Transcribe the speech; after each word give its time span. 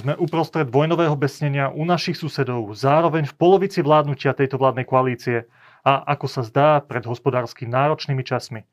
Sme 0.00 0.16
uprostred 0.16 0.64
vojnového 0.72 1.12
besnenia 1.12 1.68
u 1.68 1.84
našich 1.84 2.16
susedov, 2.16 2.72
zároveň 2.72 3.28
v 3.28 3.36
polovici 3.36 3.84
vládnutia 3.84 4.32
tejto 4.32 4.56
vládnej 4.56 4.88
koalície 4.88 5.44
a 5.84 6.00
ako 6.16 6.24
sa 6.24 6.40
zdá 6.40 6.80
pred 6.80 7.04
hospodársky 7.04 7.68
náročnými 7.68 8.24
časmi. 8.24 8.64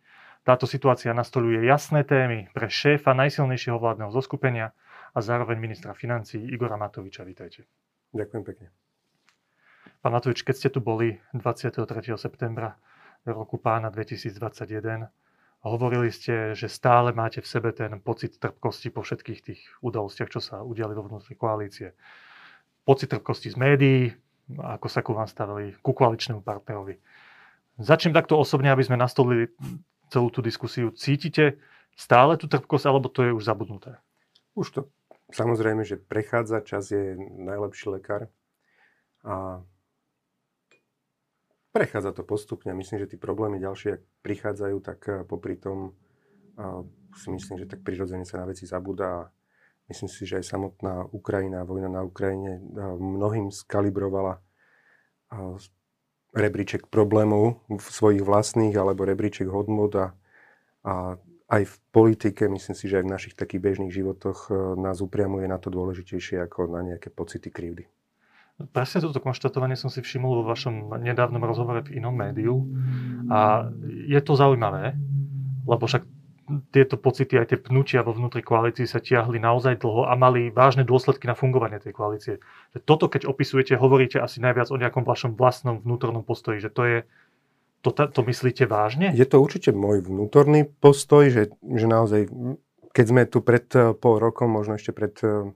Táto 0.48 0.64
situácia 0.64 1.12
nastoluje 1.12 1.68
jasné 1.68 2.08
témy 2.08 2.48
pre 2.56 2.72
šéfa 2.72 3.12
najsilnejšieho 3.12 3.76
vládneho 3.76 4.08
zoskupenia 4.08 4.72
a 5.12 5.20
zároveň 5.20 5.60
ministra 5.60 5.92
financí 5.92 6.40
Igora 6.40 6.80
Matoviča. 6.80 7.28
Vítajte. 7.28 7.68
Ďakujem 8.16 8.44
pekne. 8.48 8.68
Pán 10.00 10.16
Matovič, 10.16 10.48
keď 10.48 10.56
ste 10.56 10.70
tu 10.72 10.80
boli 10.80 11.20
23. 11.36 11.84
septembra 12.16 12.80
roku 13.28 13.60
pána 13.60 13.92
2021, 13.92 15.12
Hovorili 15.66 16.14
ste, 16.14 16.54
že 16.54 16.70
stále 16.70 17.12
máte 17.12 17.42
v 17.42 17.50
sebe 17.50 17.74
ten 17.74 17.98
pocit 18.00 18.38
trpkosti 18.38 18.94
po 18.94 19.02
všetkých 19.02 19.40
tých 19.42 19.62
udalostiach, 19.82 20.30
čo 20.30 20.40
sa 20.40 20.62
udiali 20.62 20.94
vo 20.94 21.06
vnútri 21.10 21.34
koalície. 21.34 21.98
Pocit 22.86 23.12
trpkosti 23.12 23.52
z 23.52 23.58
médií, 23.58 24.02
ako 24.56 24.88
sa 24.88 25.04
ku 25.04 25.12
vám 25.18 25.28
stavili, 25.28 25.76
ku 25.84 25.92
koaličnému 25.92 26.46
partnerovi. 26.46 27.02
Začnem 27.78 28.16
takto 28.16 28.40
osobne, 28.40 28.72
aby 28.72 28.86
sme 28.86 28.96
nastolili 28.98 29.52
celú 30.08 30.32
tú 30.32 30.40
diskusiu. 30.40 30.94
Cítite 30.96 31.60
stále 31.98 32.40
tú 32.40 32.48
trpkosť, 32.48 32.86
alebo 32.88 33.12
to 33.12 33.28
je 33.28 33.36
už 33.36 33.44
zabudnuté? 33.44 34.00
Už 34.56 34.72
to 34.72 34.82
samozrejme, 35.34 35.84
že 35.84 36.00
prechádza, 36.00 36.64
čas 36.64 36.94
je 36.94 37.18
najlepší 37.20 38.00
lekár. 38.00 38.32
A 39.28 39.62
Prechádza 41.78 42.10
to 42.10 42.26
postupne. 42.26 42.74
Myslím, 42.74 43.06
že 43.06 43.14
tí 43.14 43.22
problémy 43.22 43.62
ďalšie, 43.62 44.02
ak 44.02 44.04
prichádzajú, 44.26 44.78
tak 44.82 45.00
eh, 45.06 45.22
popri 45.22 45.62
tom 45.62 45.94
uh, 46.58 46.82
si 47.14 47.30
myslím, 47.30 47.62
že 47.62 47.70
tak 47.70 47.86
prirodzene 47.86 48.26
sa 48.26 48.42
na 48.42 48.50
veci 48.50 48.66
zabúda. 48.66 49.30
Myslím 49.86 50.10
si, 50.10 50.26
že 50.26 50.42
aj 50.42 50.46
samotná 50.50 51.06
Ukrajina, 51.14 51.62
vojna 51.70 51.94
na 51.94 52.02
Ukrajine 52.02 52.58
uh, 52.58 52.98
mnohým 52.98 53.54
skalibrovala 53.54 54.42
rebríček 56.32 56.88
problémov 56.88 57.60
svojich 57.68 58.24
vlastných 58.24 58.72
alebo 58.80 59.04
rebríček 59.04 59.52
hodnot 59.52 59.92
a, 60.00 60.08
a 60.88 61.20
aj 61.52 61.64
v 61.68 61.76
politike, 61.92 62.48
myslím 62.48 62.76
si, 62.80 62.88
že 62.88 63.04
aj 63.04 63.06
v 63.06 63.12
našich 63.12 63.36
takých 63.36 63.60
bežných 63.60 63.92
životoch 63.92 64.48
nás 64.80 65.04
upriamuje 65.04 65.52
na 65.52 65.60
to 65.60 65.68
dôležitejšie 65.68 66.40
ako 66.48 66.72
na 66.72 66.80
nejaké 66.80 67.12
pocity 67.12 67.52
krivdy. 67.52 67.92
Presne 68.58 69.06
toto 69.06 69.22
konštatovanie 69.22 69.78
som 69.78 69.94
si 69.94 70.02
všimol 70.02 70.42
vo 70.42 70.50
vašom 70.50 70.98
nedávnom 70.98 71.46
rozhovore 71.46 71.86
v 71.86 72.02
inom 72.02 72.18
médiu 72.18 72.66
a 73.30 73.70
je 74.10 74.18
to 74.18 74.34
zaujímavé, 74.34 74.98
lebo 75.70 75.86
však 75.86 76.02
tieto 76.72 76.96
pocity, 76.98 77.38
aj 77.38 77.54
tie 77.54 77.60
pnutia 77.60 78.02
vo 78.02 78.16
vnútri 78.16 78.40
koalícii 78.42 78.88
sa 78.88 79.04
tiahli 79.04 79.38
naozaj 79.38 79.84
dlho 79.84 80.08
a 80.08 80.16
mali 80.16 80.48
vážne 80.48 80.88
dôsledky 80.88 81.28
na 81.28 81.36
fungovanie 81.36 81.78
tej 81.78 81.94
koalície. 81.94 82.34
Toto, 82.88 83.12
keď 83.12 83.28
opisujete, 83.28 83.76
hovoríte 83.76 84.18
asi 84.18 84.40
najviac 84.40 84.72
o 84.72 84.80
nejakom 84.80 85.04
vašom 85.04 85.36
vlastnom 85.36 85.84
vnútornom 85.84 86.24
postoji, 86.24 86.64
že 86.64 86.72
to 86.72 86.82
je, 86.88 86.98
to, 87.84 87.92
to 87.92 88.22
myslíte 88.26 88.64
vážne? 88.66 89.12
Je 89.12 89.28
to 89.28 89.44
určite 89.44 89.76
môj 89.76 90.08
vnútorný 90.08 90.66
postoj, 90.66 91.28
že, 91.28 91.54
že 91.62 91.86
naozaj, 91.86 92.32
keď 92.96 93.06
sme 93.06 93.22
tu 93.28 93.44
pred 93.44 93.68
eh, 93.76 93.92
pol 93.92 94.18
rokom, 94.18 94.48
možno 94.48 94.80
ešte 94.80 94.96
pred 94.96 95.14
eh, 95.22 95.52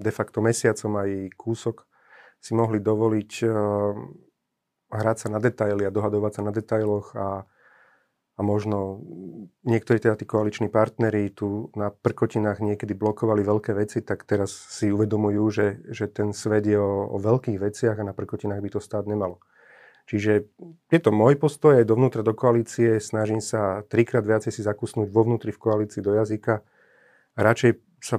de 0.00 0.10
facto 0.10 0.40
mesiacom 0.40 1.04
aj 1.04 1.36
kúsok 1.36 1.89
si 2.40 2.56
mohli 2.56 2.80
dovoliť 2.80 3.32
uh, 3.44 3.52
hrať 4.90 5.16
sa 5.16 5.28
na 5.30 5.38
detaily 5.38 5.86
a 5.86 5.94
dohadovať 5.94 6.32
sa 6.40 6.42
na 6.42 6.52
detailoch 6.52 7.14
a, 7.14 7.46
a 8.36 8.40
možno 8.42 9.04
niektorí 9.62 10.02
teda 10.02 10.18
tí 10.18 10.26
koaliční 10.26 10.66
partneri 10.66 11.30
tu 11.30 11.70
na 11.78 11.94
prkotinách 11.94 12.58
niekedy 12.58 12.96
blokovali 12.98 13.46
veľké 13.46 13.76
veci, 13.78 14.02
tak 14.02 14.26
teraz 14.26 14.50
si 14.50 14.90
uvedomujú, 14.90 15.44
že, 15.52 15.66
že 15.92 16.10
ten 16.10 16.34
svet 16.34 16.66
je 16.66 16.80
o, 16.80 17.06
o 17.06 17.16
veľkých 17.22 17.60
veciach 17.60 17.96
a 18.02 18.06
na 18.06 18.16
prkotinách 18.16 18.60
by 18.60 18.70
to 18.74 18.80
stáť 18.82 19.06
nemalo. 19.06 19.38
Čiže 20.10 20.50
je 20.90 20.98
to 20.98 21.14
môj 21.14 21.38
postoj 21.38 21.78
aj 21.78 21.86
dovnútra 21.86 22.26
do 22.26 22.34
koalície, 22.34 22.98
snažím 22.98 23.38
sa 23.38 23.86
trikrát 23.86 24.26
viacej 24.26 24.50
si 24.50 24.66
zakusnúť 24.66 25.06
vo 25.06 25.22
vnútri 25.22 25.54
v 25.54 25.62
koalícii 25.62 26.02
do 26.02 26.18
jazyka 26.18 26.66
a 27.36 27.40
radšej 27.46 27.78
sa 28.02 28.18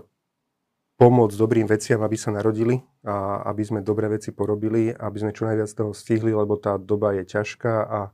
pomôcť 1.01 1.33
dobrým 1.33 1.65
veciam, 1.65 1.97
aby 2.05 2.13
sa 2.13 2.29
narodili 2.29 2.77
a 3.01 3.41
aby 3.49 3.65
sme 3.65 3.81
dobré 3.81 4.05
veci 4.05 4.29
porobili, 4.29 4.93
aby 4.93 5.17
sme 5.17 5.33
čo 5.33 5.49
najviac 5.49 5.73
toho 5.73 5.97
stihli, 5.97 6.29
lebo 6.29 6.61
tá 6.61 6.77
doba 6.77 7.17
je 7.17 7.25
ťažká 7.25 7.73
a 7.89 8.13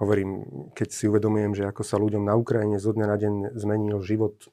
hovorím, 0.00 0.48
keď 0.72 0.88
si 0.88 1.04
uvedomujem, 1.12 1.52
že 1.52 1.68
ako 1.68 1.84
sa 1.84 2.00
ľuďom 2.00 2.24
na 2.24 2.40
Ukrajine 2.40 2.80
zo 2.80 2.96
dňa 2.96 3.04
na 3.04 3.16
deň 3.20 3.34
zmenil 3.60 4.00
život, 4.00 4.48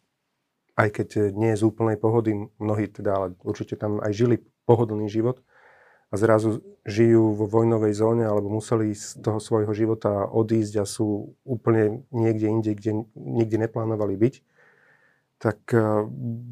aj 0.75 0.91
keď 0.91 1.31
nie 1.31 1.55
je 1.55 1.63
z 1.63 1.67
úplnej 1.71 1.95
pohody, 1.95 2.51
mnohí 2.59 2.91
teda, 2.91 3.15
ale 3.15 3.27
určite 3.47 3.79
tam 3.79 4.03
aj 4.03 4.11
žili 4.11 4.43
pohodlný 4.67 5.07
život 5.07 5.39
a 6.11 6.19
zrazu 6.19 6.59
žijú 6.83 7.31
vo 7.31 7.47
vojnovej 7.47 7.95
zóne 7.95 8.27
alebo 8.27 8.51
museli 8.51 8.91
z 8.91 9.23
toho 9.23 9.39
svojho 9.39 9.71
života 9.71 10.27
odísť 10.27 10.83
a 10.83 10.85
sú 10.85 11.39
úplne 11.47 12.03
niekde 12.11 12.51
inde, 12.51 12.71
kde 12.75 13.07
nikdy 13.15 13.55
neplánovali 13.55 14.19
byť 14.19 14.50
tak 15.41 15.73
eh, 15.73 15.81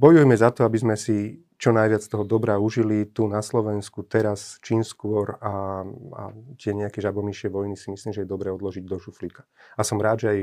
bojujme 0.02 0.34
za 0.34 0.50
to, 0.50 0.66
aby 0.66 0.82
sme 0.82 0.98
si 0.98 1.46
čo 1.60 1.76
najviac 1.76 2.00
toho 2.08 2.24
dobrá 2.24 2.56
užili 2.56 3.04
tu 3.12 3.28
na 3.28 3.44
Slovensku, 3.44 4.08
teraz, 4.08 4.64
čím 4.64 4.80
skôr 4.80 5.36
a, 5.44 5.84
a 6.16 6.24
tie 6.56 6.72
nejaké 6.72 7.04
žabomíšie 7.04 7.52
vojny 7.52 7.76
si 7.76 7.92
myslím, 7.92 8.16
že 8.16 8.24
je 8.24 8.32
dobré 8.32 8.48
odložiť 8.48 8.88
do 8.88 8.96
šuflíka. 8.96 9.44
A 9.76 9.84
som 9.84 10.00
rád, 10.00 10.24
že 10.24 10.28
aj 10.32 10.40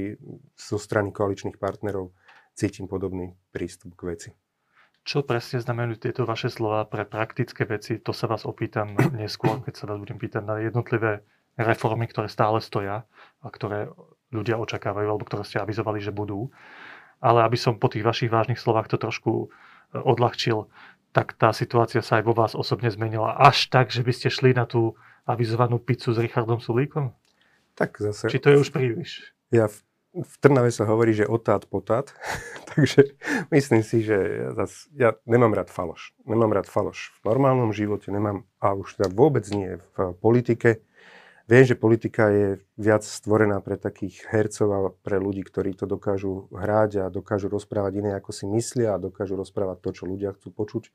zo 0.61 0.77
strany 0.77 1.17
koaličných 1.17 1.57
partnerov 1.57 2.13
cítim 2.53 2.85
podobný 2.85 3.33
prístup 3.49 3.97
k 3.97 4.03
veci. 4.13 4.31
Čo 5.09 5.25
presne 5.25 5.65
znamenajú 5.65 6.05
tieto 6.05 6.29
vaše 6.29 6.53
slova 6.53 6.85
pre 6.85 7.09
praktické 7.09 7.65
veci? 7.65 7.97
To 8.05 8.13
sa 8.13 8.29
vás 8.29 8.45
opýtam 8.45 8.93
neskôr, 9.17 9.65
keď 9.65 9.73
sa 9.73 9.89
vás 9.89 9.97
budem 9.97 10.21
pýtať 10.21 10.45
na 10.45 10.61
jednotlivé 10.61 11.25
reformy, 11.57 12.05
ktoré 12.13 12.29
stále 12.29 12.61
stoja 12.61 13.09
a 13.41 13.47
ktoré 13.49 13.89
ľudia 14.29 14.61
očakávajú, 14.61 15.07
alebo 15.09 15.25
ktoré 15.25 15.49
ste 15.49 15.65
avizovali, 15.65 16.05
že 16.05 16.13
budú 16.13 16.53
ale 17.21 17.45
aby 17.45 17.57
som 17.57 17.81
po 17.81 17.89
tých 17.89 18.05
vašich 18.05 18.31
vážnych 18.33 18.61
slovách 18.61 18.93
to 18.93 18.97
trošku 19.01 19.33
e, 19.33 19.47
odľahčil, 19.97 20.69
tak 21.17 21.33
tá 21.41 21.49
situácia 21.57 22.05
sa 22.05 22.21
aj 22.21 22.25
vo 22.29 22.37
vás 22.37 22.53
osobne 22.53 22.93
zmenila 22.93 23.41
až 23.41 23.73
tak, 23.73 23.89
že 23.89 24.05
by 24.05 24.13
ste 24.13 24.29
šli 24.29 24.53
na 24.53 24.69
tú 24.69 25.01
avizovanú 25.25 25.81
pizzu 25.81 26.13
s 26.13 26.21
Richardom 26.21 26.61
Sulíkom? 26.61 27.17
Tak 27.73 27.97
zase... 27.97 28.29
Či 28.29 28.41
to 28.41 28.53
je 28.53 28.61
už 28.61 28.69
príliš? 28.69 29.33
Ja 29.49 29.69
v, 29.69 29.77
v 30.13 30.33
Trnave 30.45 30.69
sa 30.69 30.85
hovorí, 30.85 31.17
že 31.17 31.25
otát 31.25 31.65
potát, 31.65 32.13
takže 32.77 33.17
myslím 33.49 33.81
si, 33.81 34.05
že 34.05 34.17
ja, 34.17 34.49
zas, 34.53 34.73
ja 34.93 35.17
nemám 35.25 35.57
rád 35.57 35.73
faloš. 35.73 36.13
Nemám 36.29 36.53
rád 36.53 36.69
faloš 36.69 37.17
v 37.21 37.33
normálnom 37.33 37.73
živote, 37.73 38.13
nemám, 38.13 38.45
a 38.61 38.77
už 38.77 39.01
teda 39.01 39.09
vôbec 39.09 39.49
nie 39.57 39.81
v 39.97 40.13
politike. 40.21 40.85
Viem, 41.47 41.63
že 41.63 41.79
politika 41.79 42.27
je 42.27 42.59
viac 42.75 43.07
stvorená 43.07 43.63
pre 43.63 43.79
takých 43.79 44.27
hercov 44.27 44.69
a 44.75 44.81
pre 44.91 45.23
ľudí, 45.23 45.47
ktorí 45.47 45.79
to 45.79 45.87
dokážu 45.87 46.51
hrať 46.51 47.07
a 47.07 47.13
dokážu 47.13 47.47
rozprávať 47.47 48.03
iné, 48.03 48.11
ako 48.19 48.35
si 48.35 48.51
myslia 48.51 48.99
a 48.99 49.03
dokážu 49.03 49.39
rozprávať 49.39 49.79
to, 49.79 49.91
čo 49.95 50.05
ľudia 50.11 50.35
chcú 50.35 50.51
počuť. 50.51 50.91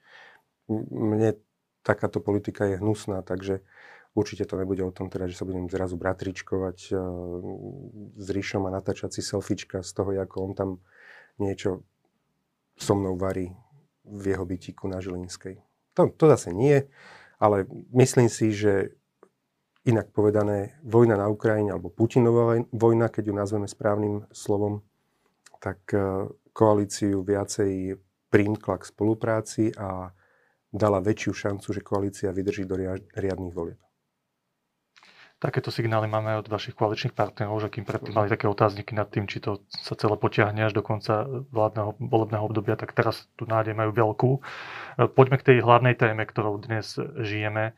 Mne 0.91 1.39
takáto 1.87 2.19
politika 2.19 2.67
je 2.67 2.83
hnusná, 2.83 3.23
takže 3.23 3.63
určite 4.11 4.43
to 4.43 4.59
nebude 4.59 4.83
o 4.83 4.91
tom, 4.91 5.07
teda, 5.07 5.31
že 5.31 5.39
sa 5.39 5.47
budem 5.47 5.71
zrazu 5.71 5.95
bratričkovať 5.95 6.77
uh, 6.91 6.99
s 8.19 8.27
Ríšom 8.27 8.67
a 8.67 8.75
natáčať 8.75 9.15
si 9.15 9.21
selfiečka 9.23 9.87
z 9.87 9.91
toho, 9.95 10.11
ako 10.19 10.51
on 10.51 10.53
tam 10.53 10.69
niečo 11.39 11.87
so 12.75 12.91
mnou 12.91 13.15
varí 13.15 13.55
v 14.03 14.35
jeho 14.35 14.43
bytiku 14.43 14.91
na 14.91 14.99
Žilinskej. 14.99 15.63
To, 15.95 16.11
to 16.11 16.25
zase 16.27 16.51
nie, 16.51 16.91
ale 17.39 17.63
myslím 17.95 18.27
si, 18.27 18.51
že 18.51 18.99
Inak 19.81 20.13
povedané, 20.13 20.77
vojna 20.85 21.17
na 21.17 21.25
Ukrajine, 21.25 21.73
alebo 21.73 21.89
Putinová 21.89 22.61
vojna, 22.69 23.09
keď 23.09 23.23
ju 23.27 23.33
nazveme 23.33 23.65
správnym 23.65 24.29
slovom, 24.29 24.85
tak 25.57 25.81
e, 25.89 26.29
koalíciu 26.53 27.25
viacej 27.25 27.97
primkla 28.29 28.77
k 28.77 28.85
spolupráci 28.85 29.73
a 29.73 30.13
dala 30.69 31.01
väčšiu 31.01 31.33
šancu, 31.33 31.67
že 31.73 31.81
koalícia 31.81 32.29
vydrží 32.29 32.69
do 32.69 32.77
riadných 33.17 33.57
volieb. 33.57 33.81
Takéto 35.41 35.73
signály 35.73 36.05
máme 36.05 36.37
od 36.37 36.45
vašich 36.45 36.77
koaličných 36.77 37.17
partnerov, 37.17 37.65
že 37.65 37.73
kým 37.73 37.81
predtým 37.81 38.13
mali 38.13 38.29
také 38.29 38.45
otázniky 38.45 38.93
nad 38.93 39.09
tým, 39.09 39.25
či 39.25 39.41
to 39.41 39.65
sa 39.65 39.97
celé 39.97 40.13
potiahne 40.13 40.61
až 40.61 40.77
do 40.77 40.85
konca 40.85 41.25
vládneho 41.49 41.97
volebného 41.97 42.45
obdobia, 42.45 42.77
tak 42.77 42.93
teraz 42.93 43.25
tu 43.33 43.49
nádej 43.49 43.73
majú 43.73 43.89
veľkú. 43.97 44.31
E, 44.37 44.39
poďme 45.09 45.41
k 45.41 45.47
tej 45.49 45.57
hlavnej 45.65 45.97
téme, 45.97 46.21
ktorou 46.21 46.61
dnes 46.61 47.01
žijeme 47.25 47.73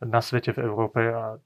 na 0.00 0.20
svete, 0.20 0.52
v 0.52 0.62
Európe 0.64 1.00
a 1.08 1.40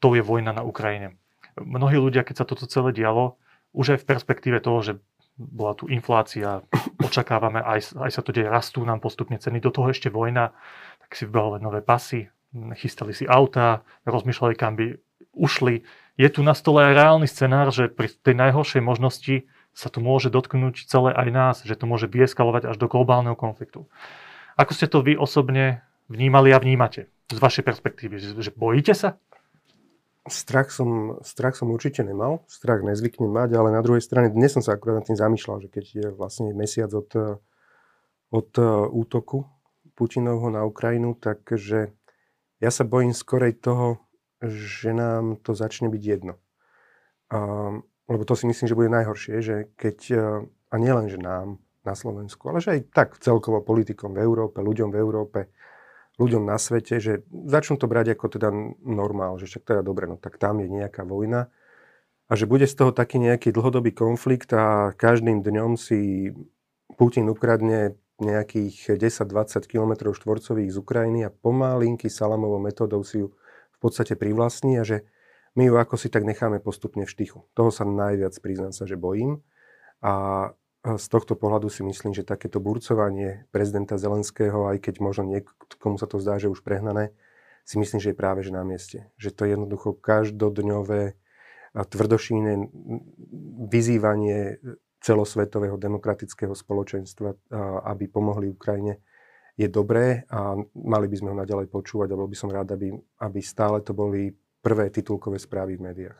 to 0.00 0.16
je 0.16 0.22
vojna 0.24 0.52
na 0.52 0.62
Ukrajine. 0.64 1.16
Mnohí 1.56 1.96
ľudia, 2.00 2.26
keď 2.26 2.44
sa 2.44 2.48
toto 2.48 2.68
celé 2.68 2.92
dialo, 2.92 3.36
už 3.74 3.96
aj 3.96 3.98
v 4.02 4.08
perspektíve 4.08 4.58
toho, 4.62 4.80
že 4.80 4.92
bola 5.34 5.74
tu 5.74 5.90
inflácia, 5.90 6.62
očakávame, 7.02 7.58
aj, 7.58 7.98
aj 7.98 8.10
sa 8.10 8.22
to 8.22 8.30
deje, 8.30 8.46
rastú 8.46 8.86
nám 8.86 9.02
postupne 9.02 9.34
ceny, 9.34 9.58
do 9.58 9.74
toho 9.74 9.90
ešte 9.90 10.10
vojna, 10.10 10.54
tak 11.02 11.10
si 11.18 11.26
vybalovali 11.26 11.62
nové 11.62 11.80
pasy, 11.82 12.30
chystali 12.78 13.10
si 13.10 13.26
auta, 13.26 13.82
rozmýšľali, 14.06 14.54
kam 14.54 14.78
by 14.78 14.94
ušli. 15.34 15.82
Je 16.14 16.28
tu 16.30 16.46
na 16.46 16.54
stole 16.54 16.86
aj 16.86 16.94
reálny 16.94 17.26
scenár, 17.26 17.74
že 17.74 17.90
pri 17.90 18.14
tej 18.14 18.38
najhoršej 18.38 18.82
možnosti 18.82 19.50
sa 19.74 19.90
to 19.90 19.98
môže 19.98 20.30
dotknúť 20.30 20.86
celé 20.86 21.10
aj 21.10 21.28
nás, 21.34 21.56
že 21.66 21.74
to 21.74 21.90
môže 21.90 22.06
vyeskalovať 22.06 22.70
až 22.70 22.76
do 22.78 22.86
globálneho 22.86 23.34
konfliktu. 23.34 23.90
Ako 24.54 24.70
ste 24.70 24.86
to 24.86 25.02
vy 25.02 25.18
osobne 25.18 25.82
vnímali 26.06 26.54
a 26.54 26.62
vnímate 26.62 27.10
z 27.34 27.42
vašej 27.42 27.64
perspektívy? 27.66 28.14
Že, 28.22 28.28
že 28.38 28.52
bojíte 28.54 28.94
sa? 28.94 29.18
Strach 30.24 30.72
som, 30.72 31.20
strach 31.20 31.52
som 31.52 31.68
určite 31.68 32.00
nemal, 32.00 32.40
strach 32.48 32.80
nezvyknem 32.80 33.28
mať, 33.28 33.60
ale 33.60 33.68
na 33.68 33.84
druhej 33.84 34.00
strane 34.00 34.32
dnes 34.32 34.56
som 34.56 34.64
sa 34.64 34.72
akurát 34.72 35.04
nad 35.04 35.06
tým 35.06 35.20
zamýšľal, 35.20 35.60
že 35.60 35.68
keď 35.68 35.84
je 35.84 36.06
vlastne 36.16 36.48
mesiac 36.56 36.88
od, 36.96 37.12
od 38.32 38.50
útoku 38.88 39.44
Putinovho 39.94 40.48
na 40.48 40.64
Ukrajinu, 40.64 41.12
takže 41.12 41.92
ja 42.58 42.70
sa 42.72 42.88
bojím 42.88 43.12
skorej 43.12 43.60
toho, 43.60 44.00
že 44.42 44.96
nám 44.96 45.38
to 45.44 45.52
začne 45.52 45.92
byť 45.92 46.02
jedno. 46.02 46.40
A, 47.30 47.38
lebo 48.08 48.22
to 48.24 48.34
si 48.36 48.48
myslím, 48.48 48.66
že 48.68 48.78
bude 48.78 48.92
najhoršie, 48.92 49.34
že 49.40 49.56
keď, 49.76 49.98
e, 50.12 50.18
a 50.48 50.74
nielen, 50.76 51.08
že 51.08 51.20
nám 51.20 51.60
na 51.84 51.94
Slovensku, 51.96 52.48
ale 52.48 52.64
že 52.64 52.80
aj 52.80 52.80
tak 52.92 53.08
celkovo 53.20 53.60
politikom 53.60 54.16
v 54.16 54.24
Európe, 54.24 54.64
ľuďom 54.64 54.88
v 54.92 55.00
Európe, 55.00 55.38
ľuďom 56.18 56.46
na 56.46 56.58
svete, 56.58 57.02
že 57.02 57.26
začnú 57.30 57.74
to 57.78 57.90
brať 57.90 58.14
ako 58.14 58.38
teda 58.38 58.48
normál, 58.86 59.38
že 59.38 59.50
však 59.50 59.66
teda 59.66 59.80
dobre, 59.82 60.06
no 60.06 60.14
tak 60.14 60.38
tam 60.38 60.62
je 60.62 60.70
nejaká 60.70 61.02
vojna 61.02 61.50
a 62.30 62.32
že 62.32 62.48
bude 62.48 62.64
z 62.64 62.74
toho 62.74 62.92
taký 62.94 63.20
nejaký 63.20 63.52
dlhodobý 63.52 63.92
konflikt 63.92 64.54
a 64.56 64.94
každým 64.96 65.44
dňom 65.44 65.76
si 65.76 66.30
Putin 66.96 67.28
ukradne 67.28 67.98
nejakých 68.22 68.94
10-20 68.94 69.66
km 69.66 70.14
štvorcových 70.14 70.70
z 70.70 70.76
Ukrajiny 70.78 71.20
a 71.26 71.34
pomalinky 71.34 72.06
salamovou 72.06 72.62
metódou 72.62 73.02
si 73.02 73.26
ju 73.26 73.34
v 73.74 73.78
podstate 73.82 74.14
privlastní 74.14 74.78
a 74.78 74.86
že 74.86 75.02
my 75.58 75.66
ju 75.70 75.74
ako 75.78 75.98
si 75.98 76.10
tak 76.10 76.22
necháme 76.22 76.62
postupne 76.62 77.06
v 77.06 77.10
štychu. 77.10 77.46
Toho 77.54 77.70
sa 77.74 77.82
najviac 77.86 78.34
priznám 78.38 78.70
sa, 78.74 78.86
že 78.86 78.98
bojím. 78.98 79.42
A 80.02 80.50
z 80.84 81.06
tohto 81.08 81.32
pohľadu 81.32 81.72
si 81.72 81.80
myslím, 81.80 82.12
že 82.12 82.28
takéto 82.28 82.60
burcovanie 82.60 83.48
prezidenta 83.48 83.96
Zelenského, 83.96 84.68
aj 84.68 84.84
keď 84.84 84.94
možno 85.00 85.24
niekomu 85.32 85.96
sa 85.96 86.04
to 86.04 86.20
zdá, 86.20 86.36
že 86.36 86.52
už 86.52 86.60
prehnané, 86.60 87.16
si 87.64 87.80
myslím, 87.80 88.04
že 88.04 88.12
je 88.12 88.20
práve 88.20 88.44
že 88.44 88.52
na 88.52 88.60
mieste. 88.60 89.08
Že 89.16 89.30
to 89.32 89.40
je 89.40 89.50
jednoducho 89.56 89.88
každodňové 89.96 91.16
tvrdošíne 91.72 92.68
vyzývanie 93.72 94.60
celosvetového 95.00 95.80
demokratického 95.80 96.52
spoločenstva, 96.52 97.32
aby 97.88 98.04
pomohli 98.04 98.52
Ukrajine, 98.52 99.00
je 99.54 99.70
dobré 99.70 100.26
a 100.28 100.58
mali 100.74 101.06
by 101.06 101.16
sme 101.16 101.30
ho 101.30 101.36
naďalej 101.38 101.70
počúvať 101.70 102.10
a 102.10 102.18
bol 102.18 102.26
by 102.26 102.36
som 102.36 102.50
rád, 102.50 102.74
aby, 102.74 102.90
aby 103.22 103.40
stále 103.40 103.80
to 103.86 103.94
boli 103.94 104.34
prvé 104.58 104.90
titulkové 104.90 105.38
správy 105.38 105.78
v 105.78 105.84
médiách. 105.92 106.18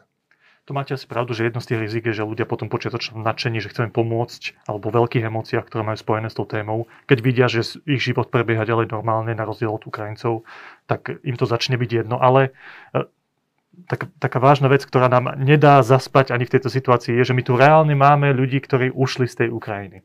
To 0.65 0.73
máte 0.73 0.97
asi 0.97 1.05
pravdu, 1.05 1.37
že 1.37 1.45
jedno 1.45 1.61
z 1.61 1.77
tých 1.77 1.81
rizik 1.85 2.09
je, 2.09 2.17
že 2.17 2.25
ľudia 2.25 2.49
potom 2.49 2.73
počiatočnom 2.73 3.21
nadšení, 3.21 3.61
že 3.61 3.69
chceme 3.69 3.93
pomôcť, 3.93 4.65
alebo 4.65 4.89
veľkých 4.89 5.29
emóciách, 5.29 5.69
ktoré 5.69 5.85
majú 5.85 6.01
spojené 6.01 6.33
s 6.33 6.39
tou 6.41 6.49
témou, 6.49 6.89
keď 7.05 7.19
vidia, 7.21 7.47
že 7.53 7.77
ich 7.85 8.01
život 8.01 8.33
prebieha 8.33 8.65
ďalej 8.65 8.89
normálne, 8.89 9.37
na 9.37 9.45
rozdiel 9.45 9.77
od 9.77 9.85
Ukrajincov, 9.85 10.49
tak 10.89 11.21
im 11.21 11.37
to 11.37 11.45
začne 11.45 11.77
byť 11.77 11.91
jedno. 11.93 12.17
Ale 12.17 12.57
e, 12.97 13.05
tak, 13.93 14.09
taká 14.17 14.41
vážna 14.41 14.73
vec, 14.73 14.89
ktorá 14.89 15.13
nám 15.13 15.37
nedá 15.37 15.85
zaspať 15.85 16.33
ani 16.33 16.49
v 16.49 16.57
tejto 16.57 16.73
situácii, 16.73 17.13
je, 17.13 17.29
že 17.29 17.37
my 17.37 17.45
tu 17.45 17.61
reálne 17.61 17.93
máme 17.93 18.33
ľudí, 18.33 18.57
ktorí 18.65 18.89
ušli 18.89 19.29
z 19.29 19.45
tej 19.45 19.49
Ukrajiny. 19.53 20.01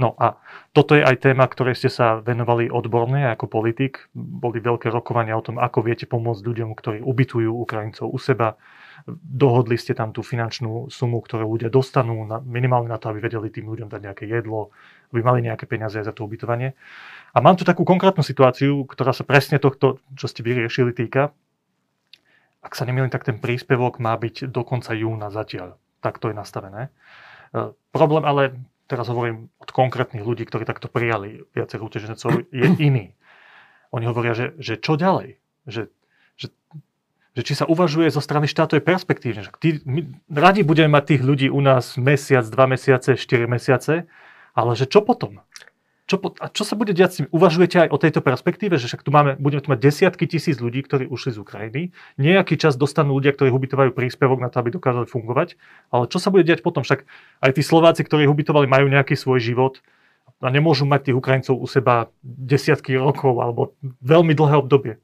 No 0.00 0.16
a 0.16 0.40
toto 0.72 0.96
je 0.96 1.02
aj 1.02 1.20
téma, 1.20 1.44
ktorej 1.44 1.76
ste 1.76 1.90
sa 1.90 2.22
venovali 2.22 2.70
odborne 2.70 3.28
ako 3.34 3.50
politik. 3.50 4.06
Boli 4.14 4.62
veľké 4.62 4.88
rokovania 4.94 5.34
o 5.36 5.44
tom, 5.44 5.58
ako 5.58 5.84
viete 5.84 6.06
pomôcť 6.06 6.40
ľuďom, 6.46 6.70
ktorí 6.72 6.98
ubytujú 7.02 7.50
Ukrajincov 7.50 8.08
u 8.08 8.16
seba. 8.16 8.54
Dohodli 9.16 9.80
ste 9.80 9.96
tam 9.96 10.12
tú 10.12 10.20
finančnú 10.20 10.92
sumu, 10.92 11.24
ktorú 11.24 11.48
ľudia 11.56 11.72
dostanú 11.72 12.28
na, 12.28 12.44
minimálne 12.44 12.92
na 12.92 13.00
to, 13.00 13.08
aby 13.08 13.24
vedeli 13.24 13.48
tým 13.48 13.64
ľuďom 13.64 13.88
dať 13.88 14.00
nejaké 14.04 14.24
jedlo, 14.28 14.68
aby 15.10 15.24
mali 15.24 15.40
nejaké 15.40 15.64
peniaze 15.64 15.96
za 15.96 16.12
to 16.12 16.28
ubytovanie. 16.28 16.76
A 17.32 17.38
mám 17.40 17.56
tu 17.56 17.64
takú 17.64 17.88
konkrétnu 17.88 18.20
situáciu, 18.20 18.84
ktorá 18.84 19.16
sa 19.16 19.24
presne 19.24 19.56
tohto, 19.56 19.98
čo 20.12 20.28
ste 20.28 20.44
vyriešili, 20.44 20.92
týka. 20.92 21.32
Ak 22.60 22.76
sa 22.76 22.84
nemýlim, 22.84 23.08
tak 23.08 23.24
ten 23.24 23.40
príspevok 23.40 23.96
má 24.02 24.12
byť 24.18 24.52
do 24.52 24.62
konca 24.66 24.92
júna 24.92 25.32
zatiaľ. 25.32 25.80
Tak 26.04 26.20
to 26.20 26.28
je 26.28 26.36
nastavené. 26.36 26.92
E, 27.54 27.70
problém 27.94 28.28
ale 28.28 28.58
teraz 28.88 29.08
hovorím 29.12 29.52
od 29.60 29.70
konkrétnych 29.70 30.24
ľudí, 30.24 30.48
ktorí 30.48 30.64
takto 30.64 30.88
prijali 30.88 31.44
viacerých 31.52 31.86
utečencov, 31.86 32.48
je 32.48 32.66
iný. 32.80 33.12
Oni 33.92 34.04
hovoria, 34.08 34.36
že, 34.36 34.56
že 34.60 34.80
čo 34.80 34.96
ďalej? 34.96 35.36
Že, 35.68 35.82
že, 36.36 36.46
že 37.38 37.46
či 37.46 37.54
sa 37.54 37.70
uvažuje 37.70 38.10
zo 38.10 38.18
strany 38.18 38.50
štátu 38.50 38.74
je 38.74 38.82
perspektívne. 38.82 39.46
Že 39.46 39.50
tí, 39.62 39.70
my 39.86 40.10
radi 40.26 40.66
budeme 40.66 40.90
mať 40.98 41.14
tých 41.14 41.22
ľudí 41.22 41.46
u 41.46 41.62
nás 41.62 41.94
mesiac, 41.94 42.42
dva 42.50 42.66
mesiace, 42.66 43.14
štyri 43.14 43.46
mesiace, 43.46 44.10
ale 44.58 44.74
že 44.74 44.90
čo 44.90 45.06
potom? 45.06 45.38
čo, 46.08 46.16
a 46.40 46.48
čo 46.48 46.64
sa 46.64 46.72
bude 46.72 46.96
diať 46.96 47.10
s 47.12 47.16
tým? 47.20 47.26
Uvažujete 47.28 47.76
aj 47.84 47.88
o 47.92 48.00
tejto 48.00 48.24
perspektíve, 48.24 48.80
že 48.80 48.88
však 48.88 49.04
tu 49.04 49.12
máme, 49.12 49.36
budeme 49.36 49.60
tu 49.60 49.68
mať 49.68 49.84
desiatky 49.84 50.24
tisíc 50.24 50.56
ľudí, 50.56 50.80
ktorí 50.80 51.04
ušli 51.04 51.36
z 51.36 51.38
Ukrajiny. 51.44 51.82
Nejaký 52.16 52.56
čas 52.56 52.80
dostanú 52.80 53.20
ľudia, 53.20 53.36
ktorí 53.36 53.52
ubytovajú 53.52 53.92
príspevok 53.92 54.40
na 54.40 54.48
to, 54.48 54.64
aby 54.64 54.72
dokázali 54.72 55.04
fungovať. 55.04 55.60
Ale 55.92 56.08
čo 56.08 56.16
sa 56.16 56.32
bude 56.32 56.48
diať 56.48 56.64
potom? 56.64 56.80
Však 56.80 57.04
aj 57.44 57.50
tí 57.52 57.60
Slováci, 57.60 58.08
ktorí 58.08 58.24
ubytovali, 58.24 58.64
majú 58.64 58.88
nejaký 58.88 59.20
svoj 59.20 59.44
život 59.44 59.84
a 60.40 60.48
nemôžu 60.48 60.88
mať 60.88 61.12
tých 61.12 61.18
Ukrajincov 61.20 61.60
u 61.60 61.66
seba 61.68 62.08
desiatky 62.24 62.96
rokov 62.96 63.36
alebo 63.44 63.76
veľmi 64.00 64.32
dlhé 64.32 64.64
obdobie. 64.64 64.96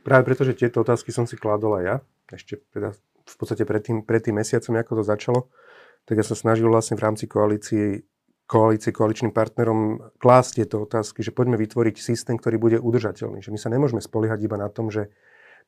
Práve 0.00 0.22
preto, 0.24 0.42
že 0.48 0.56
tieto 0.56 0.80
otázky 0.80 1.12
som 1.12 1.28
si 1.28 1.36
kládol 1.36 1.80
aj 1.80 1.84
ja, 1.84 1.96
ešte 2.32 2.64
teda 2.72 2.96
v 3.26 3.34
podstate 3.36 3.62
pred 3.68 3.82
tým, 3.84 4.02
pred 4.02 4.24
tým 4.24 4.40
mesiacom, 4.40 4.74
ako 4.80 5.00
to 5.00 5.04
začalo, 5.04 5.40
tak 6.08 6.18
ja 6.18 6.24
sa 6.24 6.34
snažil 6.34 6.66
vlastne 6.66 6.96
v 6.96 7.04
rámci 7.04 7.28
koalície 7.28 8.08
koalície, 8.50 8.90
koaličným 8.90 9.30
partnerom 9.30 10.10
klásť 10.18 10.50
tieto 10.58 10.82
otázky, 10.82 11.22
že 11.22 11.30
poďme 11.30 11.54
vytvoriť 11.54 12.02
systém, 12.02 12.34
ktorý 12.34 12.58
bude 12.58 12.78
udržateľný. 12.82 13.38
Že 13.46 13.54
my 13.54 13.58
sa 13.62 13.70
nemôžeme 13.70 14.02
spoliehať 14.02 14.42
iba 14.42 14.58
na 14.58 14.66
tom, 14.66 14.90
že 14.90 15.14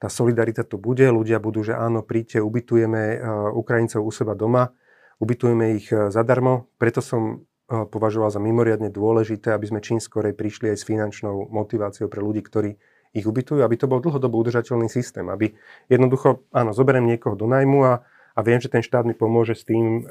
tá 0.02 0.10
solidarita 0.10 0.66
tu 0.66 0.82
bude, 0.82 1.06
ľudia 1.06 1.38
budú, 1.38 1.62
že 1.62 1.78
áno, 1.78 2.02
príďte, 2.02 2.42
ubytujeme 2.42 3.22
uh, 3.22 3.54
Ukrajincov 3.54 4.02
u 4.02 4.10
seba 4.10 4.34
doma, 4.34 4.74
ubytujeme 5.22 5.78
ich 5.78 5.94
uh, 5.94 6.10
zadarmo. 6.10 6.74
Preto 6.74 6.98
som 6.98 7.46
uh, 7.70 7.86
považoval 7.86 8.34
za 8.34 8.42
mimoriadne 8.42 8.90
dôležité, 8.90 9.54
aby 9.54 9.70
sme 9.70 9.78
čím 9.78 10.02
skorej 10.02 10.34
prišli 10.34 10.74
aj 10.74 10.82
s 10.82 10.88
finančnou 10.90 11.54
motiváciou 11.54 12.10
pre 12.10 12.18
ľudí, 12.18 12.42
ktorí 12.42 12.74
ich 13.12 13.28
ubytujú, 13.28 13.60
aby 13.60 13.76
to 13.76 13.88
bol 13.88 14.00
dlhodobo 14.00 14.40
udržateľný 14.40 14.88
systém, 14.88 15.28
aby 15.28 15.52
jednoducho, 15.88 16.48
áno, 16.52 16.72
zoberiem 16.72 17.04
niekoho 17.04 17.36
do 17.36 17.44
najmu 17.44 17.78
a 17.84 17.92
a 18.32 18.40
viem, 18.40 18.60
že 18.60 18.72
ten 18.72 18.80
štát 18.80 19.04
mi 19.04 19.12
pomôže 19.12 19.52
s 19.52 19.64
tým, 19.68 20.04
eh, 20.04 20.06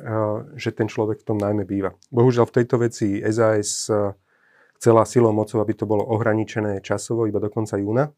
že 0.58 0.70
ten 0.74 0.86
človek 0.86 1.22
v 1.22 1.28
tom 1.28 1.38
najmä 1.42 1.66
býva. 1.66 1.98
Bohužiaľ 2.14 2.46
v 2.50 2.56
tejto 2.62 2.76
veci 2.78 3.18
SAS 3.26 3.90
eh, 3.90 4.14
chcela 4.78 5.06
silou 5.06 5.34
mocou, 5.34 5.62
aby 5.62 5.74
to 5.74 5.90
bolo 5.90 6.06
ohraničené 6.06 6.82
časovo 6.86 7.26
iba 7.26 7.42
do 7.42 7.50
konca 7.50 7.78
júna, 7.78 8.14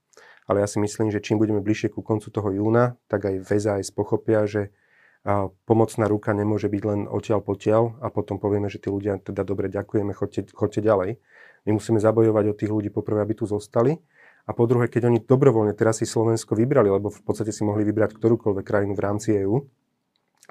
ale 0.47 0.63
ja 0.63 0.67
si 0.67 0.79
myslím, 0.79 1.11
že 1.11 1.23
čím 1.23 1.39
budeme 1.39 1.63
bližšie 1.63 1.91
ku 1.95 2.03
koncu 2.03 2.27
toho 2.31 2.51
júna, 2.51 2.99
tak 3.07 3.27
aj 3.27 3.35
v 3.47 3.49
SAS 3.59 3.95
pochopia, 3.95 4.43
že 4.43 4.75
eh, 5.23 5.47
pomocná 5.63 6.05
ruka 6.11 6.35
nemôže 6.35 6.67
byť 6.67 6.83
len 6.83 6.99
odtiaľ 7.07 7.39
potiaľ 7.39 8.03
a 8.03 8.11
potom 8.11 8.39
povieme, 8.43 8.67
že 8.67 8.83
tí 8.83 8.91
ľudia 8.91 9.23
teda 9.23 9.47
dobre 9.47 9.71
ďakujeme, 9.71 10.11
chodte, 10.11 10.51
chodte 10.51 10.83
ďalej. 10.83 11.19
My 11.63 11.79
musíme 11.79 11.95
zabojovať 11.95 12.45
od 12.51 12.57
tých 12.59 12.71
ľudí 12.75 12.89
poprvé, 12.91 13.23
aby 13.23 13.39
tu 13.39 13.47
zostali 13.47 13.95
a 14.43 14.51
po 14.51 14.67
druhé, 14.67 14.91
keď 14.91 15.07
oni 15.07 15.19
dobrovoľne 15.23 15.71
teraz 15.71 16.03
si 16.03 16.05
Slovensko 16.05 16.59
vybrali, 16.59 16.91
lebo 16.91 17.07
v 17.07 17.21
podstate 17.23 17.55
si 17.55 17.63
mohli 17.63 17.87
vybrať 17.87 18.19
ktorúkoľvek 18.19 18.65
krajinu 18.67 18.93
v 18.93 19.03
rámci 19.03 19.29
EÚ, 19.39 19.63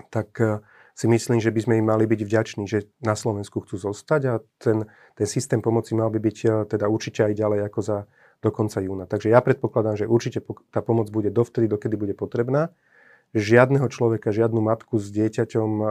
tak 0.08 0.32
eh, 0.40 0.64
si 0.96 1.08
myslím, 1.08 1.40
že 1.40 1.52
by 1.52 1.60
sme 1.60 1.74
im 1.80 1.86
mali 1.88 2.04
byť 2.08 2.20
vďační, 2.24 2.64
že 2.64 2.88
na 3.04 3.12
Slovensku 3.12 3.60
chcú 3.64 3.76
zostať 3.76 4.20
a 4.28 4.34
ten, 4.56 4.88
ten 5.16 5.28
systém 5.28 5.60
pomoci 5.60 5.92
mal 5.92 6.08
by 6.08 6.20
byť 6.20 6.38
eh, 6.44 6.50
teda 6.64 6.88
určite 6.88 7.28
aj 7.28 7.32
ďalej 7.36 7.60
ako 7.68 7.80
za 7.84 7.98
do 8.42 8.50
konca 8.50 8.82
júna. 8.82 9.06
Takže 9.06 9.30
ja 9.30 9.38
predpokladám, 9.38 10.02
že 10.02 10.10
určite 10.10 10.42
tá 10.74 10.82
pomoc 10.82 11.14
bude 11.14 11.30
dovtedy, 11.30 11.70
dokedy 11.70 11.94
bude 11.94 12.14
potrebná. 12.18 12.74
Žiadneho 13.32 13.86
človeka, 13.86 14.34
žiadnu 14.34 14.58
matku 14.58 14.98
s 14.98 15.12
dieťaťom 15.12 15.70
eh, 15.78 15.86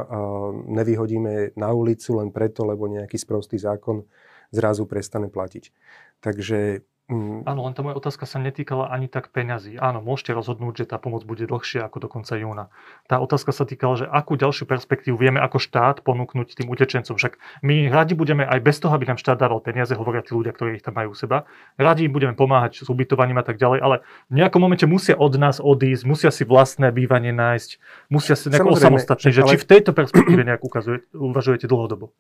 nevyhodíme 0.74 1.54
na 1.54 1.70
ulicu 1.70 2.18
len 2.18 2.34
preto, 2.34 2.66
lebo 2.66 2.90
nejaký 2.90 3.16
sprostý 3.22 3.62
zákon 3.62 4.10
zrazu 4.52 4.84
prestane 4.84 5.32
platiť. 5.32 5.72
Takže 6.20 6.84
Mm. 7.12 7.44
Áno, 7.44 7.68
len 7.68 7.76
tá 7.76 7.84
moja 7.84 8.00
otázka 8.00 8.24
sa 8.24 8.40
netýkala 8.40 8.88
ani 8.88 9.12
tak 9.12 9.36
peňazí. 9.36 9.76
Áno, 9.76 10.00
môžete 10.00 10.32
rozhodnúť, 10.32 10.88
že 10.88 10.96
tá 10.96 10.96
pomoc 10.96 11.28
bude 11.28 11.44
dlhšia 11.44 11.84
ako 11.84 11.98
do 12.00 12.08
konca 12.08 12.40
júna. 12.40 12.72
Tá 13.12 13.20
otázka 13.20 13.52
sa 13.52 13.68
týkala, 13.68 14.00
že 14.00 14.06
akú 14.08 14.40
ďalšiu 14.40 14.64
perspektívu 14.64 15.20
vieme 15.20 15.44
ako 15.44 15.60
štát 15.60 16.08
ponúknuť 16.08 16.56
tým 16.56 16.72
utečencom. 16.72 17.20
Však 17.20 17.36
my 17.68 17.92
radi 17.92 18.16
budeme 18.16 18.48
aj 18.48 18.64
bez 18.64 18.80
toho, 18.80 18.96
aby 18.96 19.12
nám 19.12 19.20
štát 19.20 19.36
dával 19.36 19.60
peniaze, 19.60 19.92
hovoria 19.92 20.24
tí 20.24 20.32
ľudia, 20.32 20.56
ktorí 20.56 20.80
ich 20.80 20.86
tam 20.88 20.96
majú 20.96 21.12
u 21.12 21.18
seba. 21.20 21.44
Radi 21.76 22.08
budeme 22.08 22.32
pomáhať 22.32 22.80
s 22.80 22.88
ubytovaním 22.88 23.44
a 23.44 23.46
tak 23.46 23.60
ďalej, 23.60 23.84
ale 23.84 23.96
v 24.32 24.40
nejakom 24.40 24.64
momente 24.64 24.88
musia 24.88 25.20
od 25.20 25.36
nás 25.36 25.60
odísť, 25.60 26.08
musia 26.08 26.32
si 26.32 26.48
vlastné 26.48 26.96
bývanie 26.96 27.36
nájsť, 27.36 27.70
musia 28.08 28.40
si 28.40 28.48
nejako 28.48 28.80
osamostatniť. 28.80 29.36
Ale... 29.44 29.52
Či 29.52 29.60
v 29.60 29.68
tejto 29.68 29.92
perspektíve 29.92 30.48
nejak 30.48 30.64
ukazuje, 30.64 31.04
uvažujete 31.12 31.68
dlhodobo? 31.68 32.16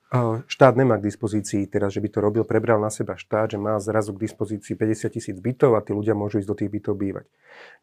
Štát 0.51 0.75
nemá 0.75 0.99
k 0.99 1.07
dispozícii 1.07 1.63
teraz, 1.71 1.95
že 1.95 2.03
by 2.03 2.09
to 2.11 2.19
robil, 2.19 2.43
prebral 2.43 2.83
na 2.83 2.91
seba 2.91 3.15
štát, 3.15 3.55
že 3.55 3.59
má 3.61 3.79
zrazu 3.79 4.11
k 4.11 4.27
dispozícii 4.27 4.80
50 4.81 5.13
tisíc 5.13 5.37
bytov 5.37 5.77
a 5.77 5.85
tí 5.85 5.93
ľudia 5.93 6.17
môžu 6.17 6.41
ísť 6.41 6.49
do 6.49 6.57
tých 6.57 6.73
bytov 6.73 6.97
bývať. 6.97 7.29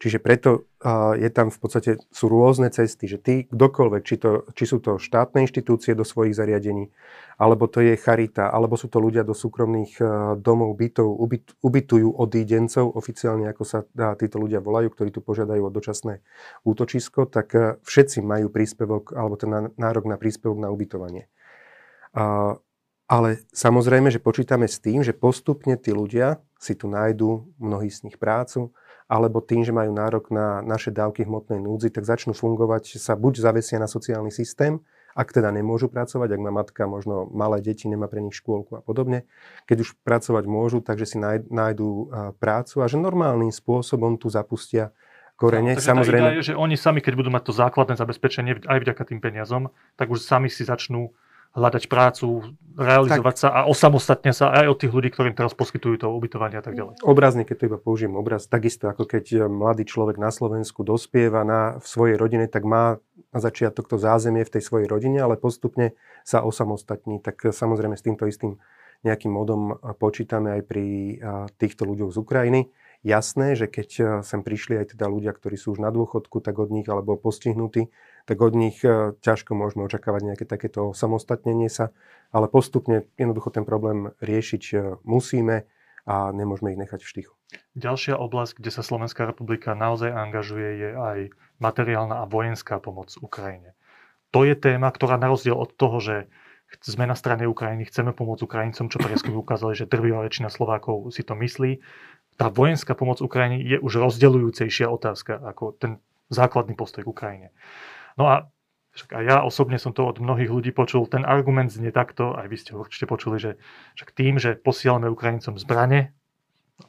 Čiže 0.03 0.19
preto 0.19 0.67
je 1.15 1.29
tam 1.31 1.47
v 1.47 1.59
podstate, 1.63 2.03
sú 2.11 2.27
rôzne 2.27 2.67
cesty, 2.67 3.07
že 3.07 3.15
ty, 3.15 3.47
kdokoľvek, 3.47 4.01
či, 4.03 4.15
to, 4.19 4.43
či 4.51 4.67
sú 4.67 4.83
to 4.83 4.99
štátne 4.99 5.47
inštitúcie 5.47 5.95
do 5.95 6.03
svojich 6.03 6.35
zariadení, 6.35 6.91
alebo 7.39 7.71
to 7.71 7.79
je 7.79 7.95
charita, 7.95 8.51
alebo 8.51 8.75
sú 8.75 8.91
to 8.91 8.99
ľudia 8.99 9.23
do 9.23 9.31
súkromných 9.31 9.95
domov, 10.43 10.75
bytov, 10.75 11.07
ubyt, 11.07 11.55
ubytujú 11.63 12.11
odídencov, 12.19 12.91
oficiálne 12.91 13.47
ako 13.47 13.63
sa 13.63 13.79
títo 14.19 14.43
ľudia 14.43 14.59
volajú, 14.59 14.91
ktorí 14.91 15.15
tu 15.15 15.23
požiadajú 15.23 15.63
o 15.63 15.71
dočasné 15.71 16.19
útočisko, 16.67 17.31
tak 17.31 17.79
všetci 17.87 18.19
majú 18.19 18.51
príspevok, 18.51 19.15
alebo 19.15 19.39
ten 19.39 19.71
nárok 19.79 20.03
na 20.11 20.19
príspevok 20.19 20.59
na 20.59 20.67
ubytovanie. 20.67 21.31
Uh, 22.09 22.57
ale 23.09 23.41
samozrejme, 23.49 24.13
že 24.13 24.21
počítame 24.21 24.69
s 24.69 24.77
tým, 24.77 25.01
že 25.01 25.17
postupne 25.17 25.73
tí 25.73 25.89
ľudia 25.89 26.37
si 26.61 26.77
tu 26.77 26.85
nájdú 26.85 27.49
mnohí 27.57 27.89
z 27.89 28.05
nich 28.05 28.21
prácu, 28.21 28.69
alebo 29.09 29.41
tým, 29.41 29.65
že 29.65 29.73
majú 29.73 29.89
nárok 29.89 30.29
na 30.29 30.61
naše 30.61 30.93
dávky 30.93 31.25
hmotnej 31.25 31.57
núdzi, 31.57 31.89
tak 31.89 32.05
začnú 32.05 32.37
fungovať, 32.37 32.93
že 32.93 32.99
sa 33.01 33.17
buď 33.17 33.41
zavesia 33.41 33.81
na 33.81 33.89
sociálny 33.89 34.29
systém, 34.29 34.77
ak 35.17 35.33
teda 35.33 35.49
nemôžu 35.49 35.89
pracovať, 35.89 36.37
ak 36.37 36.39
má 36.39 36.53
matka 36.53 36.85
možno 36.85 37.25
malé 37.33 37.65
deti, 37.65 37.89
nemá 37.89 38.05
pre 38.05 38.21
nich 38.21 38.37
škôlku 38.37 38.77
a 38.77 38.81
podobne. 38.85 39.25
Keď 39.65 39.77
už 39.81 39.89
pracovať 40.05 40.45
môžu, 40.45 40.85
takže 40.85 41.09
si 41.09 41.17
nájdú 41.49 42.13
prácu 42.37 42.75
a 42.79 42.85
že 42.85 43.01
normálnym 43.01 43.49
spôsobom 43.49 44.21
tu 44.21 44.29
zapustia 44.29 44.93
korene. 45.33 45.73
No, 45.73 45.81
Samozrejme, 45.81 46.39
je, 46.39 46.53
že 46.53 46.59
oni 46.59 46.77
sami, 46.77 47.01
keď 47.01 47.17
budú 47.17 47.33
mať 47.33 47.49
to 47.49 47.53
základné 47.57 47.97
zabezpečenie 47.97 48.61
aj 48.69 48.79
vďaka 48.85 49.03
tým 49.09 49.17
peniazom, 49.17 49.73
tak 49.97 50.13
už 50.13 50.21
sami 50.21 50.53
si 50.53 50.61
začnú 50.61 51.09
hľadať 51.57 51.89
prácu, 51.89 52.55
realizovať 52.79 53.35
tak. 53.35 53.41
sa 53.43 53.47
a 53.51 53.59
osamostatne 53.67 54.31
sa 54.31 54.55
aj 54.55 54.65
od 54.71 54.77
tých 54.79 54.93
ľudí, 54.95 55.09
ktorým 55.11 55.35
teraz 55.35 55.51
poskytujú 55.51 55.99
to 55.99 56.07
ubytovanie 56.13 56.61
a 56.61 56.63
tak 56.63 56.79
ďalej. 56.79 57.03
Obrazne, 57.03 57.43
keď 57.43 57.55
to 57.59 57.67
iba 57.67 57.79
použijem 57.81 58.15
obraz, 58.15 58.47
takisto 58.47 58.87
ako 58.87 59.03
keď 59.03 59.25
eh, 59.35 59.39
mladý 59.51 59.83
človek 59.83 60.15
na 60.15 60.31
Slovensku 60.31 60.87
dospieva 60.87 61.43
na, 61.43 61.81
v 61.83 61.85
svojej 61.85 62.15
rodine, 62.15 62.47
tak 62.47 62.63
má 62.63 63.03
na 63.29 63.39
začiatok 63.43 63.91
to 63.91 63.99
zázemie 63.99 64.47
v 64.47 64.53
tej 64.57 64.63
svojej 64.63 64.87
rodine, 64.87 65.19
ale 65.19 65.35
postupne 65.35 65.93
sa 66.23 66.45
osamostatní. 66.45 67.19
Tak 67.19 67.49
eh, 67.49 67.51
samozrejme 67.51 67.99
s 67.99 68.05
týmto 68.05 68.23
istým 68.29 68.61
nejakým 69.03 69.33
modom 69.33 69.75
eh, 69.75 69.75
počítame 69.99 70.55
aj 70.55 70.61
pri 70.63 70.85
týchto 71.59 71.83
ľuďoch 71.83 72.15
z 72.15 72.17
Ukrajiny. 72.21 72.61
Jasné, 72.99 73.55
že 73.55 73.71
keď 73.71 74.19
sem 74.27 74.43
prišli 74.43 74.75
aj 74.75 74.91
teda 74.91 75.07
ľudia, 75.07 75.31
ktorí 75.31 75.55
sú 75.55 75.71
už 75.71 75.79
na 75.79 75.87
dôchodku, 75.87 76.43
tak 76.43 76.59
od 76.59 76.67
nich 76.67 76.83
alebo 76.83 77.15
postihnutí, 77.15 77.87
tak 78.29 78.37
od 78.45 78.53
nich 78.53 78.85
e, 78.85 79.17
ťažko 79.25 79.57
môžeme 79.57 79.81
očakávať 79.89 80.21
nejaké 80.21 80.45
takéto 80.45 80.93
samostatnenie 80.93 81.65
sa, 81.65 81.89
ale 82.29 82.45
postupne 82.45 83.09
jednoducho 83.17 83.49
ten 83.49 83.65
problém 83.65 84.13
riešiť 84.21 84.63
e, 84.69 84.77
musíme 85.01 85.65
a 86.05 86.29
nemôžeme 86.29 86.77
ich 86.77 86.81
nechať 86.85 87.01
v 87.01 87.09
štychu. 87.09 87.33
Ďalšia 87.73 88.21
oblasť, 88.21 88.61
kde 88.61 88.69
sa 88.69 88.85
Slovenská 88.85 89.25
republika 89.25 89.73
naozaj 89.73 90.13
angažuje, 90.13 90.69
je 90.77 90.89
aj 90.93 91.19
materiálna 91.57 92.21
a 92.21 92.29
vojenská 92.29 92.77
pomoc 92.77 93.09
Ukrajine. 93.17 93.73
To 94.29 94.45
je 94.45 94.53
téma, 94.53 94.93
ktorá 94.93 95.17
na 95.17 95.33
rozdiel 95.33 95.57
od 95.57 95.73
toho, 95.73 95.97
že 95.97 96.15
sme 96.85 97.09
na 97.09 97.17
strane 97.17 97.49
Ukrajiny, 97.49 97.89
chceme 97.89 98.13
pomôcť 98.13 98.45
Ukrajincom, 98.45 98.93
čo 98.93 99.01
prieskumy 99.01 99.41
ukázali, 99.41 99.73
že 99.73 99.89
drvivá 99.89 100.21
väčšina 100.21 100.53
Slovákov 100.53 101.09
si 101.09 101.25
to 101.25 101.33
myslí. 101.33 101.81
Tá 102.37 102.53
vojenská 102.53 102.93
pomoc 102.93 103.25
Ukrajine 103.25 103.57
je 103.65 103.81
už 103.81 103.97
rozdeľujúcejšia 103.97 104.85
otázka 104.85 105.41
ako 105.41 105.73
ten 105.81 105.97
základný 106.29 106.77
postoj 106.77 107.01
k 107.01 107.09
Ukrajine. 107.09 107.49
No 108.19 108.27
a 108.27 108.51
však 108.91 109.15
aj 109.15 109.23
ja 109.23 109.37
osobne 109.47 109.79
som 109.79 109.95
to 109.95 110.03
od 110.03 110.19
mnohých 110.19 110.51
ľudí 110.51 110.75
počul. 110.75 111.07
Ten 111.07 111.23
argument 111.23 111.71
znie 111.71 111.95
takto, 111.95 112.35
aj 112.35 112.51
vy 112.51 112.57
ste 112.59 112.75
ho 112.75 112.83
určite 112.83 113.07
počuli, 113.07 113.39
že 113.39 113.55
však 113.95 114.11
tým, 114.11 114.35
že 114.35 114.59
posielame 114.59 115.07
Ukrajincom 115.07 115.55
zbrane, 115.55 116.11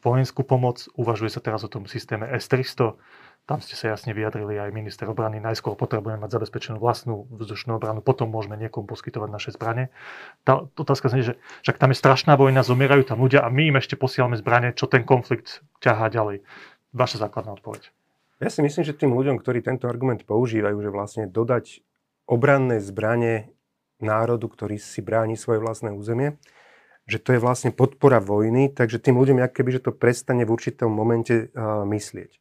vojenskú 0.02 0.42
pomoc, 0.42 0.90
uvažuje 0.98 1.30
sa 1.30 1.38
teraz 1.38 1.62
o 1.62 1.70
tom 1.70 1.86
systéme 1.86 2.26
S-300, 2.26 2.98
tam 3.46 3.58
ste 3.58 3.74
sa 3.74 3.90
jasne 3.90 4.14
vyjadrili 4.14 4.54
aj 4.62 4.70
minister 4.70 5.10
obrany, 5.10 5.42
najskôr 5.42 5.74
potrebujeme 5.74 6.22
mať 6.22 6.38
zabezpečenú 6.38 6.78
vlastnú 6.78 7.26
vzdušnú 7.34 7.74
obranu, 7.74 7.98
potom 7.98 8.30
môžeme 8.30 8.54
niekomu 8.54 8.86
poskytovať 8.86 9.26
naše 9.26 9.50
zbranie. 9.58 9.90
Tá 10.46 10.70
otázka 10.78 11.10
znie, 11.10 11.26
že 11.26 11.34
však 11.66 11.82
tam 11.82 11.90
je 11.90 11.98
strašná 11.98 12.38
vojna, 12.38 12.62
zomierajú 12.62 13.10
tam 13.10 13.18
ľudia 13.18 13.42
a 13.42 13.50
my 13.50 13.74
im 13.74 13.76
ešte 13.82 13.98
posielame 13.98 14.38
zbranie, 14.38 14.70
čo 14.70 14.86
ten 14.86 15.02
konflikt 15.02 15.66
ťahá 15.82 16.06
ďalej. 16.14 16.46
Vaša 16.94 17.26
základná 17.26 17.58
odpoveď. 17.58 17.90
Ja 18.40 18.48
si 18.48 18.64
myslím, 18.64 18.88
že 18.88 18.96
tým 18.96 19.12
ľuďom, 19.12 19.36
ktorí 19.36 19.60
tento 19.60 19.84
argument 19.84 20.24
používajú, 20.24 20.80
že 20.80 20.88
vlastne 20.88 21.24
dodať 21.28 21.84
obranné 22.24 22.80
zbranie 22.80 23.52
národu, 24.00 24.48
ktorý 24.48 24.80
si 24.80 25.04
bráni 25.04 25.36
svoje 25.36 25.60
vlastné 25.60 25.92
územie, 25.92 26.40
že 27.04 27.20
to 27.20 27.36
je 27.36 27.40
vlastne 27.42 27.68
podpora 27.68 28.16
vojny, 28.16 28.72
takže 28.72 28.96
tým 28.96 29.20
ľuďom, 29.20 29.44
ak 29.44 29.60
keby, 29.60 29.76
že 29.76 29.84
to 29.84 29.92
prestane 29.92 30.48
v 30.48 30.54
určitom 30.56 30.88
momente 30.88 31.52
uh, 31.52 31.84
myslieť. 31.84 32.40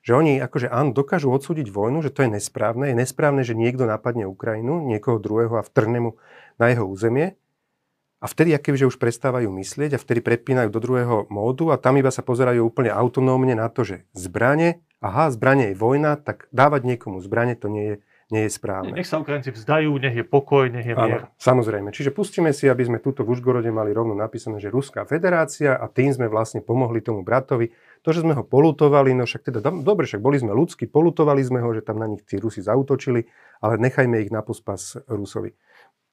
Že 0.00 0.12
oni 0.16 0.32
akože 0.40 0.70
áno, 0.70 0.96
dokážu 0.96 1.28
odsúdiť 1.28 1.68
vojnu, 1.68 2.00
že 2.00 2.14
to 2.14 2.24
je 2.24 2.32
nesprávne. 2.32 2.88
Je 2.88 2.96
nesprávne, 2.96 3.44
že 3.44 3.58
niekto 3.58 3.84
napadne 3.84 4.24
Ukrajinu, 4.24 4.80
niekoho 4.80 5.20
druhého 5.20 5.60
a 5.60 5.66
vtrhne 5.66 5.98
mu 6.00 6.10
na 6.56 6.72
jeho 6.72 6.88
územie. 6.88 7.36
A 8.20 8.28
vtedy, 8.28 8.52
aké 8.52 8.76
že 8.76 8.88
už 8.88 9.00
prestávajú 9.00 9.48
myslieť 9.48 9.96
a 9.96 10.00
vtedy 10.00 10.20
prepínajú 10.20 10.68
do 10.72 10.80
druhého 10.80 11.28
módu 11.32 11.72
a 11.72 11.80
tam 11.80 11.96
iba 11.96 12.12
sa 12.12 12.20
pozerajú 12.20 12.64
úplne 12.64 12.92
autonómne 12.92 13.56
na 13.56 13.68
to, 13.72 13.84
že 13.84 14.04
zbranie, 14.12 14.84
aha, 15.00 15.32
zbranie 15.32 15.72
je 15.72 15.76
vojna, 15.76 16.20
tak 16.20 16.46
dávať 16.52 16.84
niekomu 16.84 17.20
zbranie 17.24 17.56
to 17.56 17.72
nie 17.72 17.84
je, 17.84 17.96
nie 18.30 18.42
je 18.46 18.50
správne. 18.52 18.94
Nech 18.94 19.08
sa 19.08 19.18
Ukrajinci 19.18 19.50
vzdajú, 19.50 19.90
nech 19.98 20.14
je 20.14 20.24
pokoj, 20.24 20.70
nech 20.70 20.86
je 20.86 20.94
mier. 20.94 21.26
Áno, 21.26 21.34
samozrejme. 21.40 21.90
Čiže 21.90 22.14
pustíme 22.14 22.54
si, 22.54 22.70
aby 22.70 22.86
sme 22.86 23.02
túto 23.02 23.26
v 23.26 23.34
Užgorode 23.34 23.72
mali 23.74 23.90
rovno 23.90 24.14
napísané, 24.14 24.62
že 24.62 24.70
Ruská 24.70 25.02
federácia 25.08 25.74
a 25.74 25.90
tým 25.90 26.14
sme 26.14 26.30
vlastne 26.30 26.62
pomohli 26.62 27.02
tomu 27.02 27.26
bratovi. 27.26 27.72
To, 28.06 28.14
že 28.14 28.22
sme 28.22 28.38
ho 28.38 28.46
polutovali, 28.46 29.12
no 29.12 29.26
však 29.26 29.50
teda, 29.50 29.58
dobre, 29.60 30.06
však 30.06 30.22
boli 30.22 30.38
sme 30.38 30.54
ľudskí, 30.54 30.86
polutovali 30.86 31.42
sme 31.42 31.60
ho, 31.60 31.74
že 31.74 31.82
tam 31.82 32.00
na 32.00 32.06
nich 32.08 32.22
tí 32.24 32.38
Rusi 32.38 32.62
zautočili, 32.62 33.26
ale 33.60 33.76
nechajme 33.76 34.20
ich 34.24 34.30
na 34.32 34.40
pospas 34.40 34.96
Rusovi 35.10 35.52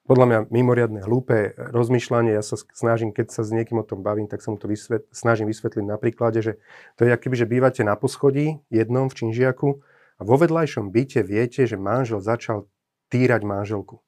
podľa 0.08 0.24
mňa 0.24 0.38
mimoriadne 0.48 1.00
hlúpe 1.04 1.52
rozmýšľanie. 1.52 2.32
Ja 2.32 2.40
sa 2.40 2.56
snažím, 2.56 3.12
keď 3.12 3.28
sa 3.28 3.44
s 3.44 3.52
niekým 3.52 3.76
o 3.76 3.84
tom 3.84 4.00
bavím, 4.00 4.24
tak 4.24 4.40
sa 4.40 4.48
mu 4.48 4.56
to 4.56 4.64
vysvet, 4.64 5.04
snažím 5.12 5.52
vysvetliť 5.52 5.84
na 5.84 6.00
príklade, 6.00 6.40
že 6.40 6.56
to 6.96 7.04
je 7.04 7.12
akýby, 7.12 7.36
že 7.36 7.44
bývate 7.44 7.84
na 7.84 7.92
poschodí 7.92 8.64
jednom 8.72 9.12
v 9.12 9.16
Činžiaku 9.20 9.84
a 10.16 10.22
vo 10.24 10.40
vedľajšom 10.40 10.88
byte 10.88 11.20
viete, 11.28 11.68
že 11.68 11.76
manžel 11.76 12.24
začal 12.24 12.64
týrať 13.12 13.44
manželku. 13.44 14.00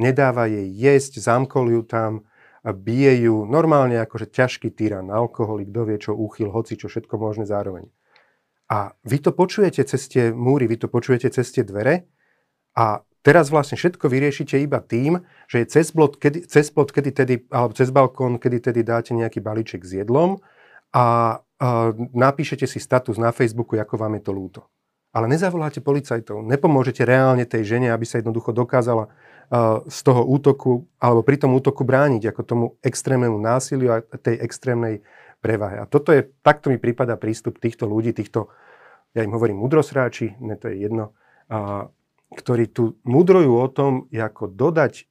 Nedáva 0.00 0.48
jej 0.48 0.72
jesť, 0.72 1.20
zamkol 1.20 1.68
ju 1.68 1.82
tam, 1.84 2.24
bije 2.64 3.28
ju 3.28 3.44
normálne 3.44 4.00
akože 4.02 4.32
ťažký 4.32 4.72
tyran, 4.72 5.12
alkoholik, 5.12 5.68
kto 5.70 5.80
vie 5.84 5.98
čo, 6.00 6.12
úchyl, 6.16 6.48
hoci 6.50 6.74
čo, 6.74 6.88
všetko 6.88 7.14
možné 7.20 7.44
zároveň. 7.44 7.86
A 8.66 8.90
vy 9.06 9.22
to 9.22 9.30
počujete 9.30 9.84
cez 9.86 10.10
tie 10.10 10.34
múry, 10.34 10.66
vy 10.66 10.82
to 10.82 10.88
počujete 10.90 11.30
cez 11.30 11.46
tie 11.54 11.62
dvere 11.62 12.10
a 12.74 13.06
Teraz 13.26 13.50
vlastne 13.50 13.74
všetko 13.74 14.06
vyriešite 14.06 14.54
iba 14.62 14.78
tým, 14.78 15.18
že 15.50 15.66
je 15.66 15.66
cez, 15.66 15.90
blot, 15.90 16.14
kedy, 16.14 16.46
cez 16.46 16.70
plot, 16.70 16.94
kedy 16.94 17.10
tedy, 17.10 17.42
alebo 17.50 17.74
cez 17.74 17.90
balkón, 17.90 18.38
kedy 18.38 18.70
tedy 18.70 18.86
dáte 18.86 19.10
nejaký 19.18 19.42
balíček 19.42 19.82
s 19.82 19.98
jedlom 19.98 20.38
a, 20.94 21.42
a 21.58 21.68
napíšete 22.14 22.70
si 22.70 22.78
status 22.78 23.18
na 23.18 23.34
Facebooku, 23.34 23.74
ako 23.74 23.98
vám 23.98 24.14
je 24.14 24.22
to 24.22 24.30
ľúto. 24.30 24.60
Ale 25.10 25.26
nezavoláte 25.26 25.82
policajtov, 25.82 26.46
nepomôžete 26.46 27.02
reálne 27.02 27.42
tej 27.50 27.66
žene, 27.66 27.90
aby 27.90 28.06
sa 28.06 28.22
jednoducho 28.22 28.54
dokázala 28.54 29.10
z 29.90 29.98
toho 30.06 30.22
útoku, 30.22 30.86
alebo 31.02 31.26
pri 31.26 31.42
tom 31.42 31.54
útoku 31.58 31.82
brániť, 31.82 32.30
ako 32.30 32.40
tomu 32.46 32.66
extrémnemu 32.78 33.38
násiliu 33.42 33.90
a 33.90 33.98
tej 34.02 34.38
extrémnej 34.38 35.02
prevahe. 35.42 35.82
A 35.82 35.86
toto 35.90 36.14
je, 36.14 36.30
takto 36.46 36.70
mi 36.70 36.78
prípada 36.78 37.18
prístup 37.18 37.58
týchto 37.58 37.90
ľudí, 37.90 38.14
týchto, 38.14 38.54
ja 39.18 39.26
im 39.26 39.34
hovorím 39.34 39.62
mudrosráči, 39.62 40.38
ne 40.42 40.54
to 40.58 40.70
je 40.70 40.86
jedno, 40.86 41.14
uh, 41.50 41.90
ktorí 42.36 42.68
tu 42.68 43.00
mudrujú 43.02 43.56
o 43.56 43.68
tom, 43.72 44.06
ako 44.12 44.52
dodať 44.52 45.08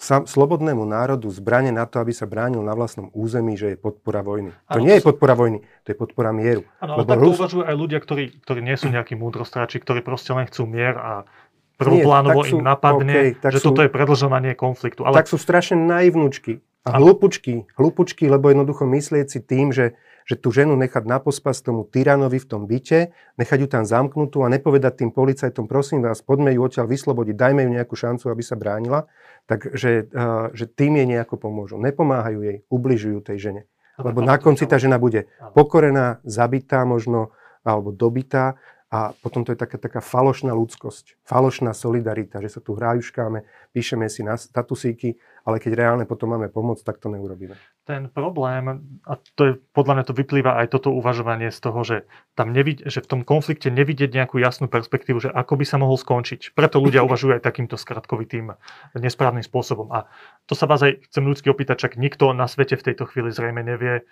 sam, 0.00 0.24
slobodnému 0.24 0.80
národu 0.88 1.28
zbranie 1.28 1.70
na 1.70 1.84
to, 1.84 2.00
aby 2.00 2.16
sa 2.16 2.24
bránil 2.24 2.64
na 2.64 2.72
vlastnom 2.72 3.12
území, 3.12 3.54
že 3.60 3.76
je 3.76 3.78
podpora 3.78 4.24
vojny. 4.24 4.56
To 4.72 4.80
ano, 4.80 4.86
nie 4.88 4.96
je 4.96 5.04
podpora 5.04 5.36
vojny, 5.36 5.60
to 5.84 5.88
je 5.92 5.96
podpora 6.00 6.32
mieru. 6.32 6.64
Áno, 6.80 6.96
ale 6.98 7.04
tak 7.04 7.20
Rus... 7.20 7.36
uvažujú 7.36 7.62
aj 7.68 7.76
ľudia, 7.76 8.00
ktorí, 8.00 8.40
ktorí 8.40 8.60
nie 8.64 8.76
sú 8.80 8.88
nejakí 8.88 9.12
múdrostráči, 9.14 9.78
ktorí 9.84 10.00
proste 10.00 10.32
len 10.32 10.48
chcú 10.48 10.64
mier 10.64 10.96
a 10.96 11.28
prvoplánovo 11.76 12.44
im 12.48 12.64
napadne, 12.64 13.36
okay, 13.36 13.52
že 13.52 13.60
sú, 13.60 13.72
toto 13.72 13.84
je 13.84 13.92
predlžovanie 13.92 14.56
konfliktu. 14.56 15.04
Ale... 15.04 15.20
Tak 15.20 15.28
sú 15.28 15.36
strašne 15.36 15.76
naivnúčky 15.76 16.64
a 16.84 16.96
hlupučky, 16.96 17.68
hlupučky, 17.76 18.24
lebo 18.24 18.48
jednoducho 18.48 18.88
myslieť 18.88 19.26
si 19.28 19.40
tým, 19.44 19.68
že 19.72 19.96
že 20.24 20.36
tú 20.36 20.52
ženu 20.54 20.76
nechať 20.76 21.04
na 21.06 21.20
pospas 21.20 21.60
tomu 21.60 21.84
tyranovi 21.86 22.40
v 22.40 22.46
tom 22.46 22.64
byte, 22.64 23.12
nechať 23.38 23.58
ju 23.64 23.68
tam 23.68 23.84
zamknutú 23.84 24.42
a 24.44 24.52
nepovedať 24.52 25.04
tým 25.04 25.10
policajtom, 25.10 25.68
prosím 25.70 26.04
vás, 26.04 26.20
poďme 26.24 26.54
ju 26.54 26.60
odtiaľ 26.64 26.86
vyslobodiť, 26.88 27.34
dajme 27.36 27.60
ju 27.66 27.70
nejakú 27.70 27.94
šancu, 27.94 28.30
aby 28.30 28.42
sa 28.44 28.56
bránila, 28.58 29.06
takže 29.46 30.10
uh, 30.10 30.52
že 30.54 30.64
tým 30.70 31.00
jej 31.00 31.06
nejako 31.08 31.36
pomôžu. 31.40 31.80
Nepomáhajú 31.80 32.40
jej, 32.42 32.58
ubližujú 32.70 33.18
tej 33.24 33.38
žene. 33.38 33.62
Lebo 34.00 34.24
na 34.24 34.40
konci 34.40 34.64
tá 34.64 34.80
žena 34.80 34.96
bude 34.96 35.28
pokorená, 35.52 36.24
zabitá 36.24 36.88
možno, 36.88 37.36
alebo 37.60 37.92
dobitá 37.92 38.56
a 38.90 39.14
potom 39.22 39.46
to 39.46 39.54
je 39.54 39.58
taká, 39.60 39.78
taká 39.78 40.00
falošná 40.02 40.50
ľudskosť, 40.50 41.22
falošná 41.22 41.70
solidarita, 41.70 42.42
že 42.42 42.50
sa 42.50 42.60
tu 42.64 42.74
hrájuškáme, 42.74 43.46
píšeme 43.70 44.10
si 44.10 44.26
na 44.26 44.34
statusíky, 44.34 45.20
ale 45.44 45.56
keď 45.58 45.72
reálne 45.76 46.04
potom 46.04 46.36
máme 46.36 46.52
pomoc, 46.52 46.80
tak 46.84 47.00
to 47.00 47.08
neurobíme. 47.08 47.56
Ten 47.88 48.12
problém, 48.12 48.82
a 49.08 49.18
to 49.34 49.42
je, 49.44 49.52
podľa 49.72 49.94
mňa 50.00 50.04
to 50.06 50.14
vyplýva 50.14 50.52
aj 50.62 50.66
toto 50.76 50.92
uvažovanie 50.92 51.48
z 51.48 51.58
toho, 51.60 51.80
že, 51.82 51.96
tam 52.36 52.52
nevid- 52.52 52.84
že 52.84 53.00
v 53.00 53.08
tom 53.08 53.20
konflikte 53.24 53.72
nevidieť 53.72 54.12
nejakú 54.12 54.38
jasnú 54.38 54.68
perspektívu, 54.68 55.18
že 55.18 55.30
ako 55.32 55.60
by 55.60 55.64
sa 55.64 55.76
mohol 55.80 55.96
skončiť. 55.96 56.52
Preto 56.52 56.78
ľudia 56.78 57.02
uvažujú 57.08 57.40
aj 57.40 57.42
takýmto 57.42 57.80
skratkovitým, 57.80 58.54
nesprávnym 58.94 59.42
spôsobom. 59.42 59.90
A 59.90 60.06
to 60.46 60.54
sa 60.54 60.68
vás 60.68 60.84
aj 60.84 61.02
chcem 61.10 61.24
ľudsky 61.24 61.48
opýtať, 61.48 61.88
čak 61.88 61.98
nikto 61.98 62.30
na 62.36 62.46
svete 62.46 62.78
v 62.78 62.86
tejto 62.92 63.08
chvíli 63.08 63.32
zrejme 63.32 63.64
nevie, 63.64 64.04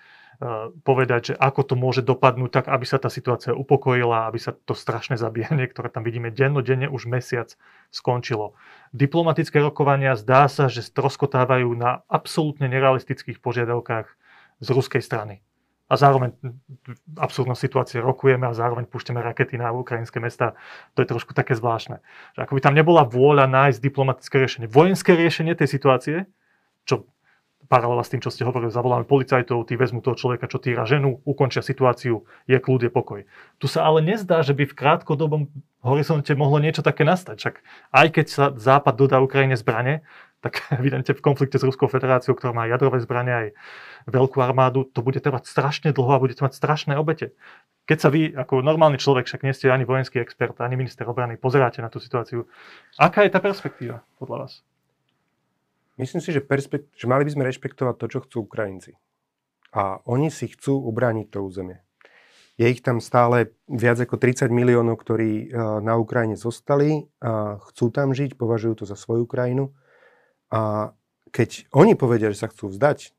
povedať, 0.86 1.34
že 1.34 1.34
ako 1.34 1.60
to 1.66 1.74
môže 1.74 2.06
dopadnúť 2.06 2.50
tak, 2.54 2.66
aby 2.70 2.86
sa 2.86 3.02
tá 3.02 3.10
situácia 3.10 3.50
upokojila, 3.50 4.30
aby 4.30 4.38
sa 4.38 4.54
to 4.54 4.70
strašné 4.70 5.18
zabíjanie, 5.18 5.66
ktoré 5.72 5.90
tam 5.90 6.06
vidíme 6.06 6.30
dennodenne 6.30 6.86
už 6.86 7.10
mesiac, 7.10 7.50
skončilo. 7.90 8.54
Diplomatické 8.94 9.58
rokovania 9.58 10.14
zdá 10.14 10.46
sa, 10.46 10.70
že 10.70 10.86
stroskotávajú 10.86 11.74
na 11.74 12.06
absolútne 12.06 12.70
nerealistických 12.70 13.42
požiadavkách 13.42 14.06
z 14.62 14.68
ruskej 14.70 15.02
strany. 15.02 15.42
A 15.88 15.96
zároveň 15.96 16.36
absurdná 17.16 17.56
situácia 17.56 18.04
rokujeme 18.04 18.44
a 18.44 18.52
zároveň 18.52 18.84
púšťame 18.84 19.24
rakety 19.24 19.56
na 19.56 19.72
ukrajinské 19.72 20.20
mesta. 20.20 20.52
To 20.92 21.00
je 21.00 21.08
trošku 21.08 21.32
také 21.32 21.56
zvláštne. 21.56 22.04
Že 22.36 22.44
ako 22.44 22.52
by 22.52 22.60
tam 22.60 22.76
nebola 22.76 23.08
vôľa 23.08 23.48
nájsť 23.48 23.80
diplomatické 23.80 24.36
riešenie. 24.36 24.68
Vojenské 24.68 25.16
riešenie 25.16 25.56
tej 25.56 25.68
situácie, 25.72 26.16
čo 26.84 27.08
paralela 27.68 28.00
s 28.00 28.10
tým, 28.10 28.24
čo 28.24 28.32
ste 28.32 28.48
hovorili, 28.48 28.72
zavoláme 28.72 29.04
policajtov, 29.04 29.68
tí 29.68 29.76
vezmú 29.76 30.00
toho 30.00 30.16
človeka, 30.16 30.48
čo 30.48 30.56
týra 30.56 30.88
ženu, 30.88 31.20
ukončia 31.28 31.60
situáciu, 31.60 32.24
je 32.48 32.56
kľud, 32.56 32.88
je 32.88 32.90
pokoj. 32.90 33.20
Tu 33.60 33.66
sa 33.68 33.84
ale 33.84 34.00
nezdá, 34.00 34.40
že 34.40 34.56
by 34.56 34.64
v 34.64 34.74
krátkodobom 34.74 35.52
horizonte 35.84 36.32
mohlo 36.34 36.58
niečo 36.58 36.80
také 36.80 37.04
nastať. 37.04 37.36
Však 37.38 37.54
aj 37.92 38.06
keď 38.10 38.26
sa 38.26 38.44
Západ 38.56 38.96
dodá 38.96 39.20
Ukrajine 39.20 39.54
zbrane, 39.54 40.02
tak 40.40 40.64
evidentne 40.80 41.12
v 41.12 41.22
konflikte 41.22 41.60
s 41.60 41.66
Ruskou 41.66 41.86
federáciou, 41.86 42.34
ktorá 42.34 42.56
má 42.56 42.64
jadrové 42.64 43.04
zbranie 43.04 43.34
aj 43.34 43.46
veľkú 44.08 44.40
armádu, 44.40 44.88
to 44.88 45.04
bude 45.04 45.20
trvať 45.20 45.44
strašne 45.44 45.90
dlho 45.92 46.16
a 46.16 46.22
bude 46.22 46.34
to 46.34 46.48
mať 46.48 46.56
strašné 46.56 46.96
obete. 46.96 47.36
Keď 47.84 47.98
sa 48.00 48.08
vy, 48.08 48.32
ako 48.32 48.60
normálny 48.64 49.00
človek, 49.00 49.28
však 49.28 49.44
nie 49.44 49.52
ste 49.52 49.72
ani 49.72 49.84
vojenský 49.84 50.20
expert, 50.20 50.56
ani 50.60 50.76
minister 50.76 51.08
obrany, 51.08 51.36
pozeráte 51.40 51.80
na 51.84 51.92
tú 51.92 52.00
situáciu, 52.00 52.48
aká 52.96 53.24
je 53.24 53.32
tá 53.32 53.40
perspektíva 53.40 54.04
podľa 54.16 54.48
vás? 54.48 54.52
Myslím 55.98 56.22
si, 56.22 56.30
že, 56.30 56.40
perspekt- 56.40 56.94
že 56.94 57.10
mali 57.10 57.26
by 57.26 57.34
sme 57.34 57.48
rešpektovať 57.50 57.94
to, 57.98 58.06
čo 58.06 58.18
chcú 58.22 58.36
Ukrajinci. 58.46 58.94
A 59.74 60.00
oni 60.06 60.30
si 60.30 60.48
chcú 60.48 60.78
ubrániť 60.78 61.34
to 61.34 61.44
územie. 61.44 61.82
Je 62.58 62.66
ich 62.66 62.82
tam 62.82 62.98
stále 62.98 63.54
viac 63.70 64.02
ako 64.02 64.18
30 64.18 64.50
miliónov, 64.50 64.98
ktorí 64.98 65.46
e, 65.46 65.46
na 65.78 65.94
Ukrajine 65.94 66.34
zostali 66.34 67.06
a 67.22 67.62
chcú 67.70 67.90
tam 67.94 68.10
žiť, 68.10 68.34
považujú 68.34 68.82
to 68.82 68.84
za 68.86 68.98
svoju 68.98 69.30
krajinu. 69.30 69.70
A 70.50 70.90
keď 71.30 71.70
oni 71.70 71.94
povedia, 71.94 72.34
že 72.34 72.42
sa 72.42 72.50
chcú 72.50 72.72
vzdať, 72.72 73.14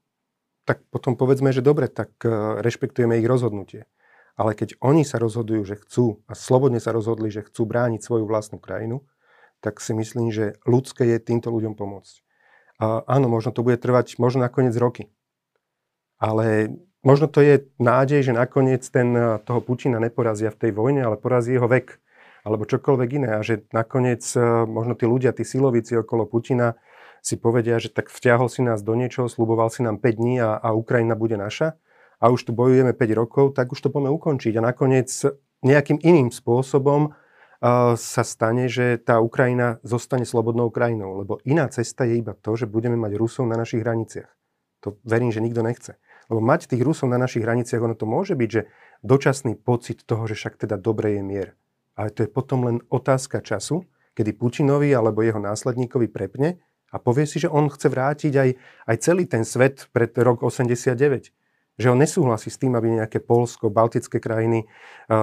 tak 0.68 0.84
potom 0.92 1.16
povedzme, 1.16 1.56
že 1.56 1.64
dobre, 1.64 1.88
tak 1.88 2.12
e, 2.24 2.60
rešpektujeme 2.60 3.16
ich 3.20 3.28
rozhodnutie. 3.28 3.88
Ale 4.36 4.56
keď 4.56 4.76
oni 4.80 5.08
sa 5.08 5.20
rozhodujú, 5.20 5.64
že 5.68 5.80
chcú 5.84 6.24
a 6.28 6.36
slobodne 6.36 6.80
sa 6.84 6.96
rozhodli, 6.96 7.32
že 7.32 7.44
chcú 7.44 7.64
brániť 7.68 8.04
svoju 8.04 8.28
vlastnú 8.28 8.60
krajinu, 8.60 9.04
tak 9.60 9.84
si 9.84 9.92
myslím, 9.96 10.32
že 10.32 10.56
ľudské 10.64 11.04
je 11.16 11.20
týmto 11.20 11.52
ľuďom 11.52 11.76
pomôcť. 11.76 12.24
A 12.80 13.04
áno, 13.06 13.28
možno 13.28 13.52
to 13.52 13.62
bude 13.62 13.76
trvať 13.76 14.16
možno 14.18 14.48
nakoniec 14.48 14.72
roky. 14.80 15.12
Ale 16.16 16.72
možno 17.04 17.28
to 17.28 17.44
je 17.44 17.68
nádej, 17.80 18.32
že 18.32 18.34
nakoniec 18.36 18.84
ten, 18.88 19.12
eh, 19.16 19.40
toho 19.44 19.60
Putina 19.60 20.00
neporazia 20.00 20.52
v 20.52 20.60
tej 20.68 20.72
vojne, 20.72 21.04
ale 21.04 21.20
porazí 21.20 21.56
jeho 21.56 21.68
vek 21.68 22.00
alebo 22.48 22.64
čokoľvek 22.64 23.10
iné. 23.20 23.30
A 23.36 23.44
že 23.44 23.68
nakoniec 23.76 24.24
eh, 24.36 24.42
možno 24.64 24.96
tí 24.96 25.04
ľudia, 25.04 25.36
tí 25.36 25.44
silovíci 25.44 26.00
okolo 26.00 26.24
Putina 26.24 26.80
si 27.20 27.36
povedia, 27.36 27.76
že 27.84 27.92
tak 27.92 28.08
vťahol 28.08 28.48
si 28.48 28.64
nás 28.64 28.80
do 28.80 28.96
niečoho, 28.96 29.28
sluboval 29.28 29.68
si 29.68 29.84
nám 29.84 30.00
5 30.00 30.16
dní 30.16 30.40
a, 30.40 30.56
a 30.56 30.72
Ukrajina 30.72 31.20
bude 31.20 31.36
naša 31.36 31.76
a 32.20 32.32
už 32.32 32.48
tu 32.48 32.52
bojujeme 32.56 32.96
5 32.96 33.12
rokov, 33.16 33.46
tak 33.56 33.72
už 33.72 33.80
to 33.80 33.90
poďme 33.92 34.12
ukončiť. 34.16 34.56
A 34.60 34.66
nakoniec 34.72 35.12
nejakým 35.64 36.00
iným 36.00 36.32
spôsobom 36.32 37.16
sa 38.00 38.24
stane, 38.24 38.72
že 38.72 38.96
tá 39.04 39.20
Ukrajina 39.20 39.84
zostane 39.84 40.24
slobodnou 40.24 40.72
krajinou. 40.72 41.20
Lebo 41.20 41.44
iná 41.44 41.68
cesta 41.68 42.08
je 42.08 42.24
iba 42.24 42.32
to, 42.32 42.56
že 42.56 42.72
budeme 42.72 42.96
mať 42.96 43.20
Rusov 43.20 43.46
na 43.48 43.60
našich 43.60 43.84
hraniciach. 43.84 44.32
To 44.88 44.96
verím, 45.04 45.32
že 45.36 45.44
nikto 45.44 45.60
nechce. 45.60 46.00
Lebo 46.32 46.40
mať 46.40 46.72
tých 46.72 46.86
Rusov 46.86 47.12
na 47.12 47.20
našich 47.20 47.44
hraniciach, 47.44 47.84
ono 47.84 48.00
to 48.00 48.08
môže 48.08 48.38
byť, 48.40 48.50
že 48.50 48.62
dočasný 49.04 49.60
pocit 49.60 50.08
toho, 50.08 50.24
že 50.24 50.40
však 50.40 50.56
teda 50.56 50.80
dobre 50.80 51.20
je 51.20 51.22
mier. 51.26 51.50
Ale 52.00 52.16
to 52.16 52.24
je 52.24 52.30
potom 52.32 52.64
len 52.64 52.78
otázka 52.88 53.44
času, 53.44 53.84
kedy 54.16 54.40
Putinovi 54.40 54.96
alebo 54.96 55.20
jeho 55.20 55.40
následníkovi 55.40 56.08
prepne 56.08 56.64
a 56.96 56.98
povie 56.98 57.28
si, 57.28 57.44
že 57.44 57.52
on 57.52 57.68
chce 57.68 57.92
vrátiť 57.92 58.34
aj, 58.40 58.50
aj 58.88 58.96
celý 59.04 59.28
ten 59.28 59.44
svet 59.44 59.92
pred 59.92 60.16
rok 60.16 60.40
89 60.42 61.36
že 61.80 61.88
on 61.88 61.96
nesúhlasí 61.96 62.52
s 62.52 62.60
tým, 62.60 62.76
aby 62.76 63.00
nejaké 63.00 63.24
Polsko, 63.24 63.72
Baltické 63.72 64.20
krajiny, 64.20 64.68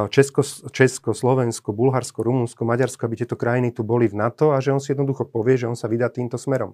Česko, 0.09 0.41
Česko, 0.73 1.13
Slovensko, 1.13 1.77
Bulharsko, 1.77 2.25
Rumunsko, 2.25 2.65
Maďarsko, 2.65 3.05
aby 3.05 3.21
tieto 3.21 3.37
krajiny 3.37 3.77
tu 3.77 3.85
boli 3.85 4.09
v 4.09 4.17
NATO 4.17 4.57
a 4.57 4.65
že 4.65 4.73
on 4.73 4.81
si 4.81 4.97
jednoducho 4.97 5.29
povie, 5.29 5.61
že 5.61 5.69
on 5.69 5.77
sa 5.77 5.85
vydá 5.85 6.09
týmto 6.09 6.41
smerom. 6.41 6.73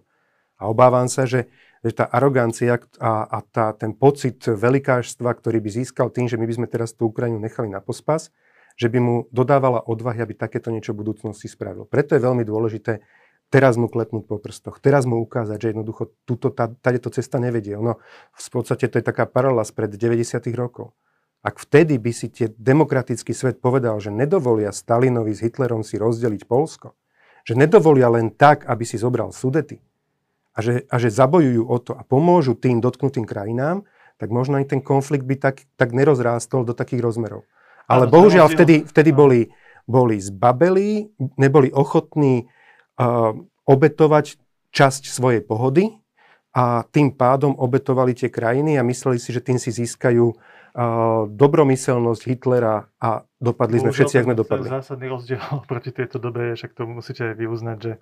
A 0.62 0.71
obávam 0.71 1.11
sa, 1.11 1.27
že, 1.27 1.51
že 1.83 1.99
tá 1.99 2.07
arogancia 2.07 2.79
a, 3.03 3.27
a 3.27 3.38
tá, 3.42 3.75
ten 3.75 3.90
pocit 3.90 4.38
velikážstva, 4.47 5.35
ktorý 5.35 5.59
by 5.59 5.71
získal 5.83 6.14
tým, 6.14 6.31
že 6.31 6.38
my 6.38 6.47
by 6.47 6.55
sme 6.62 6.66
teraz 6.71 6.95
tú 6.95 7.11
Ukrajinu 7.11 7.42
nechali 7.42 7.66
na 7.66 7.83
pospas, 7.83 8.31
že 8.79 8.87
by 8.87 8.99
mu 9.03 9.14
dodávala 9.35 9.83
odvahy, 9.83 10.23
aby 10.23 10.38
takéto 10.38 10.71
niečo 10.71 10.95
v 10.95 11.03
budúcnosti 11.03 11.51
spravil. 11.51 11.90
Preto 11.90 12.14
je 12.14 12.23
veľmi 12.23 12.47
dôležité 12.47 13.03
teraz 13.52 13.76
mu 13.76 13.92
klepnúť 13.92 14.24
po 14.24 14.40
prstoch, 14.40 14.80
teraz 14.80 15.04
mu 15.04 15.20
ukázať, 15.20 15.60
že 15.60 15.68
jednoducho 15.76 16.16
túto, 16.24 16.48
tá, 16.48 16.72
táto 16.72 17.12
cesta 17.12 17.36
nevedie. 17.36 17.76
Ono, 17.76 18.00
v 18.32 18.48
podstate 18.48 18.88
to 18.88 18.96
je 18.96 19.04
taká 19.04 19.28
paralela 19.28 19.68
spred 19.68 19.92
90. 19.92 20.48
rokov. 20.56 20.96
Ak 21.44 21.60
vtedy 21.60 22.00
by 22.00 22.12
si 22.16 22.32
tie 22.32 22.48
demokratický 22.48 23.36
svet 23.36 23.60
povedal, 23.60 24.00
že 24.00 24.08
nedovolia 24.14 24.72
Stalinovi 24.72 25.36
s 25.36 25.44
Hitlerom 25.44 25.84
si 25.84 26.00
rozdeliť 26.00 26.48
Polsko, 26.48 26.96
že 27.44 27.58
nedovolia 27.58 28.08
len 28.08 28.32
tak, 28.32 28.64
aby 28.64 28.86
si 28.88 28.96
zobral 28.96 29.34
Sudety 29.34 29.82
a 30.54 30.58
že, 30.62 30.86
a 30.86 30.96
že 31.02 31.10
zabojujú 31.10 31.62
o 31.66 31.76
to 31.82 31.92
a 31.98 32.06
pomôžu 32.06 32.54
tým 32.54 32.78
dotknutým 32.78 33.26
krajinám, 33.26 33.82
tak 34.22 34.30
možno 34.30 34.62
aj 34.62 34.70
ten 34.70 34.80
konflikt 34.80 35.26
by 35.26 35.34
tak, 35.34 35.66
tak 35.74 35.90
nerozrástol 35.90 36.62
do 36.62 36.78
takých 36.78 37.02
rozmerov. 37.02 37.42
Ale 37.90 38.06
bohužiaľ 38.06 38.46
vtedy, 38.46 38.86
vtedy 38.86 39.10
boli, 39.10 39.50
boli 39.90 40.22
zbabelí, 40.22 41.10
neboli 41.34 41.74
ochotní 41.74 42.46
obetovať 43.64 44.37
časť 44.72 45.02
svojej 45.09 45.44
pohody 45.44 46.00
a 46.52 46.85
tým 46.88 47.16
pádom 47.16 47.57
obetovali 47.57 48.12
tie 48.12 48.28
krajiny 48.28 48.76
a 48.76 48.85
mysleli 48.85 49.16
si, 49.16 49.33
že 49.33 49.40
tým 49.40 49.57
si 49.57 49.72
získajú 49.72 50.37
dobromyselnosť 51.28 52.22
Hitlera 52.24 52.88
a 52.96 53.28
dopadli 53.37 53.76
sme 53.85 53.92
všetci, 53.92 54.24
ak 54.24 54.24
sme 54.24 54.37
dopadli. 54.37 54.72
Zásadný 54.72 55.07
rozdiel 55.12 55.40
proti 55.70 55.92
tejto 55.92 56.16
dobe 56.16 56.52
je, 56.52 56.64
však 56.64 56.72
to 56.72 56.88
musíte 56.88 57.37
vyuznať, 57.37 57.76
že 57.76 57.92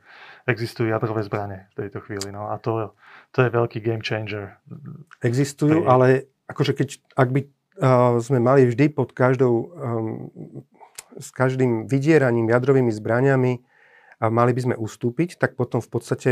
existujú 0.46 0.86
jadrové 0.86 1.26
zbranie 1.26 1.66
v 1.74 1.86
tejto 1.86 1.98
chvíli. 2.06 2.30
No 2.30 2.54
a 2.54 2.62
to, 2.62 2.94
to 3.34 3.42
je 3.42 3.50
veľký 3.50 3.82
game 3.82 4.06
changer. 4.06 4.54
Existujú, 5.18 5.82
Pri... 5.82 5.90
ale 5.90 6.06
akože 6.46 6.78
keď, 6.78 6.88
ak 7.18 7.28
by 7.34 7.40
uh, 7.42 8.22
sme 8.22 8.38
mali 8.38 8.70
vždy 8.70 8.86
pod 8.94 9.18
každou, 9.18 9.74
um, 9.74 10.30
s 11.18 11.34
každým 11.34 11.90
vydieraním 11.90 12.54
jadrovými 12.54 12.94
zbraniami 12.94 13.66
a 14.20 14.28
mali 14.28 14.52
by 14.52 14.60
sme 14.60 14.74
ustúpiť, 14.76 15.40
tak 15.40 15.56
potom 15.56 15.80
v 15.80 15.88
podstate 15.88 16.30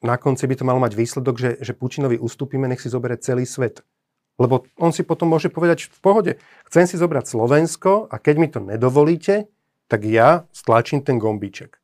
na 0.00 0.16
konci 0.16 0.48
by 0.48 0.54
to 0.56 0.64
malo 0.64 0.80
mať 0.80 0.96
výsledok, 0.96 1.36
že, 1.36 1.50
že 1.60 1.76
Pučinovi 1.76 2.16
ustúpime, 2.16 2.64
nech 2.70 2.80
si 2.80 2.88
zoberie 2.88 3.20
celý 3.20 3.44
svet. 3.44 3.84
Lebo 4.40 4.64
on 4.80 4.96
si 4.96 5.04
potom 5.04 5.28
môže 5.28 5.52
povedať 5.52 5.92
v 5.92 5.98
pohode, 6.00 6.32
chcem 6.72 6.88
si 6.88 6.96
zobrať 6.96 7.28
Slovensko 7.28 8.08
a 8.08 8.16
keď 8.16 8.34
mi 8.40 8.48
to 8.48 8.64
nedovolíte, 8.64 9.52
tak 9.92 10.08
ja 10.08 10.48
stlačím 10.56 11.04
ten 11.04 11.20
gombíček 11.20 11.81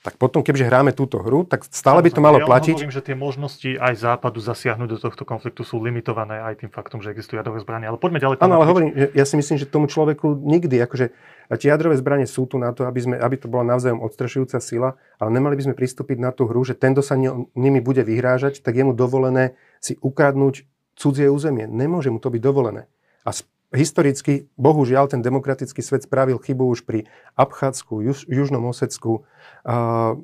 tak 0.00 0.16
potom, 0.16 0.40
keďže 0.40 0.64
hráme 0.64 0.96
túto 0.96 1.20
hru, 1.20 1.44
tak 1.44 1.68
stále 1.68 2.00
by 2.00 2.08
to 2.08 2.24
malo 2.24 2.40
ja 2.40 2.48
platiť. 2.48 2.72
Ja 2.72 2.88
hovorím, 2.88 2.96
že 2.96 3.04
tie 3.04 3.12
možnosti 3.12 3.70
aj 3.76 3.94
západu 4.00 4.40
zasiahnuť 4.40 4.88
do 4.96 4.96
tohto 4.96 5.28
konfliktu 5.28 5.60
sú 5.60 5.76
limitované 5.76 6.40
aj 6.40 6.64
tým 6.64 6.72
faktom, 6.72 7.04
že 7.04 7.12
existujú 7.12 7.36
jadrové 7.36 7.60
zbranie. 7.60 7.84
Ale 7.84 8.00
poďme 8.00 8.16
ďalej. 8.16 8.40
Áno, 8.40 8.56
ale 8.56 8.64
hovorím, 8.64 8.90
ja 8.96 9.24
si 9.28 9.36
myslím, 9.36 9.60
že 9.60 9.68
tomu 9.68 9.92
človeku 9.92 10.40
nikdy, 10.40 10.80
akože 10.88 11.12
tie 11.52 11.68
jadrové 11.68 12.00
zbranie 12.00 12.24
sú 12.24 12.48
tu 12.48 12.56
na 12.56 12.72
to, 12.72 12.88
aby, 12.88 12.96
sme, 12.96 13.14
aby 13.20 13.36
to 13.36 13.52
bola 13.52 13.76
navzájom 13.76 14.00
odstrašujúca 14.00 14.56
sila, 14.64 14.96
ale 15.20 15.30
nemali 15.36 15.60
by 15.60 15.68
sme 15.68 15.74
pristúpiť 15.76 16.16
na 16.16 16.32
tú 16.32 16.48
hru, 16.48 16.64
že 16.64 16.72
ten, 16.72 16.96
kto 16.96 17.04
sa 17.04 17.20
nimi 17.52 17.84
bude 17.84 18.00
vyhrážať, 18.00 18.64
tak 18.64 18.80
je 18.80 18.88
mu 18.88 18.96
dovolené 18.96 19.52
si 19.84 20.00
ukradnúť 20.00 20.64
cudzie 20.96 21.28
územie. 21.28 21.68
Nemôže 21.68 22.08
mu 22.08 22.24
to 22.24 22.32
byť 22.32 22.40
dovolené. 22.40 22.88
A 23.28 23.36
historicky, 23.70 24.50
bohužiaľ, 24.58 25.10
ten 25.10 25.22
demokratický 25.22 25.80
svet 25.82 26.06
spravil 26.06 26.38
chybu 26.42 26.66
už 26.70 26.82
pri 26.86 27.06
Abchádsku, 27.38 28.02
Juž, 28.02 28.26
Južnom 28.26 28.66
Osecku, 28.66 29.26
a 29.62 30.14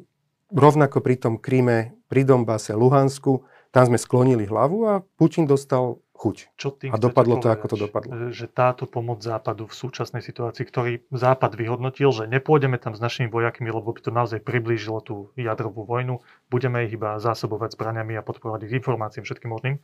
rovnako 0.51 0.99
pri 1.03 1.15
tom 1.19 1.35
Kríme, 1.39 1.95
pri 2.07 2.23
Dombase, 2.23 2.75
Luhansku, 2.75 3.43
tam 3.75 3.85
sme 3.93 3.99
sklonili 3.99 4.47
hlavu 4.47 4.79
a 4.87 4.95
Putin 5.19 5.45
dostal 5.45 5.99
chuť. 6.17 6.37
Čo 6.57 6.73
tým 6.73 6.91
A 6.91 6.97
dopadlo 6.97 7.37
to, 7.37 7.53
ako 7.53 7.67
to 7.69 7.77
dopadlo. 7.77 8.33
Že 8.33 8.49
táto 8.49 8.89
pomoc 8.89 9.21
Západu 9.21 9.69
v 9.69 9.75
súčasnej 9.77 10.25
situácii, 10.25 10.65
ktorý 10.65 11.05
Západ 11.13 11.53
vyhodnotil, 11.61 12.09
že 12.09 12.25
nepôjdeme 12.25 12.81
tam 12.81 12.97
s 12.97 13.05
našimi 13.05 13.29
vojakmi, 13.29 13.69
lebo 13.69 13.93
by 13.93 14.01
to 14.01 14.11
naozaj 14.15 14.41
priblížilo 14.41 15.05
tú 15.05 15.15
jadrovú 15.37 15.85
vojnu, 15.85 16.25
budeme 16.49 16.89
ich 16.89 16.97
iba 16.97 17.21
zásobovať 17.21 17.77
zbraniami 17.77 18.17
a 18.17 18.25
podporovať 18.25 18.65
ich 18.65 18.81
informáciám 18.81 19.29
všetkým 19.29 19.53
možným. 19.53 19.77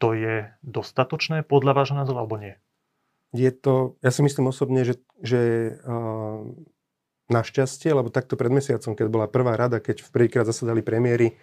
To 0.00 0.16
je 0.16 0.48
dostatočné 0.64 1.44
podľa 1.44 1.76
vášho 1.76 2.00
názoru 2.00 2.24
alebo 2.24 2.40
nie? 2.40 2.56
Je 3.30 3.50
to, 3.54 3.94
ja 4.02 4.10
si 4.10 4.26
myslím 4.26 4.50
osobne, 4.50 4.82
že, 4.82 4.98
že 5.22 5.40
uh, 5.86 6.42
našťastie, 7.30 7.94
lebo 7.94 8.10
takto 8.10 8.34
pred 8.34 8.50
mesiacom, 8.50 8.98
keď 8.98 9.06
bola 9.06 9.30
prvá 9.30 9.54
rada, 9.54 9.78
keď 9.78 10.02
prvýkrát 10.10 10.42
zasadali 10.42 10.82
premiéry 10.82 11.38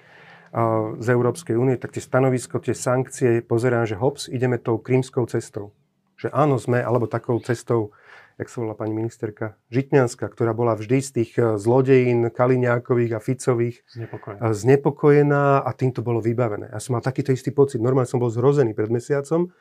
uh, 0.52 1.00
z 1.00 1.08
Európskej 1.16 1.56
únie, 1.56 1.80
tak 1.80 1.96
tie 1.96 2.04
stanovisko, 2.04 2.60
tie 2.60 2.76
sankcie, 2.76 3.40
pozerám, 3.40 3.88
že 3.88 3.96
hops, 3.96 4.28
ideme 4.28 4.60
tou 4.60 4.76
krímskou 4.84 5.24
cestou. 5.32 5.72
Že 6.20 6.36
áno, 6.36 6.60
sme, 6.60 6.84
alebo 6.84 7.08
takou 7.08 7.40
cestou, 7.40 7.96
jak 8.36 8.52
sa 8.52 8.68
volá 8.68 8.76
pani 8.76 8.92
ministerka, 8.92 9.56
Žitňanská, 9.72 10.28
ktorá 10.28 10.52
bola 10.52 10.76
vždy 10.76 10.98
z 11.00 11.10
tých 11.24 11.32
uh, 11.40 11.56
zlodejín 11.56 12.28
Kaliňákových 12.28 13.16
a 13.16 13.24
Ficových 13.24 13.80
Znepokojené. 13.96 14.40
a 14.44 14.48
znepokojená 14.52 15.64
a 15.64 15.70
tým 15.72 15.96
to 15.96 16.04
bolo 16.04 16.20
vybavené. 16.20 16.68
Ja 16.68 16.84
som 16.84 17.00
mal 17.00 17.02
takýto 17.06 17.32
istý 17.32 17.56
pocit. 17.56 17.80
Normálne 17.80 18.12
som 18.12 18.20
bol 18.20 18.28
zhrozený 18.28 18.76
pred 18.76 18.92
mesiacom, 18.92 19.56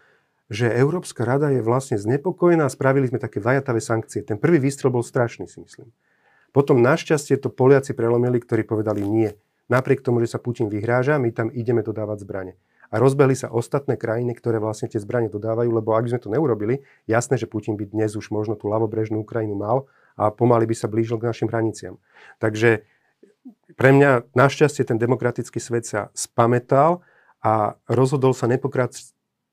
že 0.46 0.70
Európska 0.70 1.26
rada 1.26 1.50
je 1.50 1.58
vlastne 1.58 1.98
znepokojená 1.98 2.66
a 2.66 2.72
spravili 2.72 3.10
sme 3.10 3.18
také 3.18 3.42
vajatavé 3.42 3.82
sankcie. 3.82 4.22
Ten 4.22 4.38
prvý 4.38 4.62
výstrel 4.62 4.94
bol 4.94 5.02
strašný, 5.02 5.50
si 5.50 5.58
myslím. 5.58 5.90
Potom 6.54 6.80
našťastie 6.80 7.36
to 7.36 7.50
Poliaci 7.50 7.92
prelomili, 7.92 8.40
ktorí 8.40 8.62
povedali 8.62 9.02
nie. 9.04 9.34
Napriek 9.66 10.00
tomu, 10.00 10.22
že 10.22 10.30
sa 10.30 10.38
Putin 10.38 10.70
vyhráža, 10.70 11.18
my 11.18 11.34
tam 11.34 11.50
ideme 11.50 11.82
dodávať 11.82 12.22
zbranie. 12.22 12.54
A 12.86 13.02
rozbehli 13.02 13.34
sa 13.34 13.50
ostatné 13.50 13.98
krajiny, 13.98 14.30
ktoré 14.38 14.62
vlastne 14.62 14.86
tie 14.86 15.02
zbranie 15.02 15.26
dodávajú, 15.26 15.66
lebo 15.74 15.98
ak 15.98 16.06
by 16.06 16.10
sme 16.14 16.22
to 16.22 16.30
neurobili, 16.30 16.86
jasné, 17.10 17.34
že 17.34 17.50
Putin 17.50 17.74
by 17.74 17.90
dnes 17.90 18.14
už 18.14 18.30
možno 18.30 18.54
tú 18.54 18.70
ľavobrežnú 18.70 19.26
Ukrajinu 19.26 19.58
mal 19.58 19.90
a 20.14 20.30
pomaly 20.30 20.70
by 20.70 20.74
sa 20.78 20.86
blížil 20.86 21.18
k 21.18 21.26
našim 21.26 21.50
hraniciam. 21.50 21.98
Takže 22.38 22.86
pre 23.74 23.90
mňa 23.90 24.30
našťastie 24.38 24.86
ten 24.86 25.02
demokratický 25.02 25.58
svet 25.58 25.84
sa 25.90 26.14
spametal 26.14 27.02
a 27.42 27.74
rozhodol 27.90 28.30
sa 28.38 28.46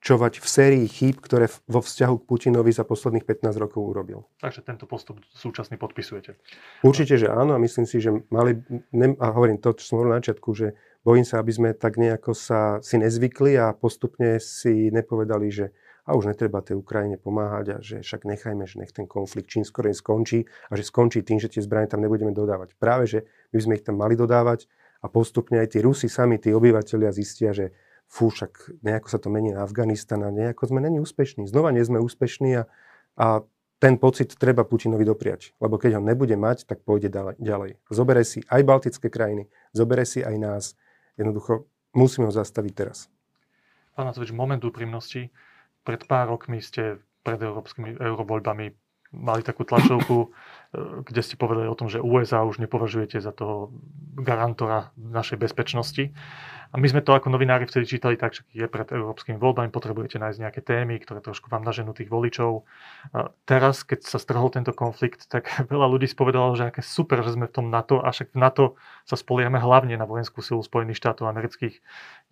nepokračovať 0.04 0.44
v 0.44 0.48
sérii 0.48 0.84
chýb, 0.84 1.16
ktoré 1.16 1.48
vo 1.64 1.80
vzťahu 1.80 2.14
k 2.20 2.28
Putinovi 2.28 2.68
za 2.68 2.84
posledných 2.84 3.24
15 3.24 3.56
rokov 3.56 3.80
urobil. 3.80 4.28
Takže 4.36 4.60
tento 4.60 4.84
postup 4.84 5.24
súčasný 5.32 5.80
podpisujete. 5.80 6.36
Určite, 6.84 7.16
že 7.16 7.32
áno 7.32 7.56
a 7.56 7.58
myslím 7.58 7.88
si, 7.88 8.04
že 8.04 8.12
mali, 8.28 8.60
ne, 8.92 9.16
a 9.16 9.32
hovorím 9.32 9.56
to, 9.56 9.72
čo 9.72 9.88
som 9.88 9.96
hovoril 9.96 10.12
na 10.12 10.20
začiatku, 10.20 10.52
že 10.52 10.76
bojím 11.00 11.24
sa, 11.24 11.40
aby 11.40 11.52
sme 11.56 11.68
tak 11.72 11.96
nejako 11.96 12.36
sa 12.36 12.84
si 12.84 13.00
nezvykli 13.00 13.56
a 13.56 13.72
postupne 13.72 14.36
si 14.44 14.92
nepovedali, 14.92 15.48
že 15.48 15.72
a 16.04 16.12
už 16.12 16.36
netreba 16.36 16.60
tej 16.60 16.76
Ukrajine 16.84 17.16
pomáhať 17.16 17.66
a 17.72 17.76
že 17.80 18.04
však 18.04 18.28
nechajme, 18.28 18.68
že 18.68 18.76
nech 18.76 18.92
ten 18.92 19.08
konflikt 19.08 19.48
čím 19.48 19.64
skôr 19.64 19.88
skončí 19.88 20.44
a 20.68 20.76
že 20.76 20.84
skončí 20.84 21.24
tým, 21.24 21.40
že 21.40 21.48
tie 21.48 21.64
zbranie 21.64 21.88
tam 21.88 22.04
nebudeme 22.04 22.28
dodávať. 22.36 22.76
Práve, 22.76 23.08
že 23.08 23.24
my 23.56 23.58
sme 23.64 23.72
ich 23.80 23.84
tam 23.88 23.96
mali 23.96 24.12
dodávať 24.12 24.68
a 25.00 25.08
postupne 25.08 25.64
aj 25.64 25.72
tí 25.72 25.80
Rusi 25.80 26.12
sami, 26.12 26.36
tí 26.36 26.52
obyvateľia 26.52 27.08
zistia, 27.08 27.56
že 27.56 27.72
fú, 28.08 28.30
však 28.30 28.80
nejako 28.84 29.08
sa 29.10 29.18
to 29.18 29.28
mení 29.32 29.50
na 29.52 29.66
Afganistan 29.66 30.22
a 30.22 30.30
nejako 30.30 30.70
sme 30.70 30.80
není 30.84 31.02
úspešní. 31.02 31.48
Znova 31.50 31.74
nie 31.74 31.82
sme 31.82 31.98
úspešní 31.98 32.62
a, 32.62 32.62
a 33.18 33.42
ten 33.82 34.00
pocit 34.00 34.32
treba 34.38 34.64
Putinovi 34.64 35.04
dopriať. 35.04 35.52
Lebo 35.60 35.76
keď 35.76 35.98
ho 35.98 36.02
nebude 36.02 36.38
mať, 36.38 36.64
tak 36.64 36.86
pôjde 36.86 37.12
ďalej-. 37.36 37.76
Zobere 37.92 38.22
si 38.24 38.40
aj 38.48 38.62
baltické 38.64 39.12
krajiny, 39.12 39.50
zobere 39.76 40.08
si 40.08 40.24
aj 40.24 40.36
nás. 40.40 40.64
Jednoducho 41.20 41.68
musíme 41.92 42.30
ho 42.30 42.32
zastaviť 42.32 42.72
teraz. 42.72 43.12
Pán 43.94 44.10
Matovič, 44.10 44.34
moment 44.34 44.62
úprimnosti. 44.62 45.30
Pred 45.84 46.08
pár 46.08 46.32
rokmi 46.32 46.64
ste 46.64 46.98
pred 47.24 47.40
európskymi 47.40 48.00
eurovoľbami 48.00 48.83
mali 49.14 49.46
takú 49.46 49.62
tlačovku, 49.62 50.16
e, 50.26 50.28
kde 51.06 51.20
ste 51.22 51.38
povedali 51.38 51.70
o 51.70 51.78
tom, 51.78 51.86
že 51.86 52.02
USA 52.02 52.42
už 52.42 52.58
nepovažujete 52.58 53.22
za 53.22 53.30
toho 53.30 53.70
garantora 54.18 54.90
našej 54.98 55.38
bezpečnosti. 55.38 56.10
A 56.74 56.82
my 56.82 56.90
sme 56.90 57.06
to 57.06 57.14
ako 57.14 57.30
novinári 57.30 57.70
vtedy 57.70 57.86
čítali 57.86 58.18
tak, 58.18 58.34
že 58.34 58.42
je 58.50 58.66
pred 58.66 58.90
európskymi 58.90 59.38
voľbami, 59.38 59.70
potrebujete 59.70 60.18
nájsť 60.18 60.42
nejaké 60.42 60.58
témy, 60.58 60.98
ktoré 60.98 61.22
trošku 61.22 61.46
vám 61.46 61.62
naženú 61.62 61.94
tých 61.94 62.10
voličov. 62.10 62.66
A 63.14 63.30
teraz, 63.46 63.86
keď 63.86 64.02
sa 64.02 64.18
strhol 64.18 64.50
tento 64.50 64.74
konflikt, 64.74 65.30
tak 65.30 65.46
veľa 65.72 65.86
ľudí 65.86 66.10
spovedalo, 66.10 66.58
že 66.58 66.74
aké 66.74 66.82
super, 66.82 67.22
že 67.22 67.38
sme 67.38 67.46
v 67.46 67.54
tom 67.62 67.70
NATO, 67.70 68.02
a 68.02 68.10
však 68.10 68.34
v 68.34 68.42
NATO 68.42 68.64
sa 69.06 69.14
spoliehame 69.14 69.62
hlavne 69.62 69.94
na 69.94 70.02
vojenskú 70.02 70.42
silu 70.42 70.66
Spojených 70.66 70.98
štátov 70.98 71.30
amerických. 71.30 71.78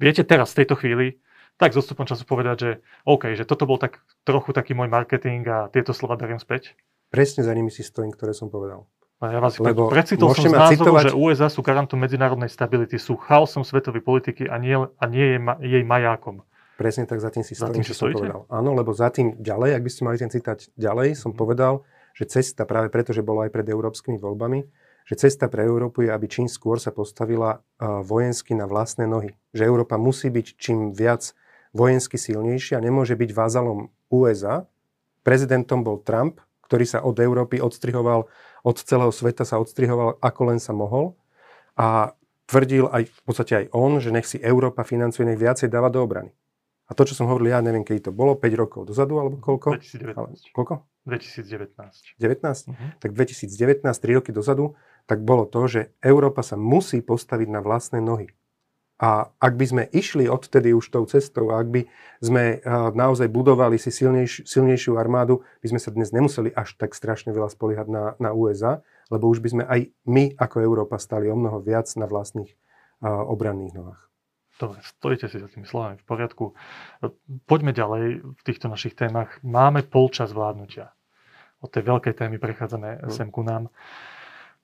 Viete 0.03 0.27
teraz, 0.27 0.51
v 0.51 0.66
tejto 0.66 0.75
chvíli, 0.75 1.23
tak 1.62 1.70
s 1.70 1.79
odstupom 1.79 2.03
času 2.03 2.27
povedať, 2.27 2.57
že 2.59 2.70
OK, 3.07 3.38
že 3.38 3.46
toto 3.46 3.70
bol 3.70 3.79
tak 3.79 4.03
trochu 4.27 4.51
taký 4.51 4.75
môj 4.75 4.90
marketing 4.90 5.46
a 5.46 5.70
tieto 5.70 5.94
slova 5.94 6.18
beriem 6.18 6.42
späť. 6.42 6.75
Presne 7.14 7.46
za 7.46 7.55
nimi 7.55 7.70
si 7.70 7.87
stojím, 7.87 8.11
ktoré 8.11 8.35
som 8.35 8.51
povedal. 8.51 8.90
Ja 9.22 9.38
vás 9.38 9.55
Lebo 9.62 9.87
precitol 9.87 10.35
som 10.35 10.51
z 10.51 10.59
názoru, 10.59 10.98
citovať- 10.98 11.05
že 11.07 11.14
USA 11.14 11.46
sú 11.46 11.62
garantom 11.62 11.94
medzinárodnej 11.94 12.51
stability, 12.51 12.98
sú 12.98 13.14
chaosom 13.14 13.62
svetovej 13.62 14.03
politiky 14.03 14.51
a 14.51 14.59
nie, 14.59 14.75
a 14.75 15.05
nie 15.07 15.27
je 15.35 15.38
ma, 15.38 15.55
jej 15.62 15.87
majákom. 15.87 16.42
Presne 16.75 17.07
tak 17.07 17.22
za 17.22 17.31
tým 17.31 17.46
si 17.46 17.55
stojím, 17.55 17.87
čo 17.87 17.94
som 17.94 18.11
povedal. 18.11 18.42
Áno, 18.51 18.75
lebo 18.75 18.90
za 18.90 19.14
tým 19.14 19.38
ďalej, 19.38 19.79
ak 19.79 19.83
by 19.87 19.90
ste 19.94 20.03
mali 20.03 20.18
ten 20.18 20.27
citát 20.27 20.59
ďalej, 20.75 21.14
som 21.14 21.31
Mhm. 21.31 21.38
povedal, 21.38 21.87
že 22.18 22.27
cesta 22.27 22.66
práve 22.66 22.90
preto, 22.90 23.14
že 23.14 23.22
bolo 23.22 23.46
aj 23.46 23.55
pred 23.55 23.70
európskymi 23.70 24.18
voľbami, 24.18 24.66
že 25.07 25.14
cesta 25.14 25.46
pre 25.46 25.70
Európu 25.70 26.03
je, 26.03 26.11
aby 26.11 26.27
čím 26.27 26.51
skôr 26.51 26.83
sa 26.83 26.90
postavila 26.90 27.62
vojensky 28.03 28.59
na 28.59 28.66
vlastné 28.66 29.07
nohy. 29.07 29.38
Že 29.55 29.62
Európa 29.70 30.03
musí 30.03 30.35
byť 30.35 30.46
čím 30.59 30.90
viac 30.90 31.31
vojensky 31.72 32.20
silnejšia, 32.20 32.80
nemôže 32.80 33.16
byť 33.16 33.30
vázalom 33.32 33.88
USA. 34.12 34.68
Prezidentom 35.24 35.85
bol 35.85 36.00
Trump, 36.04 36.40
ktorý 36.68 36.85
sa 36.88 37.04
od 37.04 37.16
Európy 37.20 37.61
odstrihoval, 37.61 38.28
od 38.64 38.76
celého 38.80 39.12
sveta 39.12 39.44
sa 39.44 39.61
odstrihoval, 39.61 40.20
ako 40.20 40.40
len 40.48 40.61
sa 40.61 40.72
mohol. 40.72 41.16
A 41.76 42.16
tvrdil 42.48 42.88
aj, 42.92 43.08
v 43.08 43.22
podstate 43.24 43.52
aj 43.56 43.66
on, 43.72 44.00
že 44.00 44.12
nech 44.12 44.28
si 44.28 44.40
Európa 44.40 44.85
financuje, 44.85 45.24
nech 45.24 45.40
viacej 45.40 45.72
dáva 45.72 45.88
do 45.88 46.04
obrany. 46.04 46.32
A 46.88 46.92
to, 46.92 47.08
čo 47.08 47.16
som 47.16 47.24
hovoril, 47.24 47.56
ja 47.56 47.64
neviem, 47.64 47.88
kedy 47.88 48.08
to 48.08 48.12
bolo, 48.12 48.37
5 48.37 48.52
rokov 48.52 48.80
dozadu, 48.85 49.16
alebo 49.16 49.40
koľko? 49.40 49.80
2019. 49.80 50.12
Ale, 50.12 50.28
koľko? 50.52 50.74
2019. 51.08 52.20
19? 52.20 52.68
Mhm. 52.68 52.87
Tak 53.00 53.11
2019, 53.16 53.80
3 53.88 54.18
roky 54.20 54.30
dozadu, 54.30 54.76
tak 55.08 55.24
bolo 55.24 55.48
to, 55.48 55.64
že 55.66 55.80
Európa 56.04 56.44
sa 56.44 56.61
musí 56.61 57.00
postaviť 57.00 57.48
na 57.48 57.64
vlastné 57.64 57.98
nohy. 58.04 58.30
A 59.02 59.34
ak 59.42 59.58
by 59.58 59.66
sme 59.66 59.82
išli 59.90 60.30
odtedy 60.30 60.70
už 60.70 60.94
tou 60.94 61.02
cestou, 61.10 61.50
a 61.50 61.58
ak 61.58 61.68
by 61.74 61.82
sme 62.22 62.62
uh, 62.62 62.94
naozaj 62.94 63.26
budovali 63.26 63.74
si 63.74 63.90
silnejš, 63.90 64.46
silnejšiu 64.46 64.94
armádu, 64.94 65.42
by 65.58 65.74
sme 65.74 65.80
sa 65.82 65.90
dnes 65.90 66.14
nemuseli 66.14 66.54
až 66.54 66.78
tak 66.78 66.94
strašne 66.94 67.34
veľa 67.34 67.50
spoliehať 67.50 67.90
na, 67.90 68.14
na 68.22 68.30
USA, 68.30 68.78
lebo 69.10 69.26
už 69.26 69.42
by 69.42 69.48
sme 69.58 69.64
aj 69.66 69.90
my 70.06 70.38
ako 70.38 70.62
Európa 70.62 71.02
stali 71.02 71.26
o 71.26 71.34
mnoho 71.34 71.58
viac 71.58 71.90
na 71.98 72.06
vlastných 72.06 72.54
uh, 73.02 73.26
obranných 73.26 73.74
nohách. 73.74 74.12
Dobre, 74.62 74.78
stojíte 74.86 75.26
si 75.26 75.42
za 75.42 75.50
tými 75.50 75.66
slovami 75.66 75.98
v 75.98 76.06
poriadku. 76.06 76.54
Poďme 77.50 77.74
ďalej 77.74 78.22
v 78.22 78.42
týchto 78.46 78.70
našich 78.70 78.94
témach. 78.94 79.42
Máme 79.42 79.82
polčas 79.82 80.30
vládnutia. 80.30 80.94
Od 81.58 81.66
tej 81.66 81.82
veľkej 81.82 82.14
témy 82.14 82.38
prechádzame 82.38 83.02
Hm. 83.02 83.10
sem 83.10 83.28
ku 83.34 83.42
nám. 83.42 83.66
E, 83.66 83.70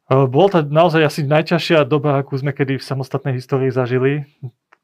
Bola 0.08 0.48
to 0.48 0.58
naozaj 0.64 1.04
asi 1.04 1.20
najťažšia 1.28 1.84
doba, 1.84 2.16
akú 2.16 2.32
sme 2.40 2.56
kedy 2.56 2.80
v 2.80 2.88
samostatnej 2.88 3.36
histórii 3.36 3.68
zažili. 3.68 4.24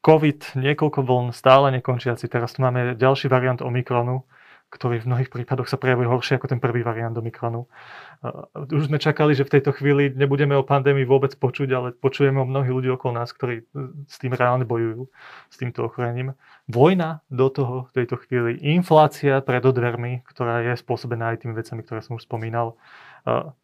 COVID, 0.04 0.60
niekoľko 0.60 1.00
vln, 1.00 1.32
stále 1.32 1.72
nekončiaci. 1.80 2.28
Teraz 2.28 2.52
tu 2.52 2.60
máme 2.60 2.92
ďalší 2.92 3.32
variant 3.32 3.64
Omikronu, 3.64 4.28
ktorý 4.68 5.00
v 5.00 5.08
mnohých 5.08 5.32
prípadoch 5.32 5.64
sa 5.64 5.80
prejavuje 5.80 6.12
horšie 6.12 6.37
ako 6.37 6.52
ten 6.52 6.60
prvý 6.60 6.84
variant 6.84 7.16
Omikronu. 7.16 7.64
E, 7.64 7.68
Už 8.68 8.92
sme 8.92 9.00
čakali, 9.00 9.32
že 9.32 9.48
v 9.48 9.56
tejto 9.56 9.72
chvíli 9.72 10.12
nebudeme 10.12 10.52
o 10.60 10.66
pandémii 10.66 11.08
vôbec 11.08 11.32
počuť, 11.40 11.68
ale 11.72 11.88
počujeme 11.96 12.42
o 12.42 12.44
mnohých 12.44 12.74
ľudí 12.74 12.90
okolo 12.92 13.16
nás, 13.16 13.32
ktorí 13.32 13.64
e, 13.64 13.64
s 14.04 14.20
tým 14.20 14.37
reálne 14.37 14.68
bojujú, 14.68 15.08
s 15.48 15.56
týmto 15.56 15.88
ochorením. 15.88 16.37
Vojna 16.68 17.24
do 17.32 17.48
toho 17.48 17.88
v 17.88 18.04
tejto 18.04 18.20
chvíli, 18.20 18.60
inflácia 18.60 19.40
pred 19.40 19.64
odvermi, 19.64 20.20
ktorá 20.28 20.60
je 20.68 20.76
spôsobená 20.76 21.32
aj 21.32 21.48
tými 21.48 21.56
vecami, 21.56 21.80
ktoré 21.80 22.04
som 22.04 22.20
už 22.20 22.28
spomínal, 22.28 22.76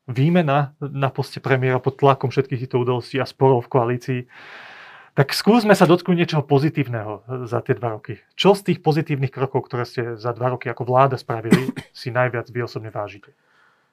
výmena 0.08 0.72
na 0.80 1.08
poste 1.12 1.38
premiéra 1.38 1.76
pod 1.78 2.00
tlakom 2.00 2.32
všetkých 2.32 2.66
týchto 2.66 2.80
udalostí 2.80 3.20
a 3.20 3.28
sporov 3.28 3.68
v 3.68 3.72
koalícii. 3.72 4.20
Tak 5.12 5.36
skúsme 5.36 5.76
sa 5.76 5.84
dotknúť 5.84 6.16
niečoho 6.16 6.46
pozitívneho 6.46 7.44
za 7.44 7.60
tie 7.60 7.76
dva 7.76 7.98
roky. 7.98 8.22
Čo 8.38 8.56
z 8.56 8.72
tých 8.72 8.78
pozitívnych 8.80 9.34
krokov, 9.34 9.68
ktoré 9.68 9.84
ste 9.84 10.16
za 10.16 10.32
dva 10.32 10.54
roky 10.56 10.70
ako 10.70 10.86
vláda 10.86 11.20
spravili, 11.20 11.74
si 11.92 12.08
najviac 12.08 12.48
vy 12.48 12.64
osobne 12.64 12.88
vážite? 12.88 13.36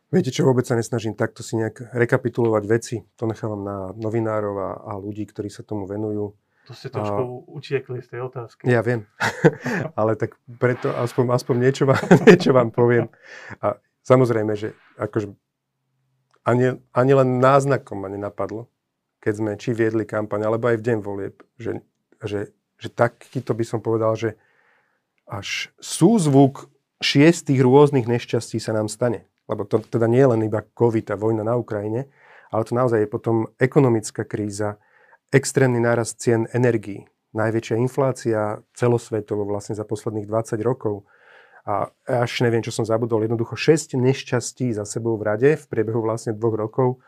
Viete 0.07 0.31
čo, 0.31 0.47
vôbec 0.47 0.63
sa 0.63 0.79
nesnažím 0.79 1.19
takto 1.19 1.43
si 1.43 1.59
nejak 1.59 1.91
rekapitulovať 1.91 2.63
veci. 2.63 2.95
To 3.19 3.27
nechávam 3.27 3.59
na 3.59 3.77
novinárov 3.91 4.55
a, 4.55 4.69
a 4.87 4.91
ľudí, 4.95 5.27
ktorí 5.27 5.51
sa 5.51 5.67
tomu 5.67 5.83
venujú. 5.83 6.31
To 6.67 6.73
ste 6.75 6.87
trošku 6.91 7.47
utiekli 7.51 7.99
z 7.99 8.15
tej 8.15 8.27
otázky. 8.27 8.67
Ja 8.67 8.83
viem, 8.83 9.03
ale 9.99 10.15
tak 10.15 10.39
preto 10.47 10.95
aspoň, 10.95 11.35
aspoň 11.35 11.55
niečo, 11.59 11.83
vám, 11.87 12.03
niečo 12.29 12.51
vám 12.55 12.71
poviem. 12.71 13.11
A 13.59 13.75
samozrejme, 14.07 14.55
že 14.55 14.75
akože 14.95 15.27
ani, 16.47 16.79
ani 16.95 17.11
len 17.11 17.43
náznakom 17.43 17.99
ma 17.99 18.07
nenapadlo, 18.07 18.71
keď 19.19 19.33
sme 19.35 19.51
či 19.59 19.75
viedli 19.75 20.07
kampaň, 20.07 20.47
alebo 20.47 20.71
aj 20.71 20.79
v 20.79 20.85
deň 20.87 20.97
volieb, 21.03 21.35
že, 21.59 21.83
že, 22.23 22.55
že 22.79 22.87
takýto 22.87 23.51
by 23.51 23.65
som 23.67 23.83
povedal, 23.83 24.15
že 24.15 24.39
až 25.27 25.75
súzvuk 25.83 26.71
šiestých 27.03 27.59
rôznych 27.59 28.07
nešťastí 28.07 28.63
sa 28.63 28.71
nám 28.71 28.87
stane. 28.87 29.27
Lebo 29.51 29.67
to 29.67 29.83
teda 29.83 30.07
nie 30.07 30.23
je 30.23 30.31
len 30.31 30.41
iba 30.47 30.63
COVID 30.63 31.11
a 31.11 31.19
vojna 31.19 31.43
na 31.43 31.59
Ukrajine, 31.59 32.07
ale 32.47 32.63
to 32.63 32.75
naozaj 32.75 33.03
je 33.03 33.09
potom 33.11 33.51
ekonomická 33.59 34.23
kríza, 34.23 34.79
extrémny 35.31 35.83
nárast 35.83 36.19
cien 36.23 36.47
energií, 36.55 37.07
najväčšia 37.35 37.75
inflácia 37.75 38.63
celosvetovo 38.71 39.43
vlastne 39.43 39.75
za 39.75 39.83
posledných 39.83 40.27
20 40.27 40.63
rokov. 40.63 41.03
A 41.67 41.91
až 42.07 42.47
neviem, 42.47 42.63
čo 42.63 42.71
som 42.71 42.87
zabudol, 42.87 43.27
jednoducho 43.27 43.59
6 43.59 43.99
nešťastí 43.99 44.71
za 44.71 44.87
sebou 44.87 45.19
v 45.19 45.27
rade 45.27 45.51
v 45.59 45.65
priebehu 45.67 45.99
vlastne 45.99 46.31
dvoch 46.31 46.55
rokov, 46.55 47.03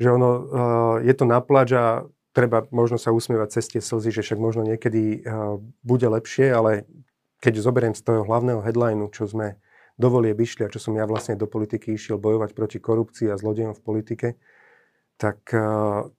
že 0.00 0.08
ono, 0.08 0.30
uh, 0.32 0.96
je 1.04 1.12
to 1.12 1.28
na 1.28 1.44
plač 1.44 1.76
a 1.76 2.08
treba 2.32 2.64
možno 2.72 2.96
sa 2.96 3.12
usmievať 3.12 3.60
cez 3.60 3.64
tie 3.68 3.82
slzy, 3.84 4.08
že 4.08 4.24
však 4.24 4.40
možno 4.40 4.64
niekedy 4.64 5.20
uh, 5.20 5.60
bude 5.84 6.08
lepšie, 6.08 6.48
ale 6.48 6.88
keď 7.44 7.60
zoberiem 7.60 7.92
z 7.92 8.00
toho 8.00 8.24
hlavného 8.24 8.64
headlineu, 8.64 9.12
čo 9.12 9.28
sme 9.28 9.60
do 10.00 10.08
volie 10.08 10.32
išli 10.32 10.64
a 10.64 10.72
čo 10.72 10.80
som 10.80 10.96
ja 10.96 11.04
vlastne 11.04 11.36
do 11.36 11.44
politiky 11.44 11.92
išiel 11.92 12.16
bojovať 12.16 12.56
proti 12.56 12.80
korupcii 12.80 13.28
a 13.28 13.36
zlodejom 13.36 13.76
v 13.76 13.84
politike, 13.84 14.28
tak 15.20 15.52
eh, 15.52 15.60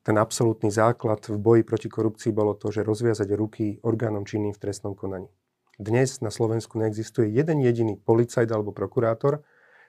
ten 0.06 0.16
absolútny 0.22 0.70
základ 0.70 1.26
v 1.26 1.38
boji 1.42 1.62
proti 1.66 1.90
korupcii 1.90 2.30
bolo 2.30 2.54
to, 2.54 2.70
že 2.70 2.86
rozviazať 2.86 3.30
ruky 3.34 3.82
orgánom 3.82 4.22
činným 4.22 4.54
v 4.54 4.62
trestnom 4.62 4.94
konaní. 4.94 5.26
Dnes 5.82 6.22
na 6.22 6.30
Slovensku 6.30 6.78
neexistuje 6.78 7.34
jeden 7.34 7.58
jediný 7.58 7.98
policajt 7.98 8.46
alebo 8.54 8.70
prokurátor, 8.70 9.42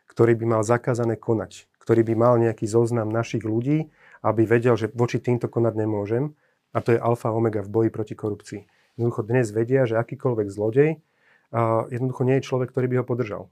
ktorý 0.08 0.32
by 0.40 0.56
mal 0.56 0.62
zakázané 0.64 1.20
konať, 1.20 1.68
ktorý 1.84 2.00
by 2.08 2.14
mal 2.16 2.34
nejaký 2.40 2.64
zoznam 2.64 3.12
našich 3.12 3.44
ľudí, 3.44 3.92
aby 4.24 4.48
vedel, 4.48 4.72
že 4.80 4.88
voči 4.96 5.20
týmto 5.20 5.52
konať 5.52 5.76
nemôžem. 5.76 6.32
A 6.72 6.80
to 6.80 6.96
je 6.96 6.98
alfa 6.98 7.28
omega 7.28 7.60
v 7.60 7.68
boji 7.68 7.90
proti 7.92 8.16
korupcii. 8.16 8.64
Jednoducho 8.96 9.20
dnes 9.28 9.52
vedia, 9.52 9.84
že 9.84 10.00
akýkoľvek 10.00 10.48
zlodej, 10.48 10.96
uh, 10.96 11.84
jednoducho 11.92 12.24
nie 12.24 12.40
je 12.40 12.48
človek, 12.48 12.72
ktorý 12.72 12.86
by 12.88 12.96
ho 12.96 13.04
podržal 13.04 13.42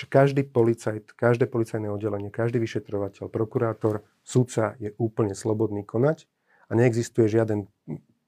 že 0.00 0.08
každý 0.08 0.48
policajt, 0.48 1.12
každé 1.12 1.44
policajné 1.50 1.92
oddelenie, 1.92 2.32
každý 2.32 2.56
vyšetrovateľ, 2.56 3.28
prokurátor, 3.28 4.00
sudca 4.24 4.72
je 4.80 4.96
úplne 4.96 5.36
slobodný 5.36 5.84
konať 5.84 6.24
a 6.70 6.78
neexistuje 6.78 7.28
žiaden 7.28 7.68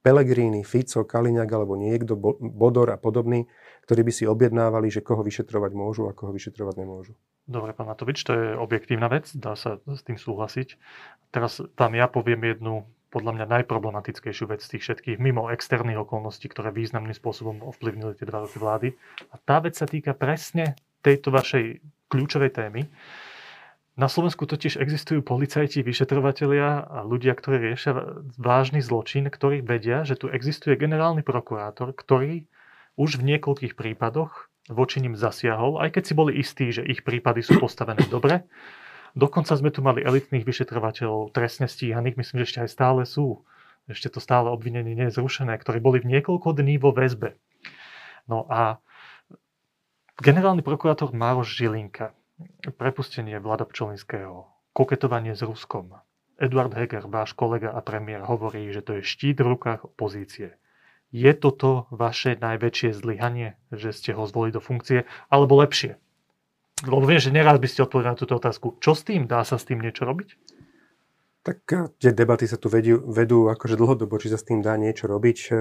Pelegrini, 0.03 0.67
Fico, 0.67 1.07
Kaliňák 1.07 1.47
alebo 1.47 1.79
niekto, 1.79 2.19
Bodor 2.39 2.91
a 2.91 2.99
podobný, 2.99 3.47
ktorí 3.87 4.03
by 4.03 4.13
si 4.13 4.25
objednávali, 4.27 4.91
že 4.91 5.01
koho 5.01 5.23
vyšetrovať 5.23 5.73
môžu 5.79 6.11
a 6.11 6.13
koho 6.13 6.35
vyšetrovať 6.35 6.75
nemôžu. 6.83 7.15
Dobre, 7.47 7.71
pán 7.75 7.87
Matovič, 7.87 8.23
to 8.27 8.35
je 8.35 8.47
objektívna 8.59 9.07
vec, 9.07 9.31
dá 9.35 9.55
sa 9.55 9.79
s 9.87 10.03
tým 10.03 10.19
súhlasiť. 10.19 10.75
Teraz 11.31 11.63
vám 11.79 11.95
ja 11.95 12.11
poviem 12.11 12.43
jednu 12.43 12.87
podľa 13.13 13.33
mňa 13.37 13.47
najproblematickejšiu 13.61 14.49
vec 14.49 14.65
z 14.65 14.77
tých 14.77 14.83
všetkých, 14.89 15.17
mimo 15.21 15.53
externých 15.53 16.01
okolností, 16.01 16.49
ktoré 16.49 16.73
významným 16.73 17.13
spôsobom 17.13 17.61
ovplyvnili 17.61 18.17
tie 18.17 18.25
dva 18.25 18.49
roky 18.49 18.57
vlády. 18.57 18.89
A 19.31 19.37
tá 19.37 19.61
vec 19.61 19.77
sa 19.77 19.85
týka 19.85 20.17
presne 20.17 20.75
tejto 21.05 21.29
vašej 21.29 21.85
kľúčovej 22.09 22.51
témy. 22.57 22.89
Na 23.93 24.09
Slovensku 24.09 24.49
totiž 24.49 24.81
existujú 24.81 25.21
policajti, 25.21 25.85
vyšetrovatelia 25.85 26.81
a 26.81 27.05
ľudia, 27.05 27.37
ktorí 27.37 27.73
riešia 27.73 28.25
vážny 28.41 28.81
zločin, 28.81 29.29
ktorí 29.29 29.61
vedia, 29.61 30.09
že 30.09 30.17
tu 30.17 30.33
existuje 30.33 30.81
generálny 30.81 31.21
prokurátor, 31.21 31.93
ktorý 31.93 32.49
už 32.97 33.21
v 33.21 33.37
niekoľkých 33.37 33.77
prípadoch 33.77 34.49
voči 34.73 35.05
ním 35.05 35.13
zasiahol, 35.13 35.77
aj 35.77 35.99
keď 35.99 36.03
si 36.09 36.15
boli 36.17 36.33
istí, 36.41 36.73
že 36.73 36.87
ich 36.89 37.05
prípady 37.05 37.45
sú 37.45 37.61
postavené 37.61 38.01
dobre. 38.09 38.49
Dokonca 39.13 39.53
sme 39.61 39.69
tu 39.69 39.85
mali 39.85 40.01
elitných 40.01 40.49
vyšetrovateľov, 40.49 41.37
trestne 41.37 41.69
stíhaných, 41.69 42.17
myslím, 42.17 42.37
že 42.41 42.47
ešte 42.49 42.61
aj 42.65 42.71
stále 42.73 43.03
sú. 43.05 43.45
Ešte 43.93 44.09
to 44.09 44.25
stále 44.25 44.49
obvinenie 44.49 44.97
nie 44.97 45.13
je 45.13 45.21
zrušené, 45.21 45.53
ktorí 45.61 45.85
boli 45.85 46.01
v 46.01 46.17
niekoľko 46.17 46.57
dní 46.57 46.81
vo 46.81 46.97
väzbe. 46.97 47.37
No 48.25 48.49
a 48.49 48.81
Generálny 50.23 50.63
prokurátor 50.63 51.11
Mároš 51.11 51.57
Žilinka, 51.59 52.15
prepustenie 52.79 53.39
Vlada 53.39 53.67
Pčolinského, 53.69 54.49
koketovanie 54.73 55.35
s 55.35 55.43
Ruskom. 55.43 55.99
Eduard 56.41 56.75
Heger, 56.75 57.07
váš 57.07 57.37
kolega 57.39 57.71
a 57.71 57.79
premiér, 57.85 58.27
hovorí, 58.27 58.67
že 58.75 58.83
to 58.83 58.99
je 58.99 59.03
štít 59.07 59.39
v 59.45 59.55
rukách 59.55 59.87
opozície. 59.87 60.59
Je 61.13 61.29
toto 61.37 61.87
vaše 61.93 62.41
najväčšie 62.41 62.97
zlyhanie, 62.97 63.61
že 63.69 63.93
ste 63.93 64.17
ho 64.17 64.25
zvolili 64.25 64.57
do 64.57 64.65
funkcie, 64.65 65.05
alebo 65.29 65.61
lepšie? 65.61 66.01
Lebo 66.83 67.05
viem, 67.07 67.21
že 67.23 67.31
neraz 67.31 67.61
by 67.63 67.69
ste 67.69 67.85
odpovedali 67.85 68.17
na 68.17 68.19
túto 68.19 68.35
otázku. 68.35 68.81
Čo 68.83 68.97
s 68.97 69.07
tým? 69.07 69.31
Dá 69.31 69.45
sa 69.47 69.61
s 69.61 69.69
tým 69.69 69.79
niečo 69.79 70.03
robiť? 70.03 70.35
Tak 71.43 71.59
eh, 71.75 71.91
tie 71.99 72.11
debaty 72.15 72.47
sa 72.47 72.59
tu 72.59 72.71
vedú, 72.71 73.03
vedú 73.07 73.51
akože 73.51 73.75
dlhodobo, 73.75 74.19
či 74.19 74.31
sa 74.31 74.39
s 74.39 74.47
tým 74.47 74.63
dá 74.63 74.79
niečo 74.79 75.11
robiť. 75.11 75.39
Eh, 75.51 75.57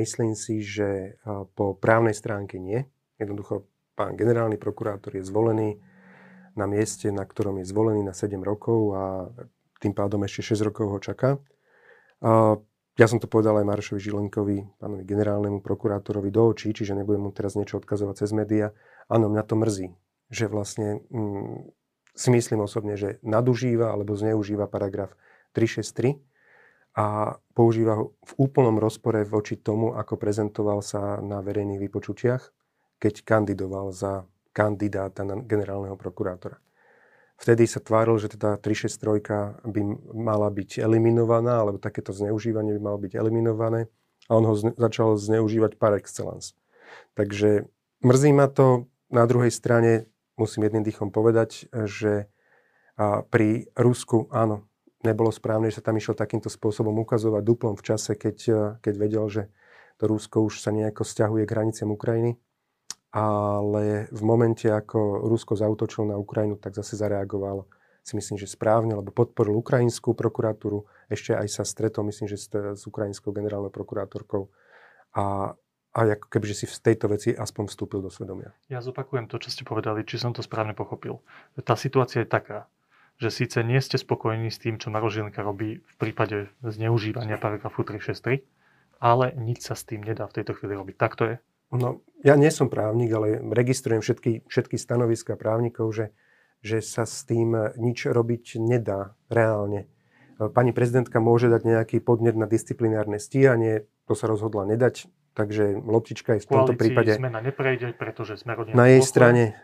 myslím 0.00 0.32
si, 0.32 0.64
že 0.64 0.88
eh, 0.88 1.44
po 1.56 1.76
právnej 1.76 2.16
stránke 2.16 2.56
nie. 2.56 2.84
Jednoducho 3.20 3.68
pán 3.96 4.16
generálny 4.16 4.56
prokurátor 4.56 5.12
je 5.12 5.24
zvolený 5.24 5.76
na 6.54 6.66
mieste, 6.66 7.10
na 7.10 7.22
ktorom 7.26 7.60
je 7.62 7.68
zvolený 7.68 8.02
na 8.06 8.14
7 8.14 8.40
rokov 8.42 8.80
a 8.96 9.02
tým 9.80 9.96
pádom 9.96 10.22
ešte 10.24 10.54
6 10.54 10.68
rokov 10.68 10.86
ho 10.92 10.98
čaká. 11.00 11.40
A 12.20 12.60
ja 12.98 13.06
som 13.08 13.16
to 13.16 13.30
povedal 13.30 13.56
aj 13.56 13.66
Maršovi 13.66 14.00
Žilenkovi, 14.02 14.76
pánovi 14.76 15.04
generálnemu 15.08 15.64
prokurátorovi 15.64 16.28
do 16.28 16.52
očí, 16.52 16.74
čiže 16.76 16.92
nebudem 16.92 17.24
mu 17.24 17.30
teraz 17.32 17.56
niečo 17.56 17.80
odkazovať 17.80 18.26
cez 18.26 18.30
média. 18.36 18.76
Áno, 19.08 19.32
mňa 19.32 19.42
to 19.46 19.54
mrzí, 19.56 19.88
že 20.28 20.50
vlastne 20.52 21.00
mm, 21.08 21.72
si 22.12 22.28
myslím 22.28 22.60
osobne, 22.66 23.00
že 23.00 23.16
nadužíva 23.24 23.94
alebo 23.96 24.12
zneužíva 24.18 24.68
paragraf 24.68 25.16
363 25.56 26.20
a 26.98 27.38
používa 27.56 27.96
ho 27.96 28.04
v 28.26 28.32
úplnom 28.36 28.76
rozpore 28.76 29.24
voči 29.24 29.56
tomu, 29.56 29.96
ako 29.96 30.20
prezentoval 30.20 30.84
sa 30.84 31.22
na 31.24 31.40
verejných 31.40 31.80
vypočutiach 31.80 32.52
keď 33.00 33.24
kandidoval 33.24 33.90
za 33.96 34.28
kandidáta 34.52 35.22
na 35.22 35.38
generálneho 35.38 35.94
prokurátora. 35.94 36.58
Vtedy 37.40 37.64
sa 37.64 37.80
tváril, 37.80 38.20
že 38.20 38.36
teda 38.36 38.60
363 38.60 39.64
by 39.64 39.80
mala 40.12 40.52
byť 40.52 40.84
eliminovaná, 40.84 41.64
alebo 41.64 41.80
takéto 41.80 42.12
zneužívanie 42.12 42.76
by 42.76 42.80
malo 42.84 42.98
byť 43.00 43.16
eliminované 43.16 43.88
a 44.28 44.36
on 44.36 44.44
ho 44.44 44.52
zne, 44.52 44.76
začal 44.76 45.16
zneužívať 45.16 45.80
par 45.80 45.96
excellence. 45.96 46.52
Takže 47.16 47.64
mrzí 48.04 48.30
ma 48.36 48.46
to. 48.46 48.86
Na 49.10 49.26
druhej 49.26 49.50
strane 49.50 50.06
musím 50.36 50.68
jedným 50.68 50.86
dýchom 50.86 51.10
povedať, 51.10 51.66
že 51.72 52.30
a 53.00 53.24
pri 53.24 53.72
Rusku 53.72 54.28
áno, 54.28 54.68
nebolo 55.00 55.32
správne, 55.32 55.72
že 55.72 55.80
sa 55.80 55.88
tam 55.88 55.96
išlo 55.96 56.12
takýmto 56.12 56.52
spôsobom 56.52 56.92
ukazovať 57.00 57.40
duplom 57.40 57.72
v 57.72 57.86
čase, 57.88 58.12
keď, 58.12 58.36
keď 58.84 58.94
vedel, 59.00 59.24
že 59.32 59.42
to 59.96 60.04
Rusko 60.12 60.44
už 60.44 60.60
sa 60.60 60.68
nejako 60.68 61.08
stiahuje 61.08 61.48
k 61.48 61.52
hraniciam 61.56 61.88
Ukrajiny 61.88 62.36
ale 63.10 64.06
v 64.14 64.22
momente, 64.22 64.70
ako 64.70 65.26
Rusko 65.26 65.58
zautočilo 65.58 66.14
na 66.14 66.16
Ukrajinu, 66.16 66.54
tak 66.54 66.78
zase 66.78 66.94
zareagoval 66.94 67.66
si 68.00 68.16
myslím, 68.16 68.40
že 68.40 68.48
správne, 68.48 68.96
lebo 68.96 69.12
podporil 69.12 69.54
ukrajinskú 69.60 70.16
prokuratúru, 70.16 70.88
ešte 71.12 71.36
aj 71.36 71.48
sa 71.52 71.62
stretol, 71.68 72.08
myslím, 72.08 72.26
že 72.32 72.40
s, 72.40 72.48
ukrajinskou 72.88 73.30
generálnou 73.30 73.68
prokurátorkou 73.68 74.48
a, 75.14 75.52
a 75.92 75.98
ako 76.16 76.26
keby, 76.32 76.44
si 76.56 76.64
v 76.64 76.74
tejto 76.80 77.06
veci 77.12 77.30
aspoň 77.36 77.68
vstúpil 77.68 78.00
do 78.00 78.08
svedomia. 78.08 78.56
Ja 78.72 78.80
zopakujem 78.80 79.28
to, 79.28 79.36
čo 79.36 79.52
ste 79.52 79.68
povedali, 79.68 80.06
či 80.06 80.16
som 80.16 80.32
to 80.32 80.40
správne 80.40 80.72
pochopil. 80.72 81.20
Tá 81.60 81.76
situácia 81.76 82.24
je 82.24 82.30
taká, 82.30 82.70
že 83.20 83.28
síce 83.28 83.60
nie 83.60 83.78
ste 83.84 84.00
spokojní 84.00 84.48
s 84.48 84.62
tým, 84.62 84.80
čo 84.80 84.88
Maroš 84.88 85.20
Žilinka 85.20 85.44
robí 85.44 85.84
v 85.84 85.94
prípade 86.00 86.48
zneužívania 86.64 87.36
paragrafu 87.36 87.84
363, 87.84 88.40
ale 88.96 89.36
nič 89.36 89.68
sa 89.68 89.76
s 89.76 89.84
tým 89.84 90.00
nedá 90.00 90.24
v 90.24 90.40
tejto 90.40 90.56
chvíli 90.56 90.72
robiť. 90.72 90.96
Tak 90.96 91.12
to 91.20 91.24
je? 91.28 91.36
No, 91.70 92.02
ja 92.26 92.34
nie 92.34 92.50
som 92.50 92.66
právnik, 92.66 93.14
ale 93.14 93.38
registrujem 93.38 94.02
všetky, 94.02 94.44
všetky 94.50 94.76
stanoviska 94.76 95.38
právnikov, 95.38 95.94
že, 95.94 96.06
že 96.60 96.82
sa 96.82 97.06
s 97.06 97.22
tým 97.24 97.54
nič 97.78 98.10
robiť 98.10 98.58
nedá 98.58 99.14
reálne. 99.30 99.86
Pani 100.40 100.72
prezidentka 100.74 101.20
môže 101.20 101.52
dať 101.52 101.62
nejaký 101.64 101.96
podnet 102.02 102.34
na 102.34 102.50
disciplinárne 102.50 103.20
stíhanie, 103.22 103.86
to 104.08 104.18
sa 104.18 104.26
rozhodla 104.26 104.66
nedať, 104.66 105.06
takže 105.38 105.78
loptička 105.78 106.36
je 106.36 106.40
v 106.42 106.48
tomto 106.48 106.74
prípade... 106.74 107.14
zmena 107.14 107.38
neprejde, 107.38 107.94
pretože 107.94 108.40
sme. 108.40 108.56
Na 108.74 108.90
jej 108.90 109.04
strane, 109.04 109.60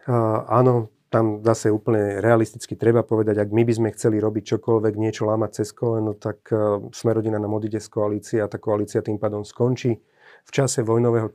áno, 0.46 0.94
tam 1.10 1.42
zase 1.42 1.72
úplne 1.72 2.20
realisticky 2.22 2.76
treba 2.76 3.02
povedať, 3.02 3.40
ak 3.40 3.50
my 3.50 3.62
by 3.66 3.72
sme 3.72 3.88
chceli 3.96 4.20
robiť 4.20 4.56
čokoľvek, 4.56 4.94
niečo 4.94 5.26
lámať 5.26 5.64
cez 5.64 5.74
koleno, 5.74 6.14
tak 6.14 6.44
sme 6.92 7.10
rodina 7.10 7.40
nám 7.40 7.56
odíde 7.56 7.82
z 7.82 7.88
koalície 7.88 8.38
a 8.38 8.46
tá 8.46 8.60
koalícia 8.60 9.02
tým 9.02 9.18
pádom 9.18 9.42
skončí 9.42 9.96
v 10.46 10.50
čase 10.54 10.86
vojnového 10.86 11.28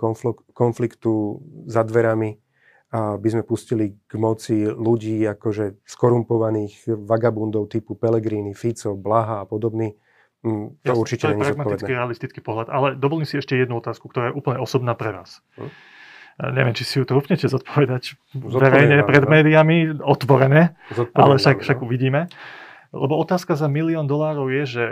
konfliktu 0.56 1.44
za 1.68 1.84
dverami 1.84 2.40
a 2.92 3.16
by 3.16 3.28
sme 3.32 3.44
pustili 3.48 3.96
k 4.04 4.14
moci 4.20 4.68
ľudí 4.68 5.24
akože 5.24 5.84
skorumpovaných 5.88 6.92
vagabundov 7.08 7.72
typu 7.72 7.96
Pellegrini, 7.96 8.52
Fico, 8.52 9.00
Blaha 9.00 9.44
a 9.44 9.46
podobný. 9.48 9.96
Mm, 10.44 10.76
to 10.84 10.92
Jasne, 10.92 11.00
určite 11.00 11.24
to 11.24 11.32
je 11.32 11.40
pragmatický, 11.40 11.92
realistický 11.96 12.40
pohľad. 12.44 12.68
Ale 12.68 12.88
dovolím 13.00 13.24
si 13.24 13.40
ešte 13.40 13.56
jednu 13.56 13.80
otázku, 13.80 14.12
ktorá 14.12 14.32
je 14.32 14.36
úplne 14.36 14.60
osobná 14.60 14.92
pre 14.92 15.16
vás. 15.16 15.40
Hm? 15.56 15.72
Neviem, 16.52 16.74
či 16.74 16.84
si 16.84 16.96
ju 17.00 17.06
trúfnete 17.06 17.46
zodpovedať 17.48 18.18
verejne 18.34 19.06
pred 19.06 19.24
médiami, 19.30 20.02
otvorené, 20.02 20.74
ale 21.14 21.38
však, 21.38 21.62
však 21.62 21.80
uvidíme. 21.84 22.28
Lebo 22.92 23.16
otázka 23.20 23.56
za 23.56 23.70
milión 23.72 24.10
dolárov 24.10 24.50
je, 24.52 24.64
že 24.66 24.86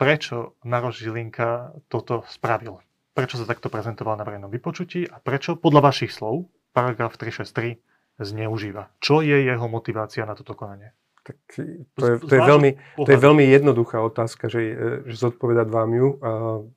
prečo 0.00 0.56
Maroš 0.62 1.04
Žilinka 1.04 1.74
toto 1.90 2.24
spravil 2.30 2.80
prečo 3.12 3.36
sa 3.36 3.46
takto 3.48 3.68
prezentoval 3.68 4.16
na 4.16 4.24
verejnom 4.24 4.48
vypočutí 4.48 5.08
a 5.08 5.20
prečo 5.20 5.56
podľa 5.56 5.92
vašich 5.92 6.12
slov 6.12 6.48
paragraf 6.72 7.16
363 7.20 7.78
zneužíva. 8.20 8.92
Čo 9.00 9.20
je 9.20 9.36
jeho 9.44 9.66
motivácia 9.68 10.24
na 10.24 10.36
toto 10.36 10.56
konanie? 10.56 10.96
Tak 11.22 11.38
to 11.94 12.02
je, 12.02 12.14
to 12.18 12.34
je, 12.34 12.42
veľmi, 12.42 12.70
to 12.98 13.10
je 13.14 13.20
veľmi 13.20 13.46
jednoduchá 13.46 14.02
otázka, 14.02 14.50
že, 14.50 14.74
že 15.06 15.16
zodpovedať 15.22 15.70
vám 15.70 15.90
ju 15.94 16.08
a, 16.18 16.30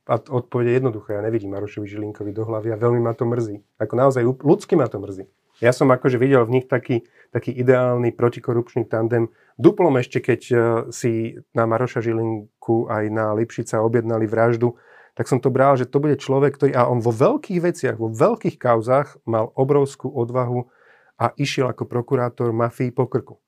a 0.05 0.15
odpoveď 0.21 0.65
je 0.69 0.73
jednoduchá. 0.77 1.17
Ja 1.17 1.25
nevidím 1.25 1.57
Marošovi 1.57 1.89
Žilinkovi 1.89 2.29
do 2.29 2.45
hlavy 2.45 2.69
a 2.69 2.77
veľmi 2.77 3.01
ma 3.01 3.17
to 3.17 3.25
mrzí. 3.25 3.65
Ako 3.81 3.93
naozaj 3.97 4.21
ľudsky 4.21 4.77
ma 4.77 4.85
to 4.85 5.01
mrzí. 5.01 5.25
Ja 5.65 5.73
som 5.73 5.89
akože 5.89 6.21
videl 6.21 6.45
v 6.45 6.61
nich 6.61 6.65
taký, 6.69 7.09
taký 7.33 7.57
ideálny 7.57 8.13
protikorupčný 8.13 8.85
tandem. 8.85 9.33
Duplom 9.57 9.97
ešte, 9.97 10.21
keď 10.21 10.41
e, 10.51 10.55
si 10.91 11.41
na 11.55 11.65
Maroša 11.65 12.05
Žilinku 12.05 12.91
aj 12.91 13.03
na 13.09 13.33
Lipšica 13.33 13.81
objednali 13.81 14.29
vraždu, 14.29 14.77
tak 15.15 15.31
som 15.31 15.39
to 15.39 15.47
bral, 15.47 15.79
že 15.79 15.87
to 15.87 16.03
bude 16.03 16.19
človek, 16.19 16.59
ktorý, 16.59 16.71
a 16.75 16.91
on 16.91 16.99
vo 16.99 17.15
veľkých 17.15 17.59
veciach, 17.63 17.95
vo 17.95 18.11
veľkých 18.11 18.59
kauzách 18.59 19.23
mal 19.23 19.47
obrovskú 19.55 20.11
odvahu 20.11 20.67
a 21.15 21.31
išiel 21.39 21.71
ako 21.71 21.87
prokurátor 21.87 22.51
mafii 22.51 22.91
po 22.91 23.07
krku. 23.07 23.39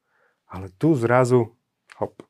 Ale 0.47 0.71
tu 0.79 0.95
zrazu, 0.95 1.51
hop. 1.99 2.23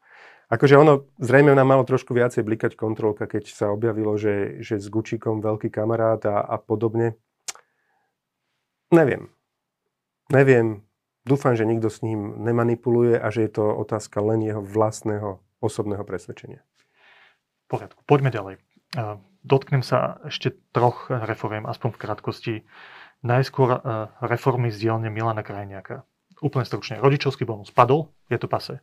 Akože 0.50 0.80
ono, 0.80 1.06
zrejme 1.22 1.54
nám 1.54 1.70
malo 1.70 1.84
trošku 1.86 2.18
viacej 2.18 2.42
blikať 2.42 2.74
kontrolka, 2.74 3.30
keď 3.30 3.52
sa 3.52 3.70
objavilo, 3.70 4.18
že, 4.18 4.64
že 4.66 4.82
s 4.82 4.90
Gučíkom 4.90 5.44
veľký 5.44 5.70
kamarát 5.70 6.24
a, 6.26 6.42
a 6.42 6.58
podobne. 6.58 7.14
Neviem. 8.90 9.30
Neviem. 10.34 10.88
Dúfam, 11.28 11.54
že 11.60 11.68
nikto 11.68 11.92
s 11.92 12.00
ním 12.02 12.40
nemanipuluje 12.42 13.20
a 13.20 13.28
že 13.28 13.46
je 13.46 13.60
to 13.60 13.64
otázka 13.76 14.24
len 14.24 14.40
jeho 14.42 14.64
vlastného 14.64 15.44
osobného 15.60 16.08
presvedčenia. 16.08 16.64
Poriadku. 17.68 18.00
Poďme 18.08 18.32
ďalej. 18.32 18.67
Dotknem 19.46 19.86
sa 19.86 20.18
ešte 20.26 20.58
troch 20.74 21.08
reform, 21.14 21.70
aspoň 21.70 21.90
v 21.94 22.02
krátkosti. 22.02 22.56
Najskôr 23.22 23.80
reformy 24.26 24.74
z 24.74 24.90
dielne 24.90 25.14
Milana 25.14 25.46
Krajniaka 25.46 26.04
úplne 26.42 26.66
stručne, 26.66 27.02
rodičovský 27.02 27.46
bonus 27.46 27.74
padol, 27.74 28.14
je 28.30 28.38
to 28.38 28.48
pase? 28.50 28.78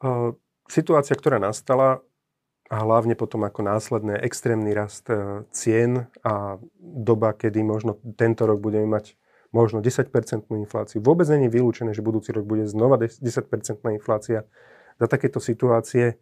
Uh, 0.00 0.34
situácia, 0.66 1.14
ktorá 1.14 1.36
nastala, 1.36 2.00
a 2.72 2.76
hlavne 2.88 3.12
potom 3.12 3.44
ako 3.44 3.60
následné 3.60 4.24
extrémny 4.24 4.72
rast 4.72 5.04
uh, 5.12 5.44
cien 5.52 6.08
a 6.24 6.56
doba, 6.80 7.36
kedy 7.36 7.60
možno 7.60 8.00
tento 8.16 8.48
rok 8.48 8.64
budeme 8.64 8.88
mať 8.88 9.20
možno 9.52 9.84
10% 9.84 10.08
infláciu. 10.48 11.04
Vôbec 11.04 11.28
není 11.28 11.52
vylúčené, 11.52 11.92
že 11.92 12.00
budúci 12.00 12.32
rok 12.32 12.48
bude 12.48 12.64
znova 12.64 12.96
10% 12.96 13.20
inflácia. 13.92 14.48
Za 14.96 15.06
takéto 15.12 15.44
situácie 15.44 16.16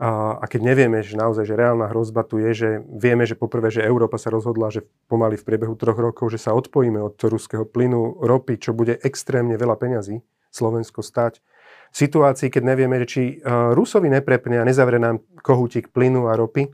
a, 0.00 0.40
keď 0.48 0.60
nevieme, 0.64 1.04
že 1.04 1.20
naozaj, 1.20 1.44
že 1.44 1.60
reálna 1.60 1.92
hrozba 1.92 2.24
tu 2.24 2.40
je, 2.40 2.50
že 2.56 2.70
vieme, 2.88 3.28
že 3.28 3.36
poprvé, 3.36 3.68
že 3.68 3.84
Európa 3.84 4.16
sa 4.16 4.32
rozhodla, 4.32 4.72
že 4.72 4.88
pomaly 5.12 5.36
v 5.36 5.44
priebehu 5.44 5.76
troch 5.76 6.00
rokov, 6.00 6.32
že 6.32 6.40
sa 6.40 6.56
odpojíme 6.56 6.96
od 6.96 7.20
ruského 7.20 7.68
plynu, 7.68 8.24
ropy, 8.24 8.56
čo 8.56 8.72
bude 8.72 8.96
extrémne 9.04 9.60
veľa 9.60 9.76
peňazí 9.76 10.24
Slovensko 10.48 11.04
stať. 11.04 11.44
V 11.92 11.96
situácii, 12.06 12.48
keď 12.48 12.62
nevieme, 12.64 12.96
či 13.04 13.44
Rusovi 13.44 14.08
neprepne 14.08 14.62
a 14.62 14.64
nezavre 14.64 14.96
nám 14.96 15.20
kohútik 15.44 15.92
plynu 15.92 16.30
a 16.30 16.38
ropy, 16.38 16.72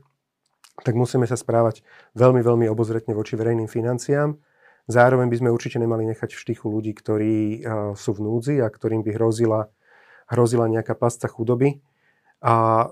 tak 0.85 0.93
musíme 0.93 1.25
sa 1.25 1.33
správať 1.33 1.81
veľmi, 2.13 2.39
veľmi 2.45 2.69
obozretne 2.69 3.17
voči 3.17 3.33
verejným 3.33 3.65
financiám. 3.65 4.37
Zároveň 4.85 5.27
by 5.27 5.37
sme 5.41 5.49
určite 5.49 5.81
nemali 5.81 6.05
nechať 6.07 6.31
v 6.31 6.41
štychu 6.47 6.69
ľudí, 6.69 6.93
ktorí 6.93 7.65
sú 7.97 8.13
v 8.13 8.23
núdzi 8.23 8.61
a 8.61 8.69
ktorým 8.69 9.01
by 9.01 9.17
hrozila, 9.17 9.73
hrozila 10.29 10.69
nejaká 10.69 10.93
pasca 10.93 11.25
chudoby. 11.25 11.81
A 12.45 12.87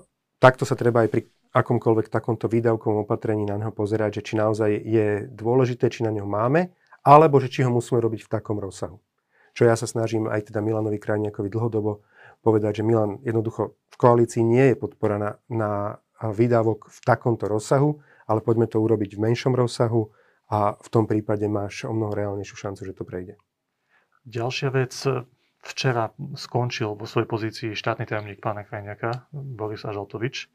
takto 0.46 0.62
sa 0.62 0.78
treba 0.78 1.02
aj 1.02 1.10
pri 1.10 1.26
akomkoľvek 1.58 2.06
takomto 2.06 2.46
výdavkovom 2.46 3.02
opatrení 3.02 3.42
na 3.42 3.58
neho 3.58 3.74
pozerať, 3.74 4.22
že 4.22 4.30
či 4.30 4.34
naozaj 4.38 4.70
je 4.78 5.26
dôležité, 5.26 5.90
či 5.90 6.06
na 6.06 6.14
neho 6.14 6.28
máme, 6.30 6.70
alebo 7.02 7.42
že 7.42 7.50
či 7.50 7.66
ho 7.66 7.70
musíme 7.74 7.98
robiť 7.98 8.22
v 8.22 8.30
takom 8.30 8.62
rozsahu. 8.62 9.02
Čo 9.58 9.66
ja 9.66 9.74
sa 9.74 9.90
snažím 9.90 10.30
aj 10.30 10.52
teda 10.52 10.62
Milanovi 10.62 11.02
Krajniakovi 11.02 11.50
dlhodobo 11.50 12.06
povedať, 12.46 12.78
že 12.78 12.86
Milan 12.86 13.18
jednoducho 13.26 13.74
v 13.90 13.96
koalícii 13.98 14.46
nie 14.46 14.70
je 14.70 14.76
podpora 14.78 15.18
na, 15.18 15.30
na 15.50 15.70
výdavok 16.22 16.92
v 16.92 16.98
takomto 17.02 17.50
rozsahu, 17.50 17.98
ale 18.30 18.44
poďme 18.44 18.70
to 18.70 18.78
urobiť 18.78 19.18
v 19.18 19.22
menšom 19.26 19.56
rozsahu 19.56 20.12
a 20.52 20.78
v 20.78 20.88
tom 20.92 21.10
prípade 21.10 21.48
máš 21.50 21.88
o 21.88 21.92
mnoho 21.96 22.14
reálnejšiu 22.14 22.54
šancu, 22.54 22.86
že 22.86 22.94
to 22.94 23.02
prejde. 23.02 23.34
Ďalšia 24.28 24.68
vec, 24.70 24.94
Včera 25.66 26.14
skončil 26.38 26.94
vo 26.94 27.10
svojej 27.10 27.26
pozícii 27.26 27.68
štátny 27.74 28.06
tajomník 28.06 28.38
pána 28.38 28.62
Krajniaka, 28.62 29.26
Boris 29.34 29.82
Ažaltovič, 29.82 30.46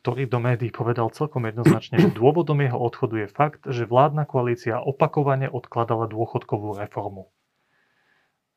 ktorý 0.00 0.24
do 0.24 0.40
médií 0.40 0.72
povedal 0.72 1.12
celkom 1.12 1.44
jednoznačne, 1.44 2.00
že 2.00 2.16
dôvodom 2.16 2.56
jeho 2.64 2.80
odchodu 2.80 3.22
je 3.22 3.28
fakt, 3.28 3.62
že 3.68 3.84
vládna 3.84 4.24
koalícia 4.24 4.80
opakovane 4.80 5.52
odkladala 5.52 6.08
dôchodkovú 6.08 6.80
reformu. 6.80 7.28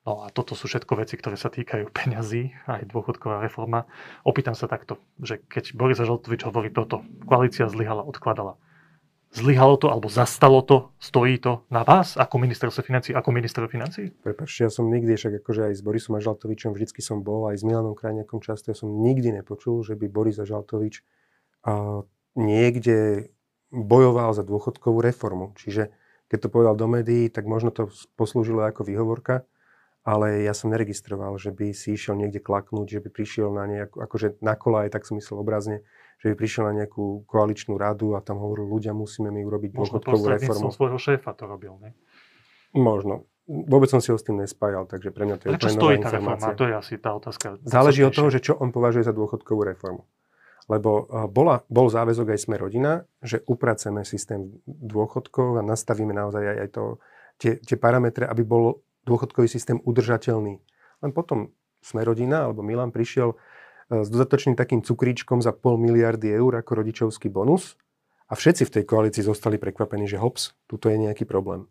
No 0.05 0.23
a 0.23 0.31
toto 0.31 0.55
sú 0.55 0.71
všetko 0.71 1.01
veci, 1.01 1.19
ktoré 1.19 1.35
sa 1.35 1.51
týkajú 1.51 1.91
peňazí, 1.91 2.55
aj 2.69 2.87
dôchodková 2.93 3.41
reforma. 3.43 3.89
Opýtam 4.23 4.55
sa 4.55 4.71
takto, 4.71 5.01
že 5.19 5.43
keď 5.43 5.75
Boris 5.75 5.99
Žaltovič 5.99 6.45
hovorí 6.47 6.71
toto, 6.71 7.03
koalícia 7.27 7.67
zlyhala, 7.67 8.05
odkladala 8.05 8.55
zlyhalo 9.35 9.75
to 9.75 9.91
alebo 9.91 10.07
zastalo 10.07 10.63
to, 10.63 10.95
stojí 10.97 11.37
to 11.43 11.67
na 11.67 11.83
vás 11.83 12.15
ako 12.15 12.39
ministerstvo 12.39 12.81
financí, 12.81 13.11
ako 13.11 13.29
minister 13.35 13.67
financí? 13.67 14.15
Prepačte, 14.23 14.65
ja 14.65 14.71
som 14.71 14.87
nikdy, 14.87 15.19
však 15.19 15.43
akože 15.43 15.71
aj 15.71 15.73
s 15.75 15.81
Borisom 15.83 16.15
Žaltovičom 16.15 16.71
vždycky 16.71 17.03
som 17.03 17.19
bol, 17.19 17.51
aj 17.51 17.59
s 17.59 17.63
Milanom 17.67 17.93
Krajniakom 17.93 18.39
často, 18.39 18.71
ja 18.71 18.77
som 18.79 18.87
nikdy 19.03 19.35
nepočul, 19.35 19.83
že 19.83 19.99
by 19.99 20.07
Boris 20.07 20.39
Žaltovič 20.39 21.03
uh, 21.67 22.07
niekde 22.39 23.29
bojoval 23.75 24.31
za 24.31 24.47
dôchodkovú 24.47 25.03
reformu. 25.03 25.51
Čiže 25.59 25.91
keď 26.31 26.37
to 26.47 26.49
povedal 26.49 26.75
do 26.79 26.87
médií, 26.87 27.27
tak 27.27 27.43
možno 27.43 27.75
to 27.75 27.91
poslúžilo 28.15 28.63
ako 28.63 28.87
výhovorka, 28.87 29.43
ale 30.05 30.45
ja 30.45 30.53
som 30.53 30.69
neregistroval, 30.69 31.35
že 31.41 31.49
by 31.49 31.73
si 31.73 31.97
išiel 31.97 32.13
niekde 32.15 32.39
klaknúť, 32.39 32.87
že 32.97 33.01
by 33.01 33.09
prišiel 33.09 33.49
na 33.51 33.65
nejakú, 33.65 33.99
akože 33.99 34.39
na 34.39 34.53
kola, 34.53 34.85
aj 34.85 34.93
tak 34.95 35.03
som 35.03 35.17
myslel 35.17 35.41
obrazne, 35.41 35.81
že 36.21 36.31
by 36.31 36.35
prišiel 36.35 36.63
na 36.71 36.73
nejakú 36.83 37.27
koaličnú 37.27 37.75
radu 37.75 38.15
a 38.15 38.23
tam 38.23 38.39
hovoril, 38.39 38.65
ľudia, 38.65 38.95
musíme 38.95 39.29
mi 39.29 39.43
urobiť 39.43 39.71
dôchodkovú 39.75 40.23
reformu. 40.35 40.71
Možno 40.71 40.77
svojho 40.77 40.99
šéfa 40.99 41.31
to 41.35 41.45
robil, 41.45 41.77
ne? 41.79 41.93
Možno. 42.75 43.27
Vôbec 43.45 43.93
som 43.93 44.01
si 44.01 44.09
ho 44.09 44.17
s 44.17 44.25
tým 44.25 44.41
nespájal, 44.41 44.89
takže 44.89 45.13
pre 45.13 45.29
mňa 45.29 45.35
to 45.37 45.43
je 45.45 45.49
Prečo 45.53 45.69
stojí 45.69 46.01
tá 46.01 46.09
reforma? 46.09 46.57
To 46.57 46.65
je 46.65 46.73
asi 46.73 46.97
tá 46.97 47.13
otázka. 47.13 47.61
Záleží 47.61 48.01
od 48.01 48.09
toho, 48.09 48.33
že 48.33 48.41
čo 48.41 48.57
on 48.57 48.73
považuje 48.73 49.05
za 49.05 49.13
dôchodkovú 49.13 49.61
reformu. 49.69 50.09
Lebo 50.65 51.05
bola, 51.29 51.61
bol 51.69 51.93
záväzok 51.93 52.33
aj 52.33 52.39
sme 52.41 52.57
rodina, 52.57 53.05
že 53.21 53.45
upraceme 53.45 54.01
systém 54.01 54.49
dôchodkov 54.65 55.61
a 55.61 55.61
nastavíme 55.61 56.09
naozaj 56.09 56.41
aj, 56.41 56.57
aj 56.57 56.69
to, 56.73 56.83
tie, 57.37 57.51
tie 57.61 57.77
parametre, 57.77 58.25
aby 58.25 58.41
bol 58.41 58.81
dôchodkový 59.05 59.45
systém 59.45 59.77
udržateľný. 59.77 60.57
Len 61.05 61.11
potom 61.13 61.53
sme 61.85 62.01
rodina, 62.01 62.49
alebo 62.49 62.65
Milan 62.65 62.89
prišiel 62.89 63.37
s 63.89 64.07
dodatočným 64.09 64.57
takým 64.57 64.81
cukríčkom 64.81 65.41
za 65.41 65.53
pol 65.53 65.77
miliardy 65.77 66.33
eur 66.33 66.57
ako 66.57 66.81
rodičovský 66.81 67.29
bonus. 67.29 67.77
A 68.25 68.33
všetci 68.33 68.65
v 68.65 68.73
tej 68.73 68.83
koalícii 68.89 69.21
zostali 69.21 69.61
prekvapení, 69.61 70.09
že 70.09 70.17
hops, 70.17 70.57
tuto 70.65 70.89
je 70.89 70.97
nejaký 70.97 71.29
problém. 71.29 71.69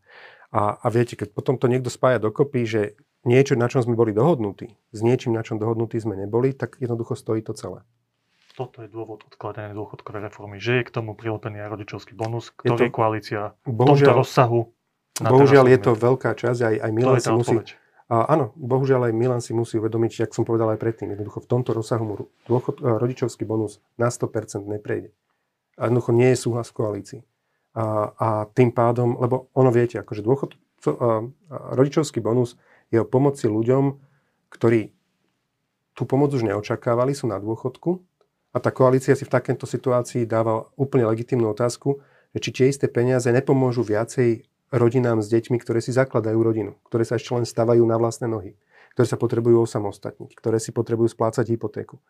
A, 0.54 0.78
a 0.78 0.86
viete, 0.86 1.18
keď 1.18 1.34
potom 1.34 1.58
to 1.58 1.66
niekto 1.66 1.90
spája 1.90 2.22
dokopy, 2.22 2.62
že 2.62 2.82
niečo, 3.26 3.58
na 3.58 3.66
čom 3.66 3.82
sme 3.82 3.98
boli 3.98 4.14
dohodnutí, 4.14 4.78
s 4.94 5.00
niečím, 5.02 5.34
na 5.34 5.42
čom 5.42 5.58
dohodnutí 5.58 5.98
sme 5.98 6.14
neboli, 6.14 6.54
tak 6.54 6.78
jednoducho 6.78 7.18
stojí 7.18 7.42
to 7.42 7.58
celé. 7.58 7.82
Toto 8.54 8.86
je 8.86 8.88
dôvod 8.88 9.26
odkladania 9.26 9.74
dôchodkovej 9.74 10.30
reformy, 10.30 10.62
že 10.62 10.78
je 10.78 10.86
k 10.86 10.94
tomu 10.94 11.18
prilepený 11.18 11.58
aj 11.66 11.74
rodičovský 11.74 12.14
bonus, 12.14 12.54
ktorý 12.54 12.86
to, 12.86 12.94
koalícia 12.94 13.58
v 13.66 13.74
tomto 13.74 14.14
rozsahu 14.14 14.70
Bohužiaľ 15.14 15.70
je 15.70 15.78
to 15.78 15.92
veľká 15.94 16.34
časť, 16.34 16.58
aj, 16.58 16.74
aj 16.82 16.90
Milan 16.90 17.22
si 17.22 17.30
musí, 17.30 17.54
a 18.04 18.28
áno, 18.28 18.52
bohužiaľ 18.60 19.08
aj 19.08 19.16
Milan 19.16 19.40
si 19.40 19.56
musí 19.56 19.80
uvedomiť, 19.80 20.28
jak 20.28 20.36
som 20.36 20.44
povedal 20.44 20.76
aj 20.76 20.80
predtým, 20.80 21.16
jednoducho 21.16 21.40
v 21.40 21.48
tomto 21.48 21.72
rozsahu 21.72 22.04
mu 22.04 22.14
dôchod, 22.44 22.84
e, 22.84 23.00
rodičovský 23.00 23.48
bonus 23.48 23.80
na 23.96 24.12
100% 24.12 24.68
neprejde. 24.68 25.16
A 25.80 25.88
jednoducho 25.88 26.12
nie 26.12 26.28
je 26.36 26.38
súhlas 26.38 26.68
v 26.68 26.76
koalícii. 26.76 27.20
A, 27.74 28.12
a 28.14 28.28
tým 28.52 28.70
pádom, 28.76 29.16
lebo 29.16 29.48
ono 29.56 29.72
viete, 29.72 29.96
akože 29.96 30.20
dôchod, 30.20 30.52
a, 30.84 30.92
a 30.92 31.56
rodičovský 31.74 32.20
bonus 32.20 32.60
je 32.92 33.00
o 33.00 33.08
pomoci 33.08 33.48
ľuďom, 33.48 33.96
ktorí 34.52 34.92
tú 35.96 36.04
pomoc 36.04 36.30
už 36.36 36.44
neočakávali, 36.44 37.16
sú 37.16 37.24
na 37.24 37.40
dôchodku 37.40 38.04
a 38.54 38.62
tá 38.62 38.70
koalícia 38.70 39.18
si 39.18 39.26
v 39.26 39.34
takéto 39.34 39.66
situácii 39.66 40.30
dáva 40.30 40.70
úplne 40.78 41.10
legitimnú 41.10 41.50
otázku, 41.50 41.98
že 42.30 42.38
či 42.38 42.50
tie 42.54 42.66
isté 42.70 42.86
peniaze 42.86 43.26
nepomôžu 43.26 43.82
viacej 43.82 44.46
rodinám 44.74 45.22
s 45.22 45.30
deťmi, 45.30 45.62
ktoré 45.62 45.78
si 45.78 45.94
zakladajú 45.94 46.38
rodinu, 46.42 46.74
ktoré 46.90 47.06
sa 47.06 47.14
ešte 47.14 47.30
len 47.38 47.46
stavajú 47.46 47.86
na 47.86 47.94
vlastné 47.94 48.26
nohy, 48.26 48.58
ktoré 48.98 49.06
sa 49.06 49.14
potrebujú 49.14 49.62
osamostatniť, 49.62 50.34
ktoré 50.34 50.58
si 50.58 50.74
potrebujú 50.74 51.14
splácať 51.14 51.54
hypotéku. 51.54 52.02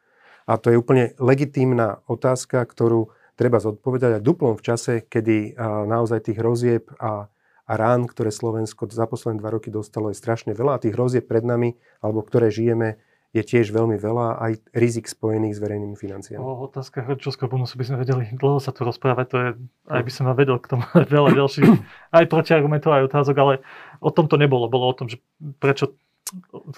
A 0.48 0.56
to 0.56 0.72
je 0.72 0.80
úplne 0.80 1.12
legitímna 1.20 2.00
otázka, 2.08 2.64
ktorú 2.64 3.12
treba 3.36 3.60
zodpovedať 3.60 4.20
aj 4.20 4.22
duplom 4.24 4.54
v 4.56 4.64
čase, 4.64 4.92
kedy 5.04 5.56
naozaj 5.88 6.28
tých 6.28 6.40
hrozieb 6.40 6.88
a, 7.00 7.28
a 7.64 7.72
rán, 7.76 8.08
ktoré 8.08 8.32
Slovensko 8.32 8.88
za 8.88 9.08
posledné 9.08 9.40
dva 9.40 9.56
roky 9.56 9.68
dostalo, 9.72 10.12
je 10.12 10.20
strašne 10.20 10.52
veľa 10.52 10.76
a 10.76 10.82
tých 10.82 10.96
hrozieb 10.96 11.24
pred 11.28 11.44
nami, 11.44 11.76
alebo 12.00 12.24
ktoré 12.24 12.48
žijeme, 12.52 13.00
je 13.34 13.42
tiež 13.42 13.74
veľmi 13.74 13.98
veľa 13.98 14.38
aj 14.38 14.52
rizik 14.78 15.10
spojených 15.10 15.58
s 15.58 15.60
verejnými 15.60 15.98
financiami. 15.98 16.38
O 16.38 16.70
otázka 16.70 17.02
rodičovského 17.02 17.50
bonusu 17.50 17.74
by 17.74 17.84
sme 17.90 17.96
vedeli 17.98 18.30
dlho 18.30 18.62
sa 18.62 18.70
tu 18.70 18.86
rozprávať, 18.86 19.26
to 19.26 19.36
je, 19.42 19.48
aj 19.90 20.02
by 20.06 20.10
som 20.14 20.30
vedel 20.38 20.62
k 20.62 20.70
tomu 20.70 20.86
veľa 21.18 21.34
ďalších, 21.34 21.66
aj 22.22 22.24
protiargumentov, 22.30 22.94
aj 22.94 23.10
otázok, 23.10 23.36
ale 23.42 23.52
o 23.98 24.14
tom 24.14 24.30
to 24.30 24.38
nebolo. 24.38 24.70
Bolo 24.70 24.86
o 24.86 24.94
tom, 24.94 25.10
že 25.10 25.18
prečo 25.58 25.98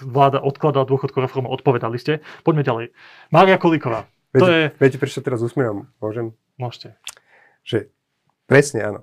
vláda 0.01 0.41
odkladala 0.41 0.89
dôchodkovú 0.89 1.29
reformu, 1.29 1.53
odpovedali 1.53 1.95
ste. 2.01 2.25
Poďme 2.41 2.65
ďalej. 2.65 2.85
Mária 3.29 3.61
Kolíková. 3.61 4.09
Viete, 4.33 4.41
to 4.41 4.47
je... 4.49 4.63
viete, 4.81 4.97
prečo 4.97 5.21
teraz 5.21 5.39
usmievam? 5.45 5.93
Môžem? 6.01 6.33
Môžete. 6.57 6.97
Že 7.63 7.93
presne 8.49 8.81
áno. 8.81 9.01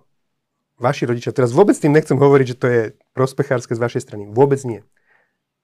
Vaši 0.74 1.06
rodičia, 1.06 1.30
teraz 1.30 1.54
vôbec 1.54 1.78
tým 1.78 1.94
nechcem 1.94 2.18
hovoriť, 2.18 2.46
že 2.50 2.58
to 2.58 2.66
je 2.66 2.82
prospechárske 3.14 3.78
z 3.78 3.80
vašej 3.80 4.02
strany. 4.02 4.26
Vôbec 4.26 4.58
nie 4.66 4.82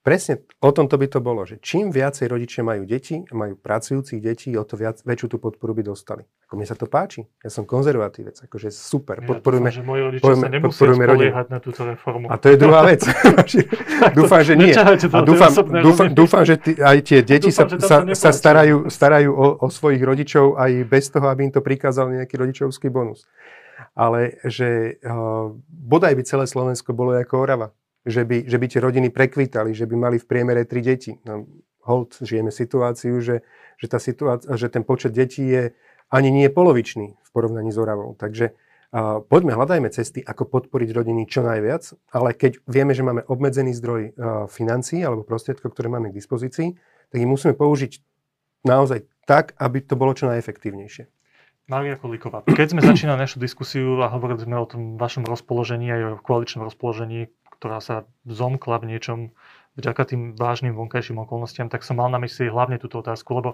presne 0.01 0.41
o 0.65 0.71
tomto 0.73 0.97
by 0.97 1.07
to 1.13 1.21
bolo, 1.21 1.45
že 1.45 1.61
čím 1.61 1.93
viacej 1.93 2.27
rodičia 2.29 2.65
majú 2.65 2.89
deti, 2.89 3.21
majú 3.33 3.57
pracujúcich 3.61 4.21
detí, 4.21 4.57
o 4.57 4.65
to 4.65 4.81
viac, 4.81 5.05
väčšiu 5.05 5.37
tú 5.37 5.37
podporu 5.37 5.77
by 5.77 5.83
dostali. 5.85 6.25
Ako 6.49 6.57
mne 6.57 6.67
sa 6.67 6.75
to 6.75 6.89
páči. 6.89 7.29
Ja 7.45 7.53
som 7.53 7.69
konzervatívec, 7.69 8.41
akože 8.49 8.73
super. 8.73 9.21
Ja 9.21 9.29
podporujeme, 9.29 9.71
dúfam, 9.71 9.79
že 9.79 9.85
moji 9.87 10.01
rodičia 10.03 10.35
sa 10.35 10.49
nemusia 10.49 10.93
spoliehať 10.97 11.47
na 11.53 11.59
túto 11.61 11.81
reformu. 11.85 12.27
A 12.33 12.35
to 12.41 12.47
je 12.51 12.57
druhá 12.57 12.83
vec. 12.89 13.01
dúfam, 14.19 14.41
že 14.43 14.55
nie. 14.57 14.73
A 14.75 15.21
dúfam, 15.23 15.53
dúfam, 15.85 16.09
dúfam, 16.11 16.43
že 16.49 16.57
tí, 16.57 16.73
aj 16.81 16.99
tie 17.05 17.21
deti 17.21 17.53
dúfam, 17.53 17.69
sa, 17.79 17.79
sa, 17.79 17.97
sa 18.17 18.31
starajú, 18.33 18.89
starajú 18.89 19.31
o, 19.31 19.47
o 19.63 19.67
svojich 19.69 20.01
rodičov 20.01 20.57
aj 20.57 20.71
bez 20.89 21.13
toho, 21.13 21.29
aby 21.29 21.47
im 21.47 21.53
to 21.53 21.61
prikázal 21.61 22.09
nejaký 22.09 22.35
rodičovský 22.41 22.89
bonus. 22.89 23.29
Ale 23.97 24.37
že 24.45 25.01
uh, 25.03 25.55
bodaj 25.69 26.13
by 26.17 26.23
celé 26.25 26.45
Slovensko 26.45 26.93
bolo 26.93 27.17
ako 27.17 27.35
Orava 27.37 27.69
že 28.07 28.25
by, 28.25 28.49
že 28.49 28.57
by 28.57 28.67
tie 28.67 28.81
rodiny 28.81 29.09
prekvítali, 29.13 29.77
že 29.77 29.85
by 29.85 29.97
mali 29.97 30.17
v 30.17 30.29
priemere 30.29 30.65
tri 30.65 30.81
deti. 30.81 31.21
No, 31.25 31.45
hold, 31.85 32.21
žijeme 32.21 32.53
situáciu, 32.53 33.21
že, 33.21 33.45
že, 33.77 33.87
tá 33.89 33.99
situácia, 34.01 34.49
že 34.57 34.69
ten 34.73 34.85
počet 34.85 35.13
detí 35.13 35.45
je 35.45 35.63
ani 36.11 36.29
nie 36.33 36.49
polovičný 36.51 37.17
v 37.17 37.31
porovnaní 37.33 37.71
s 37.71 37.79
Oravou. 37.79 38.17
Takže 38.19 38.53
uh, 38.53 39.23
poďme, 39.25 39.57
hľadajme 39.57 39.89
cesty, 39.93 40.21
ako 40.21 40.49
podporiť 40.49 40.91
rodiny 40.93 41.29
čo 41.29 41.45
najviac, 41.45 41.95
ale 42.13 42.35
keď 42.35 42.61
vieme, 42.67 42.93
že 42.93 43.07
máme 43.07 43.25
obmedzený 43.29 43.73
zdroj 43.77 44.03
uh, 44.03 44.13
financií 44.51 45.01
alebo 45.05 45.25
prostriedkov, 45.25 45.73
ktoré 45.73 45.89
máme 45.93 46.11
k 46.11 46.19
dispozícii, 46.19 46.77
tak 47.11 47.19
ich 47.19 47.31
musíme 47.31 47.55
použiť 47.55 48.01
naozaj 48.65 49.07
tak, 49.25 49.55
aby 49.57 49.81
to 49.81 49.95
bolo 49.95 50.13
čo 50.13 50.29
najefektívnejšie. 50.29 51.09
Maria 51.71 51.95
Kolíková, 51.95 52.43
keď 52.43 52.75
sme 52.75 52.83
začínali 52.83 53.23
našu 53.23 53.39
diskusiu 53.39 54.03
a 54.03 54.11
hovorili 54.11 54.43
sme 54.43 54.59
o 54.59 54.67
tom 54.67 54.99
vašom 54.99 55.23
rozpoložení 55.23 55.87
aj 55.87 56.01
o 56.03 56.11
koaličnom 56.19 56.67
rozpoložení, 56.67 57.31
ktorá 57.61 57.85
sa 57.85 58.09
zomkla 58.25 58.81
v 58.81 58.97
niečom 58.97 59.19
vďaka 59.79 60.03
tým 60.17 60.23
vážnym 60.35 60.75
vonkajším 60.75 61.23
okolnostiam, 61.23 61.69
tak 61.69 61.87
som 61.87 62.01
mal 62.01 62.09
na 62.11 62.19
mysli 62.25 62.51
hlavne 62.51 62.81
túto 62.81 62.99
otázku, 63.05 63.31
lebo 63.37 63.51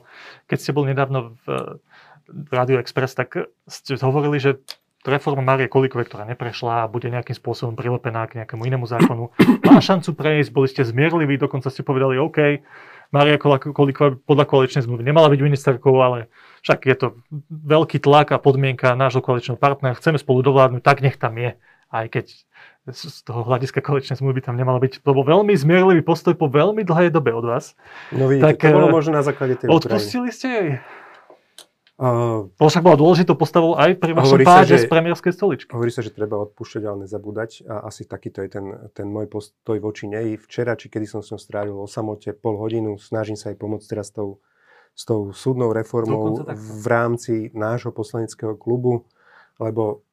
keď 0.49 0.59
ste 0.63 0.73
boli 0.73 0.95
nedávno 0.95 1.37
v, 1.45 1.77
v 2.25 2.51
Radio 2.55 2.81
Express, 2.81 3.19
tak 3.19 3.51
ste 3.69 3.99
hovorili, 4.01 4.41
že 4.41 4.63
reforma 5.07 5.45
Marie 5.45 5.71
Kolikovej, 5.71 6.11
ktorá 6.11 6.27
neprešla 6.27 6.87
a 6.87 6.91
bude 6.91 7.07
nejakým 7.07 7.37
spôsobom 7.37 7.79
prilepená 7.79 8.27
k 8.27 8.43
nejakému 8.43 8.63
inému 8.67 8.87
zákonu, 8.89 9.31
má 9.69 9.79
šancu 9.79 10.17
prejsť, 10.17 10.51
boli 10.51 10.67
ste 10.67 10.83
zmierliví, 10.83 11.39
dokonca 11.39 11.71
ste 11.71 11.87
povedali, 11.87 12.19
OK, 12.19 12.63
Maria 13.15 13.39
Kolíková 13.39 14.19
podľa 14.27 14.47
koaličnej 14.51 14.83
zmluvy 14.83 15.07
nemala 15.07 15.31
byť 15.31 15.39
ministerkou, 15.39 15.95
ale 16.03 16.27
však 16.67 16.91
je 16.91 16.97
to 16.99 17.07
veľký 17.51 18.03
tlak 18.03 18.35
a 18.35 18.43
podmienka 18.43 18.99
nášho 18.99 19.23
koaličného 19.23 19.55
partnera, 19.55 19.95
chceme 19.95 20.19
spolu 20.19 20.43
dovládnuť, 20.43 20.83
tak 20.83 21.07
nech 21.07 21.15
tam 21.15 21.39
je. 21.39 21.55
Aj 21.87 22.07
keď 22.11 22.35
z 22.87 23.18
toho 23.26 23.43
hľadiska 23.43 23.82
koaličnej 23.82 24.22
zmluvy 24.22 24.47
tam 24.47 24.55
nemalo 24.55 24.78
byť. 24.78 25.03
Bol 25.03 25.26
veľmi 25.26 25.51
zmierlivý 25.59 26.07
postoj 26.07 26.39
po 26.39 26.47
veľmi 26.47 26.87
dlhej 26.87 27.11
dobe 27.11 27.34
od 27.34 27.43
vás. 27.43 27.74
No 28.14 28.30
vidíte, 28.30 28.55
tak, 28.55 28.62
to 28.62 28.78
bolo 28.78 28.89
eh, 28.91 28.95
možno 28.95 29.11
na 29.18 29.24
základe 29.26 29.59
tej 29.59 29.66
Odpustili 29.66 30.30
ste 30.30 30.47
jej? 30.47 30.68
Uh, 31.97 32.53
však 32.61 32.84
bola 32.84 33.01
dôležitou 33.01 33.41
postavou 33.41 33.72
aj 33.72 33.97
pri 33.97 34.12
vašom 34.12 34.45
páde 34.45 34.76
z 34.76 34.84
premiérskej 34.84 35.32
stoličky. 35.32 35.72
Hovorí 35.72 35.89
sa, 35.89 36.05
že 36.05 36.12
treba 36.12 36.37
odpúšťať, 36.45 36.82
ale 36.84 37.09
nezabúdať 37.09 37.64
a 37.64 37.89
asi 37.89 38.05
takýto 38.05 38.45
je 38.45 38.53
ten, 38.53 38.66
ten 38.93 39.09
môj 39.09 39.32
postoj 39.32 39.80
voči 39.80 40.05
nej. 40.05 40.37
Včera, 40.37 40.76
či 40.76 40.93
kedy 40.93 41.09
som 41.09 41.24
s 41.24 41.32
ňou 41.32 41.41
strávil 41.41 41.72
o 41.72 41.89
samote 41.89 42.37
pol 42.37 42.61
hodinu, 42.61 43.01
snažím 43.01 43.41
sa 43.41 43.49
aj 43.49 43.57
pomôcť 43.57 43.89
teraz 43.89 44.12
s 44.12 44.20
tou, 44.20 44.45
s 44.93 45.09
tou 45.09 45.32
súdnou 45.32 45.72
reformou 45.72 46.45
v 46.53 46.84
rámci 46.84 47.49
nášho 47.57 47.97
poslaneckého 47.97 48.61
klubu, 48.61 49.09
lebo 49.57 50.05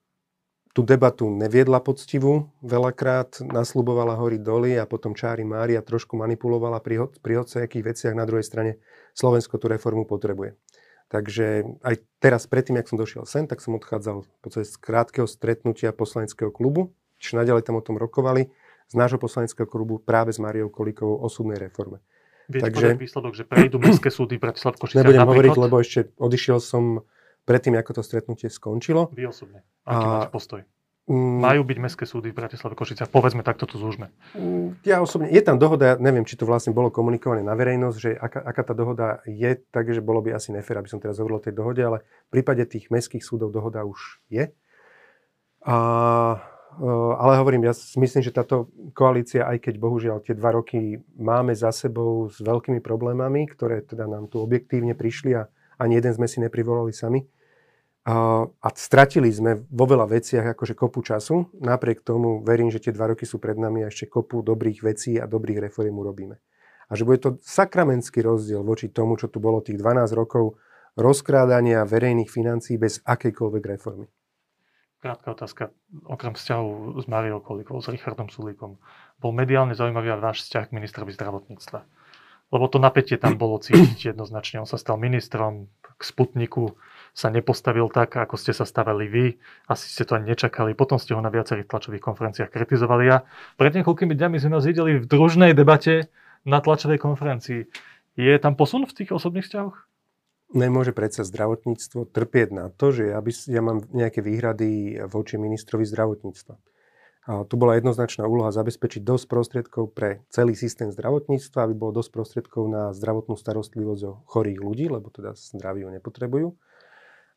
tú 0.74 0.82
debatu 0.82 1.30
neviedla 1.30 1.78
poctivú, 1.80 2.50
veľakrát 2.66 3.46
nasľubovala 3.46 4.18
hory 4.18 4.42
doly 4.42 4.74
a 4.74 4.90
potom 4.90 5.14
čári 5.14 5.46
Mária 5.46 5.86
trošku 5.86 6.18
manipulovala 6.18 6.82
pri, 6.82 7.14
pri 7.22 7.46
akých 7.46 7.84
veciach. 7.86 8.14
Na 8.18 8.26
druhej 8.26 8.44
strane 8.44 8.82
Slovensko 9.14 9.62
tú 9.62 9.70
reformu 9.70 10.10
potrebuje. 10.10 10.58
Takže 11.14 11.78
aj 11.86 11.96
teraz, 12.18 12.50
predtým, 12.50 12.82
jak 12.82 12.90
som 12.90 12.98
došiel 12.98 13.30
sem, 13.30 13.46
tak 13.46 13.62
som 13.62 13.78
odchádzal 13.78 14.26
z 14.50 14.76
krátkeho 14.82 15.30
stretnutia 15.30 15.94
poslaneckého 15.94 16.50
klubu, 16.50 16.90
čiže 17.22 17.38
naďalej 17.38 17.70
tam 17.70 17.78
o 17.78 17.86
tom 17.86 18.02
rokovali, 18.02 18.50
z 18.90 18.94
nášho 18.98 19.22
poslaneckého 19.22 19.70
klubu 19.70 20.02
práve 20.02 20.34
s 20.34 20.42
Máriou 20.42 20.74
Kolíkovou 20.74 21.22
o 21.22 21.30
súdnej 21.30 21.62
reforme. 21.62 22.02
Viete 22.50 22.66
Takže, 22.68 22.88
výsledok, 23.00 23.34
že 23.38 23.46
prejdú 23.46 23.78
mestské 23.80 24.10
súdy 24.12 24.36
Bratislav 24.42 24.76
Košice 24.76 25.06
Nebudem 25.06 25.24
hovoriť, 25.24 25.56
lebo 25.56 25.76
ešte 25.80 26.12
odišiel 26.20 26.60
som 26.60 27.06
predtým, 27.44 27.76
ako 27.80 28.00
to 28.00 28.02
stretnutie 28.04 28.48
skončilo. 28.48 29.12
Vy 29.12 29.28
osobne. 29.28 29.64
Aký 29.84 30.06
a, 30.06 30.10
máte 30.10 30.32
postoj? 30.32 30.62
Mm, 31.04 31.44
Majú 31.44 31.62
byť 31.68 31.78
mestské 31.84 32.06
súdy 32.08 32.32
v 32.32 32.40
Bratislave 32.40 32.80
Košiciach? 32.80 33.12
Povedzme, 33.12 33.44
takto 33.44 33.68
tu 33.68 33.76
zúžme. 33.76 34.16
Mm, 34.40 34.80
ja 34.88 35.04
osobne, 35.04 35.28
je 35.28 35.44
tam 35.44 35.60
dohoda, 35.60 35.84
ja 35.84 35.96
neviem, 36.00 36.24
či 36.24 36.40
to 36.40 36.48
vlastne 36.48 36.72
bolo 36.72 36.88
komunikované 36.96 37.44
na 37.44 37.52
verejnosť, 37.60 37.98
že 38.00 38.16
aká, 38.16 38.40
aká 38.40 38.64
tá 38.64 38.74
dohoda 38.74 39.20
je, 39.28 39.60
takže 39.76 40.00
bolo 40.00 40.24
by 40.24 40.40
asi 40.40 40.56
nefér, 40.56 40.80
aby 40.80 40.88
som 40.88 41.04
teraz 41.04 41.20
hovoril 41.20 41.44
o 41.44 41.46
tej 41.46 41.60
dohode, 41.60 41.84
ale 41.84 42.08
v 42.32 42.40
prípade 42.40 42.64
tých 42.72 42.88
mestských 42.88 43.20
súdov 43.20 43.52
dohoda 43.52 43.84
už 43.84 44.24
je. 44.32 44.56
A, 45.68 45.78
e, 46.80 46.88
ale 47.20 47.34
hovorím, 47.36 47.68
ja 47.68 47.76
myslím, 47.76 48.24
že 48.24 48.32
táto 48.32 48.72
koalícia, 48.96 49.44
aj 49.44 49.60
keď 49.60 49.84
bohužiaľ 49.84 50.24
tie 50.24 50.40
dva 50.40 50.56
roky 50.56 51.04
máme 51.20 51.52
za 51.52 51.76
sebou 51.76 52.32
s 52.32 52.40
veľkými 52.40 52.80
problémami, 52.80 53.44
ktoré 53.52 53.84
teda 53.84 54.08
nám 54.08 54.32
tu 54.32 54.40
objektívne 54.40 54.96
prišli 54.96 55.36
a 55.36 55.52
ani 55.84 56.00
jeden 56.00 56.16
sme 56.16 56.32
si 56.32 56.40
neprivolali 56.40 56.96
sami, 56.96 57.28
a, 58.04 58.36
stratili 58.76 59.32
sme 59.32 59.64
vo 59.72 59.88
veľa 59.88 60.12
veciach 60.12 60.56
akože 60.56 60.76
kopu 60.76 61.00
času. 61.08 61.48
Napriek 61.56 62.04
tomu 62.04 62.44
verím, 62.44 62.68
že 62.68 62.84
tie 62.84 62.92
dva 62.92 63.16
roky 63.16 63.24
sú 63.24 63.40
pred 63.40 63.56
nami 63.56 63.88
a 63.88 63.92
ešte 63.92 64.12
kopu 64.12 64.44
dobrých 64.44 64.84
vecí 64.84 65.16
a 65.16 65.24
dobrých 65.24 65.72
reform 65.72 66.04
urobíme. 66.04 66.36
A 66.92 67.00
že 67.00 67.08
bude 67.08 67.24
to 67.24 67.40
sakramentský 67.40 68.20
rozdiel 68.20 68.60
voči 68.60 68.92
tomu, 68.92 69.16
čo 69.16 69.32
tu 69.32 69.40
bolo 69.40 69.64
tých 69.64 69.80
12 69.80 70.20
rokov 70.20 70.60
rozkrádania 71.00 71.88
verejných 71.88 72.28
financií 72.28 72.76
bez 72.76 73.00
akejkoľvek 73.08 73.64
reformy. 73.72 74.12
Krátka 75.00 75.36
otázka. 75.36 75.64
Okrem 76.08 76.36
vzťahu 76.36 77.00
s 77.00 77.06
Mariou 77.08 77.40
Kolikovou, 77.40 77.84
s 77.84 77.92
Richardom 77.92 78.28
Sulíkom, 78.28 78.80
bol 79.20 79.32
mediálne 79.32 79.76
zaujímavý 79.76 80.16
aj 80.16 80.22
váš 80.24 80.38
vzťah 80.48 80.64
k 80.72 80.76
ministrovi 80.76 81.12
zdravotníctva. 81.16 81.80
Lebo 82.52 82.66
to 82.70 82.78
napätie 82.82 83.16
tam 83.22 83.38
bolo 83.38 83.62
cítiť 83.62 84.14
jednoznačne. 84.14 84.62
On 84.62 84.70
sa 84.70 84.78
stal 84.78 85.00
ministrom 85.00 85.72
k 85.80 86.02
Sputniku, 86.02 86.76
sa 87.14 87.30
nepostavil 87.30 87.88
tak, 87.94 88.18
ako 88.18 88.36
ste 88.38 88.58
sa 88.58 88.66
stavali 88.66 89.06
vy. 89.06 89.26
Asi 89.70 89.90
ste 89.90 90.04
to 90.04 90.18
ani 90.18 90.34
nečakali. 90.34 90.74
Potom 90.74 90.98
ste 90.98 91.14
ho 91.14 91.22
na 91.22 91.30
viacerých 91.30 91.70
tlačových 91.70 92.02
konferenciách 92.02 92.50
kritizovali. 92.50 93.06
A 93.14 93.22
pred 93.58 93.72
niekoľkými 93.78 94.18
dňami 94.18 94.38
sme 94.42 94.58
vás 94.58 94.66
videli 94.66 94.98
v 94.98 95.06
družnej 95.06 95.54
debate 95.54 96.10
na 96.44 96.60
tlačovej 96.60 96.98
konferencii. 96.98 97.70
Je 98.18 98.34
tam 98.42 98.58
posun 98.58 98.86
v 98.86 98.94
tých 98.94 99.14
osobných 99.14 99.46
vzťahoch? 99.46 99.78
Nemôže 100.54 100.94
predsa 100.94 101.26
zdravotníctvo 101.26 102.14
trpieť 102.14 102.50
na 102.54 102.66
to, 102.70 102.94
že 102.94 103.10
ja, 103.10 103.18
by, 103.18 103.32
ja 103.50 103.62
mám 103.66 103.82
nejaké 103.90 104.22
výhrady 104.22 105.02
voči 105.10 105.42
ministrovi 105.42 105.82
zdravotníctva. 105.82 106.54
Tu 107.24 107.56
bola 107.56 107.80
jednoznačná 107.80 108.28
úloha 108.28 108.52
zabezpečiť 108.52 109.00
dosť 109.00 109.26
prostriedkov 109.32 109.96
pre 109.96 110.28
celý 110.28 110.60
systém 110.60 110.92
zdravotníctva, 110.92 111.64
aby 111.64 111.72
bolo 111.72 112.04
dosť 112.04 112.12
prostriedkov 112.12 112.68
na 112.68 112.92
zdravotnú 112.92 113.40
starostlivosť 113.40 114.02
o 114.04 114.20
chorých 114.28 114.60
ľudí, 114.60 114.92
lebo 114.92 115.08
teda 115.08 115.32
zdraví 115.32 115.88
ju 115.88 115.90
nepotrebujú. 115.96 116.48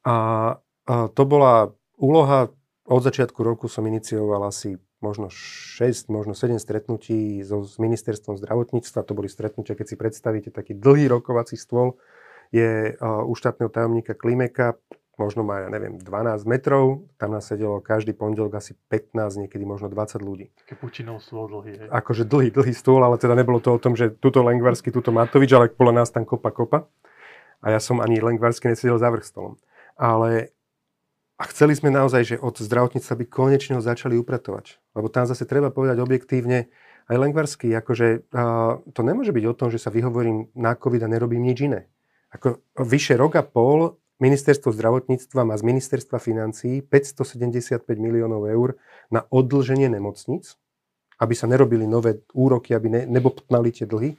A, 0.02 0.16
a 0.90 0.94
to 1.14 1.22
bola 1.22 1.70
úloha, 2.02 2.50
od 2.86 3.02
začiatku 3.02 3.38
roku 3.46 3.70
som 3.70 3.86
inicioval 3.86 4.42
asi 4.50 4.74
možno 4.98 5.30
6, 5.30 6.10
možno 6.10 6.34
7 6.34 6.58
stretnutí 6.58 7.46
so, 7.46 7.62
s 7.62 7.78
ministerstvom 7.78 8.42
zdravotníctva. 8.42 9.06
To 9.06 9.14
boli 9.14 9.30
stretnutia, 9.30 9.78
keď 9.78 9.86
si 9.86 9.96
predstavíte 9.98 10.50
taký 10.50 10.74
dlhý 10.74 11.06
rokovací 11.06 11.54
stôl, 11.54 11.94
je 12.50 12.94
uh, 12.94 13.26
u 13.26 13.34
štátneho 13.34 13.70
tajomníka 13.70 14.14
Klimeka, 14.14 14.78
možno 15.16 15.44
má, 15.44 15.64
ja 15.64 15.68
neviem, 15.72 15.96
12 16.00 16.44
metrov, 16.44 17.08
tam 17.16 17.32
nás 17.32 17.48
sedelo 17.48 17.80
každý 17.80 18.12
pondelok 18.12 18.60
asi 18.60 18.76
15, 18.92 19.48
niekedy 19.48 19.64
možno 19.64 19.88
20 19.88 20.20
ľudí. 20.20 20.52
Také 20.60 20.76
Pučinov 20.76 21.24
stôl 21.24 21.48
dlhý. 21.48 21.72
Je. 21.76 21.84
Akože 21.88 22.28
dlhý, 22.28 22.52
dlhý 22.52 22.76
stôl, 22.76 23.00
ale 23.00 23.16
teda 23.16 23.32
nebolo 23.32 23.58
to 23.58 23.72
o 23.72 23.80
tom, 23.80 23.96
že 23.96 24.12
tuto 24.12 24.44
Lengvarsky, 24.44 24.92
tuto 24.92 25.10
Matovič, 25.10 25.50
ale 25.56 25.72
bola 25.72 26.04
nás 26.04 26.12
tam 26.12 26.28
kopa, 26.28 26.52
kopa. 26.52 26.88
A 27.64 27.72
ja 27.72 27.80
som 27.80 28.04
ani 28.04 28.20
Lengvarsky 28.20 28.68
nesedel 28.68 29.00
za 29.00 29.08
vrch 29.08 29.24
stolom 29.24 29.56
ale 29.96 30.52
a 31.36 31.44
chceli 31.52 31.76
sme 31.76 31.92
naozaj, 31.92 32.22
že 32.24 32.36
od 32.40 32.56
zdravotníctva 32.56 33.12
by 33.12 33.24
konečne 33.28 33.76
ho 33.76 33.82
začali 33.84 34.16
upratovať. 34.16 34.80
Lebo 34.96 35.12
tam 35.12 35.28
zase 35.28 35.44
treba 35.44 35.68
povedať 35.68 36.00
objektívne, 36.00 36.72
aj 37.06 37.16
Lengvarsky, 37.22 37.70
akože 37.76 38.32
uh, 38.32 38.80
to 38.90 39.00
nemôže 39.04 39.30
byť 39.30 39.44
o 39.46 39.54
tom, 39.56 39.68
že 39.68 39.78
sa 39.78 39.92
vyhovorím 39.92 40.50
na 40.56 40.74
COVID 40.74 41.04
a 41.04 41.12
nerobím 41.12 41.44
nič 41.44 41.68
iné. 41.68 41.86
Ako 42.32 42.64
vyše 42.82 43.14
rok 43.14 43.36
a 43.36 43.44
pol 43.44 44.00
ministerstvo 44.22 44.72
zdravotníctva 44.72 45.44
má 45.44 45.54
z 45.56 45.64
ministerstva 45.64 46.16
financií 46.16 46.80
575 46.80 47.84
miliónov 48.00 48.48
eur 48.48 48.80
na 49.12 49.24
odlženie 49.28 49.92
nemocnic, 49.92 50.56
aby 51.20 51.34
sa 51.36 51.48
nerobili 51.48 51.84
nové 51.84 52.24
úroky, 52.32 52.72
aby 52.76 52.88
ne, 52.92 53.02
nebobtnali 53.08 53.72
tie 53.72 53.84
dlhy 53.88 54.16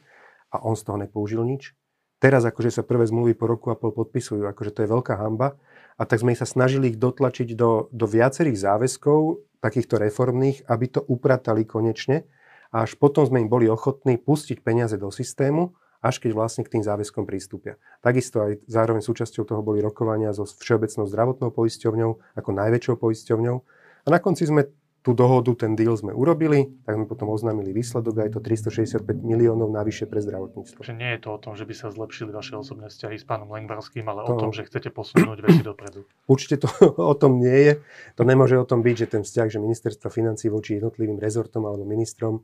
a 0.54 0.64
on 0.66 0.78
z 0.78 0.86
toho 0.86 0.98
nepoužil 1.02 1.42
nič. 1.46 1.74
Teraz 2.18 2.42
akože 2.50 2.74
sa 2.74 2.82
prvé 2.82 3.06
zmluvy 3.06 3.38
po 3.38 3.46
roku 3.46 3.70
a 3.70 3.78
pol 3.78 3.94
podpisujú, 3.94 4.50
akože 4.50 4.74
to 4.74 4.80
je 4.86 4.90
veľká 4.90 5.22
hamba. 5.22 5.54
A 5.98 6.06
tak 6.06 6.22
sme 6.22 6.34
sa 6.34 6.50
snažili 6.50 6.94
ich 6.94 6.98
dotlačiť 6.98 7.54
do, 7.54 7.90
do 7.94 8.06
viacerých 8.10 8.58
záväzkov, 8.58 9.46
takýchto 9.62 10.02
reformných, 10.02 10.66
aby 10.70 10.86
to 10.90 11.02
upratali 11.06 11.66
konečne 11.66 12.26
a 12.74 12.86
až 12.86 12.98
potom 13.00 13.26
sme 13.26 13.46
im 13.46 13.50
boli 13.50 13.70
ochotní 13.70 14.18
pustiť 14.22 14.62
peniaze 14.62 14.98
do 14.98 15.10
systému, 15.10 15.74
až 16.02 16.22
keď 16.22 16.32
vlastne 16.38 16.64
k 16.64 16.78
tým 16.78 16.84
záväzkom 16.84 17.26
prístupia. 17.26 17.80
Takisto 18.02 18.44
aj 18.44 18.62
zároveň 18.70 19.02
súčasťou 19.02 19.44
toho 19.46 19.62
boli 19.66 19.82
rokovania 19.82 20.34
so 20.34 20.46
Všeobecnou 20.46 21.10
zdravotnou 21.10 21.50
poisťovňou 21.54 22.38
ako 22.38 22.50
najväčšou 22.54 22.96
poisťovňou. 23.02 23.58
A 24.06 24.08
na 24.08 24.20
konci 24.24 24.48
sme 24.48 24.72
tú 25.08 25.16
dohodu, 25.16 25.56
ten 25.56 25.72
deal 25.80 25.96
sme 25.96 26.12
urobili, 26.12 26.68
tak 26.84 27.00
sme 27.00 27.08
potom 27.08 27.32
oznámili 27.32 27.72
výsledok 27.72 28.12
a 28.20 28.28
je 28.28 28.32
to 28.36 28.42
365 28.44 29.08
miliónov 29.24 29.72
navyše 29.72 30.04
pre 30.04 30.20
zdravotníctvo. 30.20 30.84
Že 30.84 31.00
nie 31.00 31.16
je 31.16 31.20
to 31.24 31.30
o 31.32 31.40
tom, 31.40 31.56
že 31.56 31.64
by 31.64 31.72
sa 31.72 31.88
zlepšili 31.96 32.36
vaše 32.36 32.60
osobné 32.60 32.92
vzťahy 32.92 33.16
s 33.16 33.24
pánom 33.24 33.48
Lengvarským, 33.48 34.04
ale 34.04 34.28
to... 34.28 34.36
o 34.36 34.42
tom, 34.44 34.52
že 34.52 34.68
chcete 34.68 34.92
posunúť 34.92 35.48
veci 35.48 35.64
dopredu. 35.64 36.04
Určite 36.34 36.60
to 36.60 36.68
o 37.00 37.16
tom 37.16 37.40
nie 37.40 37.56
je. 37.56 37.74
To 38.20 38.28
nemôže 38.28 38.60
o 38.60 38.68
tom 38.68 38.84
byť, 38.84 38.96
že 39.00 39.08
ten 39.08 39.24
vzťah, 39.24 39.48
že 39.48 39.64
ministerstvo 39.64 40.12
financí 40.12 40.52
voči 40.52 40.76
jednotlivým 40.76 41.24
rezortom 41.24 41.64
alebo 41.64 41.88
ministrom 41.88 42.44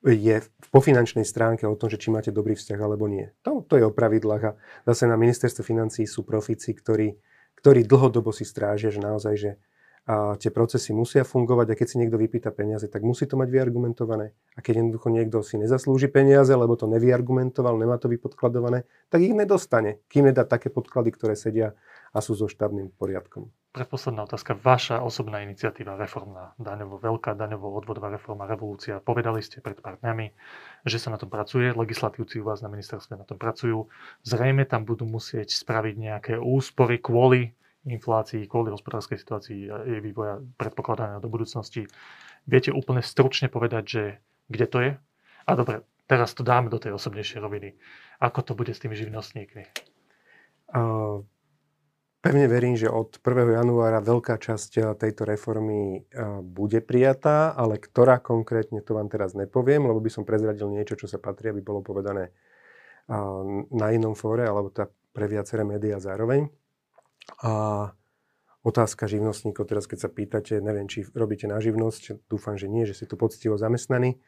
je 0.00 0.40
po 0.72 0.80
finančnej 0.80 1.28
stránke 1.28 1.68
o 1.68 1.76
tom, 1.76 1.92
že 1.92 2.00
či 2.00 2.08
máte 2.08 2.32
dobrý 2.32 2.56
vzťah 2.56 2.80
alebo 2.80 3.04
nie. 3.04 3.28
To, 3.44 3.60
to 3.60 3.76
je 3.76 3.84
o 3.84 3.92
pravidlách 3.92 4.42
a 4.48 4.56
zase 4.88 5.04
na 5.04 5.20
ministerstve 5.20 5.60
financí 5.60 6.08
sú 6.08 6.24
profici, 6.24 6.72
ktorí, 6.72 7.20
ktorí 7.60 7.84
dlhodobo 7.84 8.32
si 8.32 8.48
strážia, 8.48 8.88
že 8.88 9.00
naozaj, 9.04 9.34
že 9.36 9.50
a 10.08 10.34
tie 10.40 10.48
procesy 10.48 10.96
musia 10.96 11.28
fungovať 11.28 11.70
a 11.70 11.78
keď 11.78 11.86
si 11.86 12.00
niekto 12.00 12.16
vypýta 12.16 12.50
peniaze, 12.50 12.88
tak 12.88 13.04
musí 13.04 13.28
to 13.28 13.36
mať 13.36 13.52
vyargumentované. 13.52 14.32
A 14.56 14.64
keď 14.64 14.82
jednoducho 14.82 15.12
niekto 15.12 15.44
si 15.44 15.60
nezaslúži 15.60 16.08
peniaze, 16.08 16.50
lebo 16.50 16.74
to 16.74 16.88
nevyargumentoval, 16.88 17.76
nemá 17.76 18.00
to 18.00 18.08
vypodkladované, 18.08 18.88
tak 19.12 19.20
ich 19.20 19.36
nedostane, 19.36 20.00
kým 20.08 20.32
nedá 20.32 20.48
také 20.48 20.72
podklady, 20.72 21.14
ktoré 21.14 21.34
sedia 21.36 21.76
a 22.10 22.18
sú 22.24 22.32
so 22.34 22.48
štávnym 22.48 22.90
poriadkom. 22.96 23.52
Predposledná 23.70 24.26
otázka. 24.26 24.58
Vaša 24.58 24.98
osobná 24.98 25.46
iniciatíva, 25.46 25.94
reformná, 25.94 26.58
daňovo, 26.58 26.98
veľká 26.98 27.38
daňovo 27.38 27.70
odvodová 27.70 28.10
reforma, 28.10 28.50
revolúcia. 28.50 28.98
Povedali 28.98 29.38
ste 29.46 29.62
pred 29.62 29.78
pár 29.78 29.94
dňami, 30.02 30.34
že 30.82 30.98
sa 30.98 31.14
na 31.14 31.22
tom 31.22 31.30
pracuje, 31.30 31.70
legislatívci 31.70 32.42
u 32.42 32.50
vás 32.50 32.66
na 32.66 32.70
ministerstve 32.72 33.14
na 33.14 33.22
tom 33.22 33.38
pracujú. 33.38 33.86
Zrejme 34.26 34.66
tam 34.66 34.82
budú 34.82 35.06
musieť 35.06 35.54
spraviť 35.54 35.94
nejaké 35.94 36.34
úspory 36.34 36.98
kvôli 36.98 37.54
inflácii, 37.86 38.50
kvôli 38.50 38.74
hospodárskej 38.74 39.22
situácii 39.22 39.60
a 39.70 39.86
jej 39.86 40.02
vývoja 40.02 40.42
predpokladaného 40.58 41.22
do 41.22 41.30
budúcnosti. 41.30 41.86
Viete 42.50 42.74
úplne 42.74 43.06
stručne 43.06 43.46
povedať, 43.46 43.84
že 43.86 44.02
kde 44.50 44.66
to 44.66 44.78
je? 44.82 44.92
A 45.46 45.50
dobre, 45.54 45.86
teraz 46.10 46.34
to 46.34 46.42
dáme 46.42 46.74
do 46.74 46.82
tej 46.82 46.98
osobnejšej 46.98 47.38
roviny. 47.38 47.78
Ako 48.18 48.42
to 48.42 48.58
bude 48.58 48.74
s 48.74 48.82
tými 48.82 48.98
živnostníkmi? 48.98 49.62
Uh, 50.74 51.22
pevne 52.20 52.46
verím, 52.46 52.76
že 52.76 52.92
od 52.92 53.16
1. 53.20 53.60
januára 53.60 54.04
veľká 54.04 54.36
časť 54.36 54.96
tejto 54.96 55.24
reformy 55.24 56.04
uh, 56.12 56.44
bude 56.44 56.84
prijatá, 56.84 57.56
ale 57.56 57.80
ktorá 57.80 58.20
konkrétne, 58.20 58.84
to 58.84 58.96
vám 58.96 59.08
teraz 59.08 59.32
nepoviem, 59.32 59.84
lebo 59.88 60.00
by 60.00 60.12
som 60.12 60.28
prezradil 60.28 60.68
niečo, 60.68 60.96
čo 61.00 61.08
sa 61.08 61.16
patrí, 61.16 61.48
aby 61.48 61.64
bolo 61.64 61.80
povedané 61.80 62.30
uh, 63.08 63.66
na 63.72 63.86
inom 63.92 64.12
fóre, 64.12 64.44
alebo 64.44 64.68
tá 64.68 64.92
pre 65.10 65.26
viaceré 65.26 65.66
médiá 65.66 65.98
zároveň. 65.98 66.52
A 67.42 67.52
otázka 68.62 69.08
živnostníkov, 69.08 69.66
teraz 69.66 69.88
keď 69.88 69.98
sa 70.06 70.10
pýtate, 70.12 70.60
neviem, 70.60 70.86
či 70.86 71.08
robíte 71.16 71.48
na 71.48 71.58
živnosť, 71.58 72.28
dúfam, 72.28 72.54
že 72.60 72.68
nie, 72.68 72.84
že 72.84 72.94
si 72.94 73.04
tu 73.08 73.16
poctivo 73.16 73.56
zamestnaní, 73.56 74.20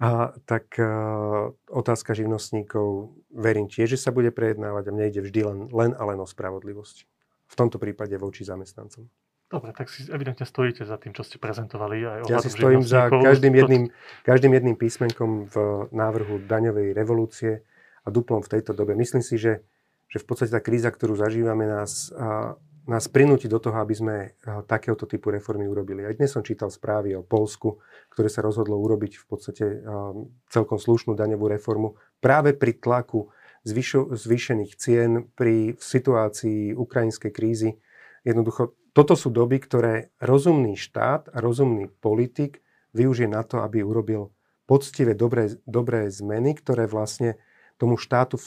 a, 0.00 0.32
tak 0.48 0.80
a, 0.80 1.52
otázka 1.68 2.16
živnostníkov, 2.16 3.14
verím 3.30 3.68
tiež, 3.68 3.94
že 3.94 4.02
sa 4.02 4.10
bude 4.10 4.32
prejednávať 4.32 4.90
a 4.90 4.94
mne 4.96 5.06
ide 5.12 5.20
vždy 5.20 5.40
len, 5.44 5.58
len 5.70 5.92
a 5.94 6.02
len 6.08 6.18
o 6.18 6.26
spravodlivosť. 6.26 7.19
V 7.50 7.54
tomto 7.58 7.82
prípade 7.82 8.14
voči 8.14 8.46
zamestnancom. 8.46 9.10
Dobre, 9.50 9.74
tak 9.74 9.90
si 9.90 10.06
evidentne 10.06 10.46
stojíte 10.46 10.86
za 10.86 10.94
tým, 10.94 11.10
čo 11.10 11.26
ste 11.26 11.42
prezentovali. 11.42 11.96
Aj 12.06 12.18
ja 12.30 12.38
si 12.38 12.54
stojím 12.54 12.86
za 12.86 13.10
každým 13.10 13.50
jedným, 13.58 13.84
každým 14.22 14.54
jedným 14.54 14.78
písmenkom 14.78 15.50
v 15.50 15.54
návrhu 15.90 16.46
daňovej 16.46 16.94
revolúcie 16.94 17.66
a 18.06 18.08
duplom 18.14 18.46
v 18.46 18.54
tejto 18.54 18.70
dobe. 18.70 18.94
Myslím 18.94 19.26
si, 19.26 19.34
že 19.34 19.66
že 20.10 20.18
v 20.18 20.26
podstate 20.26 20.50
tá 20.50 20.58
kríza, 20.58 20.90
ktorú 20.90 21.14
zažívame, 21.14 21.70
nás, 21.70 22.10
nás 22.82 23.06
prinúti 23.06 23.46
do 23.46 23.62
toho, 23.62 23.78
aby 23.78 23.94
sme 23.94 24.16
takéhoto 24.66 25.06
typu 25.06 25.30
reformy 25.30 25.70
urobili. 25.70 26.02
Aj 26.02 26.18
dnes 26.18 26.34
som 26.34 26.42
čítal 26.42 26.66
správy 26.66 27.14
o 27.14 27.22
Polsku, 27.22 27.78
ktoré 28.10 28.26
sa 28.26 28.42
rozhodlo 28.42 28.74
urobiť 28.74 29.22
v 29.22 29.24
podstate 29.30 29.64
celkom 30.50 30.82
slušnú 30.82 31.14
daňovú 31.14 31.46
reformu 31.46 31.94
práve 32.18 32.58
pri 32.58 32.82
tlaku 32.82 33.30
zvyšo, 33.64 34.16
zvýšených 34.16 34.72
cien 34.76 35.28
pri 35.36 35.76
situácii 35.76 36.72
ukrajinskej 36.74 37.32
krízy. 37.32 37.70
Jednoducho, 38.24 38.76
toto 38.90 39.14
sú 39.14 39.30
doby, 39.30 39.62
ktoré 39.62 39.94
rozumný 40.18 40.74
štát 40.74 41.30
a 41.30 41.38
rozumný 41.38 41.88
politik 42.02 42.64
využije 42.92 43.30
na 43.30 43.46
to, 43.46 43.62
aby 43.62 43.86
urobil 43.86 44.34
poctivé, 44.66 45.14
dobré, 45.14 45.50
dobré 45.66 46.10
zmeny, 46.10 46.58
ktoré 46.58 46.86
vlastne 46.90 47.38
tomu 47.78 47.96
štátu 47.96 48.38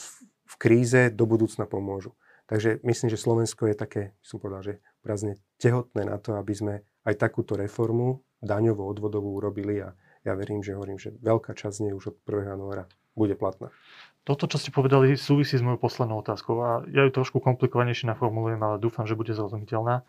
v 0.44 0.54
kríze 0.60 1.10
do 1.10 1.24
budúcna 1.24 1.64
pomôžu. 1.64 2.12
Takže 2.44 2.84
myslím, 2.84 3.08
že 3.08 3.16
Slovensko 3.16 3.72
je 3.72 3.76
také, 3.76 4.02
som 4.20 4.36
povedal, 4.36 4.62
že 4.62 4.74
prázdne 5.00 5.40
tehotné 5.56 6.04
na 6.04 6.20
to, 6.20 6.36
aby 6.36 6.52
sme 6.52 6.74
aj 7.08 7.16
takúto 7.16 7.56
reformu 7.56 8.20
daňovú 8.44 8.84
odvodovú 8.84 9.40
urobili 9.40 9.80
a 9.80 9.96
ja 10.24 10.32
verím, 10.36 10.60
že 10.60 10.76
hovorím, 10.76 11.00
že 11.00 11.12
veľká 11.20 11.56
časť 11.56 11.74
z 11.76 11.82
nej 11.88 11.92
už 11.96 12.12
od 12.12 12.16
1. 12.24 12.56
januára 12.56 12.84
bude 13.16 13.36
platná. 13.36 13.72
Toto, 14.24 14.48
čo 14.48 14.56
ste 14.56 14.72
povedali, 14.72 15.20
súvisí 15.20 15.60
s 15.60 15.60
mojou 15.60 15.84
poslednou 15.84 16.24
otázkou 16.24 16.56
a 16.64 16.70
ja 16.88 17.04
ju 17.04 17.12
trošku 17.12 17.44
komplikovanejšie 17.44 18.08
naformulujem, 18.08 18.56
ale 18.56 18.80
dúfam, 18.80 19.04
že 19.04 19.12
bude 19.12 19.36
zrozumiteľná. 19.36 20.00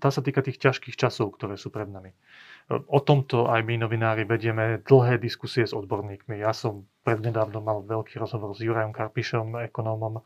Tá 0.00 0.08
sa 0.08 0.24
týka 0.24 0.40
tých 0.40 0.56
ťažkých 0.56 0.96
časov, 0.96 1.36
ktoré 1.36 1.60
sú 1.60 1.68
pred 1.68 1.84
nami. 1.84 2.16
O 2.72 3.04
tomto 3.04 3.52
aj 3.52 3.60
my 3.68 3.76
novinári 3.76 4.24
vedieme 4.24 4.80
dlhé 4.88 5.20
diskusie 5.20 5.68
s 5.68 5.76
odborníkmi. 5.76 6.40
Ja 6.40 6.56
som 6.56 6.88
prednedávno 7.04 7.60
mal 7.60 7.84
veľký 7.84 8.16
rozhovor 8.16 8.56
s 8.56 8.64
Jurajom 8.64 8.96
Karpišom, 8.96 9.60
ekonómom. 9.68 10.24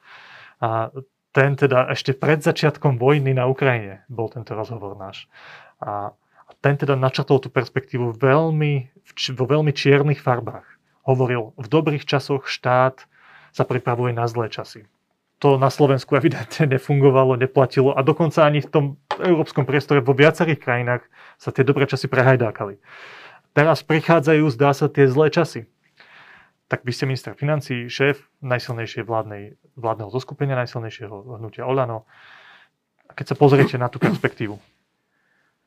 A 0.63 0.95
ten 1.35 1.59
teda 1.59 1.91
ešte 1.91 2.15
pred 2.15 2.47
začiatkom 2.47 2.95
vojny 2.95 3.35
na 3.35 3.51
Ukrajine 3.51 4.07
bol 4.07 4.31
tento 4.31 4.55
rozhovor 4.55 4.95
náš. 4.95 5.27
A 5.83 6.15
ten 6.63 6.79
teda 6.79 6.95
načrtol 6.95 7.43
tú 7.43 7.51
perspektívu 7.51 8.15
veľmi, 8.15 8.73
vo 9.35 9.45
veľmi 9.51 9.75
čiernych 9.75 10.23
farbách. 10.23 10.65
Hovoril, 11.03 11.51
v 11.59 11.67
dobrých 11.67 12.07
časoch 12.07 12.47
štát 12.47 13.11
sa 13.57 13.65
pripravuje 13.65 14.13
na 14.13 14.29
zlé 14.29 14.53
časy 14.53 14.85
to 15.39 15.61
na 15.61 15.69
Slovensku 15.69 16.17
evidentne 16.17 16.65
nefungovalo, 16.77 17.37
neplatilo 17.37 17.93
a 17.93 18.01
dokonca 18.01 18.45
ani 18.45 18.65
v 18.65 18.71
tom 18.71 18.85
európskom 19.21 19.69
priestore 19.69 20.01
vo 20.01 20.17
viacerých 20.17 20.61
krajinách 20.61 21.03
sa 21.37 21.53
tie 21.53 21.65
dobré 21.65 21.85
časy 21.85 22.09
prehajdákali. 22.09 22.81
Teraz 23.57 23.81
prichádzajú, 23.85 24.45
zdá 24.53 24.77
sa, 24.77 24.93
tie 24.93 25.09
zlé 25.09 25.33
časy. 25.33 25.65
Tak 26.69 26.85
vy 26.85 26.93
ste 26.93 27.09
minister 27.09 27.33
financí, 27.33 27.89
šéf 27.89 28.21
najsilnejšej 28.45 29.07
vládnej, 29.07 29.57
vládneho 29.79 30.13
zoskupenia, 30.13 30.59
najsilnejšieho 30.61 31.41
hnutia 31.41 31.65
Olano. 31.65 32.05
A 33.07 33.17
keď 33.17 33.33
sa 33.33 33.37
pozriete 33.39 33.81
na 33.81 33.89
tú 33.89 33.97
perspektívu, 33.97 34.61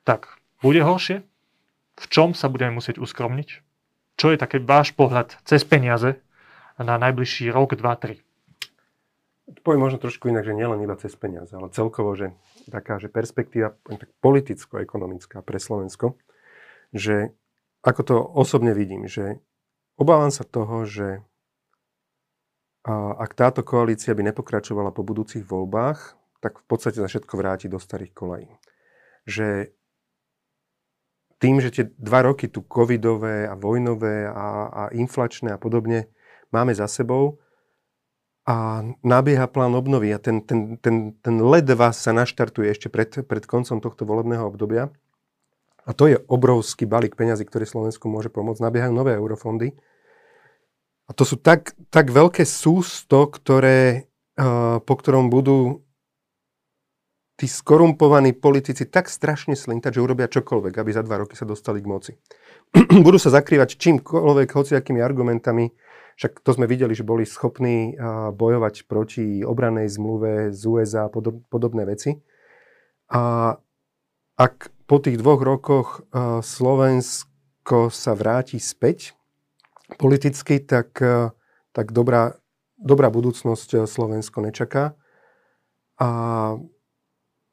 tak 0.06 0.38
bude 0.62 0.84
horšie? 0.84 1.24
V 1.98 2.06
čom 2.12 2.38
sa 2.38 2.52
budeme 2.52 2.78
musieť 2.78 3.02
uskromniť? 3.02 3.50
Čo 4.20 4.36
je 4.36 4.38
také 4.38 4.60
váš 4.60 4.92
pohľad 4.92 5.40
cez 5.48 5.64
peniaze 5.64 6.20
na 6.80 6.96
najbližší 6.98 7.52
rok, 7.52 7.76
dva, 7.76 7.96
tri? 7.96 8.24
poviem 9.66 9.82
možno 9.82 9.98
trošku 9.98 10.30
inak, 10.30 10.46
že 10.46 10.54
nielen 10.54 10.82
iba 10.86 10.94
cez 11.00 11.14
peniaze, 11.18 11.50
ale 11.58 11.74
celkovo, 11.74 12.14
že 12.14 12.38
taká 12.70 13.02
že 13.02 13.10
perspektíva 13.10 13.74
tak 13.86 14.10
politicko-ekonomická 14.22 15.42
pre 15.42 15.58
Slovensko, 15.58 16.14
že 16.94 17.34
ako 17.82 18.02
to 18.06 18.16
osobne 18.22 18.76
vidím, 18.78 19.10
že 19.10 19.42
obávam 19.98 20.30
sa 20.30 20.46
toho, 20.46 20.86
že 20.86 21.24
ak 23.20 23.36
táto 23.36 23.62
koalícia 23.62 24.16
by 24.16 24.32
nepokračovala 24.32 24.96
po 24.96 25.04
budúcich 25.04 25.44
voľbách, 25.44 26.16
tak 26.40 26.64
v 26.64 26.66
podstate 26.66 26.98
sa 27.04 27.12
všetko 27.12 27.34
vráti 27.36 27.68
do 27.68 27.78
starých 27.78 28.16
kolají. 28.16 28.50
Že 29.28 29.76
tým, 31.40 31.60
že 31.60 31.70
tie 31.72 31.86
dva 32.00 32.24
roky 32.24 32.48
tu 32.48 32.64
covidové 32.64 33.48
a 33.48 33.56
vojnové 33.56 34.28
a, 34.28 34.48
a 34.68 34.84
inflačné 34.96 35.56
a 35.56 35.60
podobne 35.60 36.08
máme 36.52 36.74
za 36.76 36.90
sebou, 36.90 37.40
a 38.50 38.82
nabieha 39.06 39.46
plán 39.46 39.78
obnovy 39.78 40.10
a 40.10 40.18
ten, 40.18 40.42
ten, 40.42 40.82
ten, 40.82 41.14
ten 41.22 41.36
led 41.38 41.70
vás 41.78 42.02
sa 42.02 42.10
naštartuje 42.18 42.74
ešte 42.74 42.90
pred, 42.90 43.22
pred 43.22 43.46
koncom 43.46 43.78
tohto 43.78 44.10
volebného 44.10 44.42
obdobia, 44.42 44.90
A 45.86 45.94
to 45.94 46.10
je 46.10 46.18
obrovský 46.26 46.90
balík 46.90 47.14
peňazí, 47.14 47.46
ktorý 47.46 47.70
Slovensku 47.70 48.10
môže 48.10 48.34
pomôcť. 48.34 48.66
Nabiehajú 48.66 48.94
nové 48.94 49.14
eurofondy. 49.14 49.78
A 51.06 51.12
to 51.14 51.30
sú 51.30 51.38
tak, 51.38 51.78
tak 51.94 52.10
veľké 52.10 52.42
sústo, 52.46 53.30
ktoré, 53.30 54.10
uh, 54.38 54.82
po 54.82 54.94
ktorom 54.98 55.30
budú 55.30 55.86
tí 57.38 57.46
skorumpovaní 57.46 58.34
politici 58.34 58.86
tak 58.90 59.14
strašne 59.14 59.54
slintať, 59.54 59.98
že 59.98 60.04
urobia 60.04 60.26
čokoľvek, 60.26 60.74
aby 60.74 60.90
za 60.90 61.06
dva 61.06 61.22
roky 61.22 61.38
sa 61.38 61.46
dostali 61.46 61.82
k 61.82 61.90
moci. 61.90 62.12
budú 63.06 63.18
sa 63.22 63.30
zakrývať 63.30 63.78
čímkoľvek, 63.78 64.50
hociakými 64.54 65.02
argumentami. 65.02 65.70
Však 66.20 66.44
to 66.44 66.52
sme 66.52 66.68
videli, 66.68 66.92
že 66.92 67.08
boli 67.08 67.24
schopní 67.24 67.96
bojovať 68.36 68.92
proti 68.92 69.40
obranej 69.40 69.88
zmluve 69.88 70.52
z 70.52 70.62
USA 70.68 71.08
a 71.08 71.12
podob, 71.12 71.40
podobné 71.48 71.88
veci. 71.88 72.20
A 73.08 73.56
ak 74.36 74.56
po 74.84 75.00
tých 75.00 75.16
dvoch 75.16 75.40
rokoch 75.40 76.04
Slovensko 76.44 77.88
sa 77.88 78.20
vráti 78.20 78.60
späť 78.60 79.16
politicky, 79.96 80.60
tak, 80.60 81.00
tak 81.72 81.88
dobrá, 81.96 82.36
dobrá 82.76 83.08
budúcnosť 83.08 83.88
Slovensko 83.88 84.44
nečaká. 84.44 85.00
A 86.04 86.10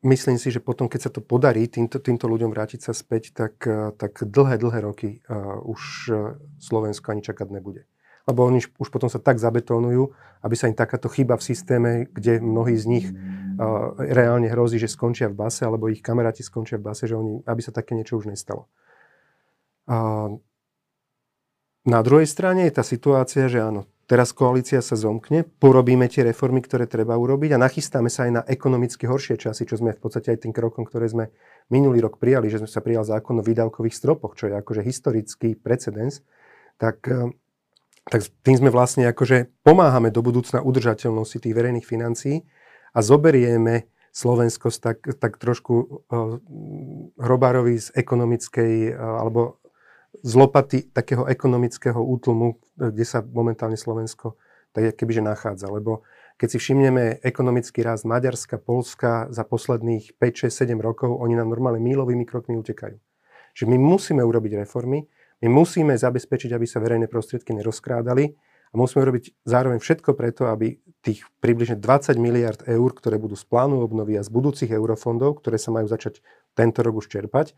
myslím 0.03 0.43
si, 0.43 0.51
že 0.51 0.59
potom, 0.59 0.91
keď 0.91 1.07
sa 1.07 1.11
to 1.15 1.23
podarí 1.23 1.71
týmto, 1.71 2.03
týmto 2.03 2.27
ľuďom 2.27 2.51
vrátiť 2.51 2.83
sa 2.83 2.91
späť, 2.91 3.31
tak, 3.31 3.63
tak 3.95 4.27
dlhé, 4.27 4.59
dlhé 4.59 4.79
roky 4.83 5.23
už 5.63 6.11
Slovensko 6.59 7.15
ani 7.15 7.23
čakať 7.23 7.47
nebude. 7.55 7.87
Lebo 8.27 8.43
oni 8.43 8.59
už 8.59 8.91
potom 8.91 9.07
sa 9.07 9.23
tak 9.23 9.39
zabetónujú, 9.39 10.11
aby 10.43 10.55
sa 10.59 10.67
im 10.67 10.75
takáto 10.75 11.07
chyba 11.07 11.39
v 11.39 11.47
systéme, 11.47 11.91
kde 12.11 12.43
mnohí 12.43 12.75
z 12.75 12.87
nich 12.91 13.07
reálne 13.97 14.51
hrozí, 14.51 14.83
že 14.83 14.91
skončia 14.91 15.31
v 15.31 15.39
base, 15.47 15.63
alebo 15.63 15.87
ich 15.87 16.03
kamaráti 16.03 16.43
skončia 16.43 16.77
v 16.77 16.91
base, 16.91 17.07
že 17.07 17.15
oni, 17.15 17.47
aby 17.47 17.61
sa 17.63 17.71
také 17.71 17.95
niečo 17.95 18.19
už 18.19 18.29
nestalo. 18.29 18.67
A 19.87 20.29
na 21.87 22.01
druhej 22.03 22.27
strane 22.27 22.67
je 22.67 22.75
tá 22.75 22.83
situácia, 22.83 23.47
že 23.47 23.63
áno, 23.63 23.87
teraz 24.11 24.35
koalícia 24.35 24.83
sa 24.83 24.99
zomkne, 24.99 25.47
porobíme 25.63 26.11
tie 26.11 26.27
reformy, 26.27 26.59
ktoré 26.59 26.91
treba 26.91 27.15
urobiť 27.15 27.55
a 27.55 27.63
nachystáme 27.63 28.11
sa 28.11 28.27
aj 28.27 28.33
na 28.35 28.43
ekonomicky 28.43 29.07
horšie 29.07 29.39
časy, 29.39 29.63
čo 29.71 29.79
sme 29.79 29.95
v 29.95 30.03
podstate 30.03 30.35
aj 30.35 30.43
tým 30.43 30.53
krokom, 30.53 30.83
ktoré 30.83 31.07
sme 31.07 31.31
minulý 31.71 32.03
rok 32.03 32.19
prijali, 32.19 32.51
že 32.51 32.59
sme 32.59 32.67
sa 32.67 32.83
prijal 32.83 33.07
zákon 33.07 33.39
o 33.39 33.47
výdavkových 33.47 33.95
stropoch, 33.95 34.35
čo 34.35 34.51
je 34.51 34.59
akože 34.59 34.83
historický 34.83 35.55
precedens, 35.55 36.27
tak, 36.75 37.07
tak 38.07 38.23
tým 38.47 38.57
sme 38.57 38.71
vlastne 38.71 39.07
akože 39.11 39.67
pomáhame 39.67 40.15
do 40.15 40.23
budúcna 40.23 40.63
udržateľnosti 40.63 41.43
tých 41.43 41.57
verejných 41.57 41.87
financií 41.87 42.47
a 42.95 43.03
zoberieme 43.03 43.91
Slovensko 44.15 44.73
tak, 44.73 45.05
tak 45.21 45.37
trošku 45.37 45.75
uh, 45.77 46.41
hrobárovi 47.21 47.77
z 47.77 47.93
ekonomickej 47.93 48.95
uh, 48.95 49.21
alebo 49.21 49.61
z 50.25 50.33
lopaty 50.33 50.89
takého 50.89 51.29
ekonomického 51.29 52.01
útlmu, 52.01 52.57
kde 52.79 53.05
sa 53.05 53.21
momentálne 53.21 53.77
Slovensko 53.77 54.41
tak 54.77 54.93
kebyže 54.93 55.25
nachádza. 55.25 55.73
Lebo 55.73 56.05
keď 56.37 56.49
si 56.53 56.59
všimneme 56.61 57.25
ekonomický 57.25 57.81
rast 57.81 58.05
Maďarska, 58.05 58.61
Polska 58.61 59.25
za 59.33 59.41
posledných 59.49 60.21
5, 60.21 60.53
6, 60.53 60.69
7 60.69 60.77
rokov, 60.85 61.17
oni 61.17 61.33
nám 61.33 61.49
normálne 61.49 61.81
mílovými 61.81 62.29
krokmi 62.29 62.61
utekajú. 62.61 63.01
Že 63.57 63.65
my 63.73 63.77
musíme 63.81 64.21
urobiť 64.21 64.61
reformy, 64.61 65.09
my 65.45 65.49
musíme 65.53 65.93
zabezpečiť, 65.93 66.57
aby 66.57 66.65
sa 66.65 66.81
verejné 66.81 67.13
prostriedky 67.13 67.53
nerozkrádali 67.53 68.33
a 68.73 68.75
musíme 68.75 69.05
robiť 69.05 69.45
zároveň 69.45 69.79
všetko 69.79 70.17
preto, 70.17 70.49
aby 70.49 70.81
tých 71.05 71.29
približne 71.45 71.77
20 71.79 72.17
miliard 72.17 72.61
eur, 72.65 72.91
ktoré 72.97 73.21
budú 73.21 73.37
z 73.37 73.45
plánu 73.45 73.85
obnovy 73.85 74.17
a 74.17 74.25
z 74.25 74.33
budúcich 74.33 74.73
eurofondov, 74.73 75.45
ktoré 75.45 75.61
sa 75.61 75.71
majú 75.71 75.87
začať 75.87 76.25
tento 76.57 76.81
rok 76.81 77.05
už 77.05 77.13
čerpať, 77.13 77.53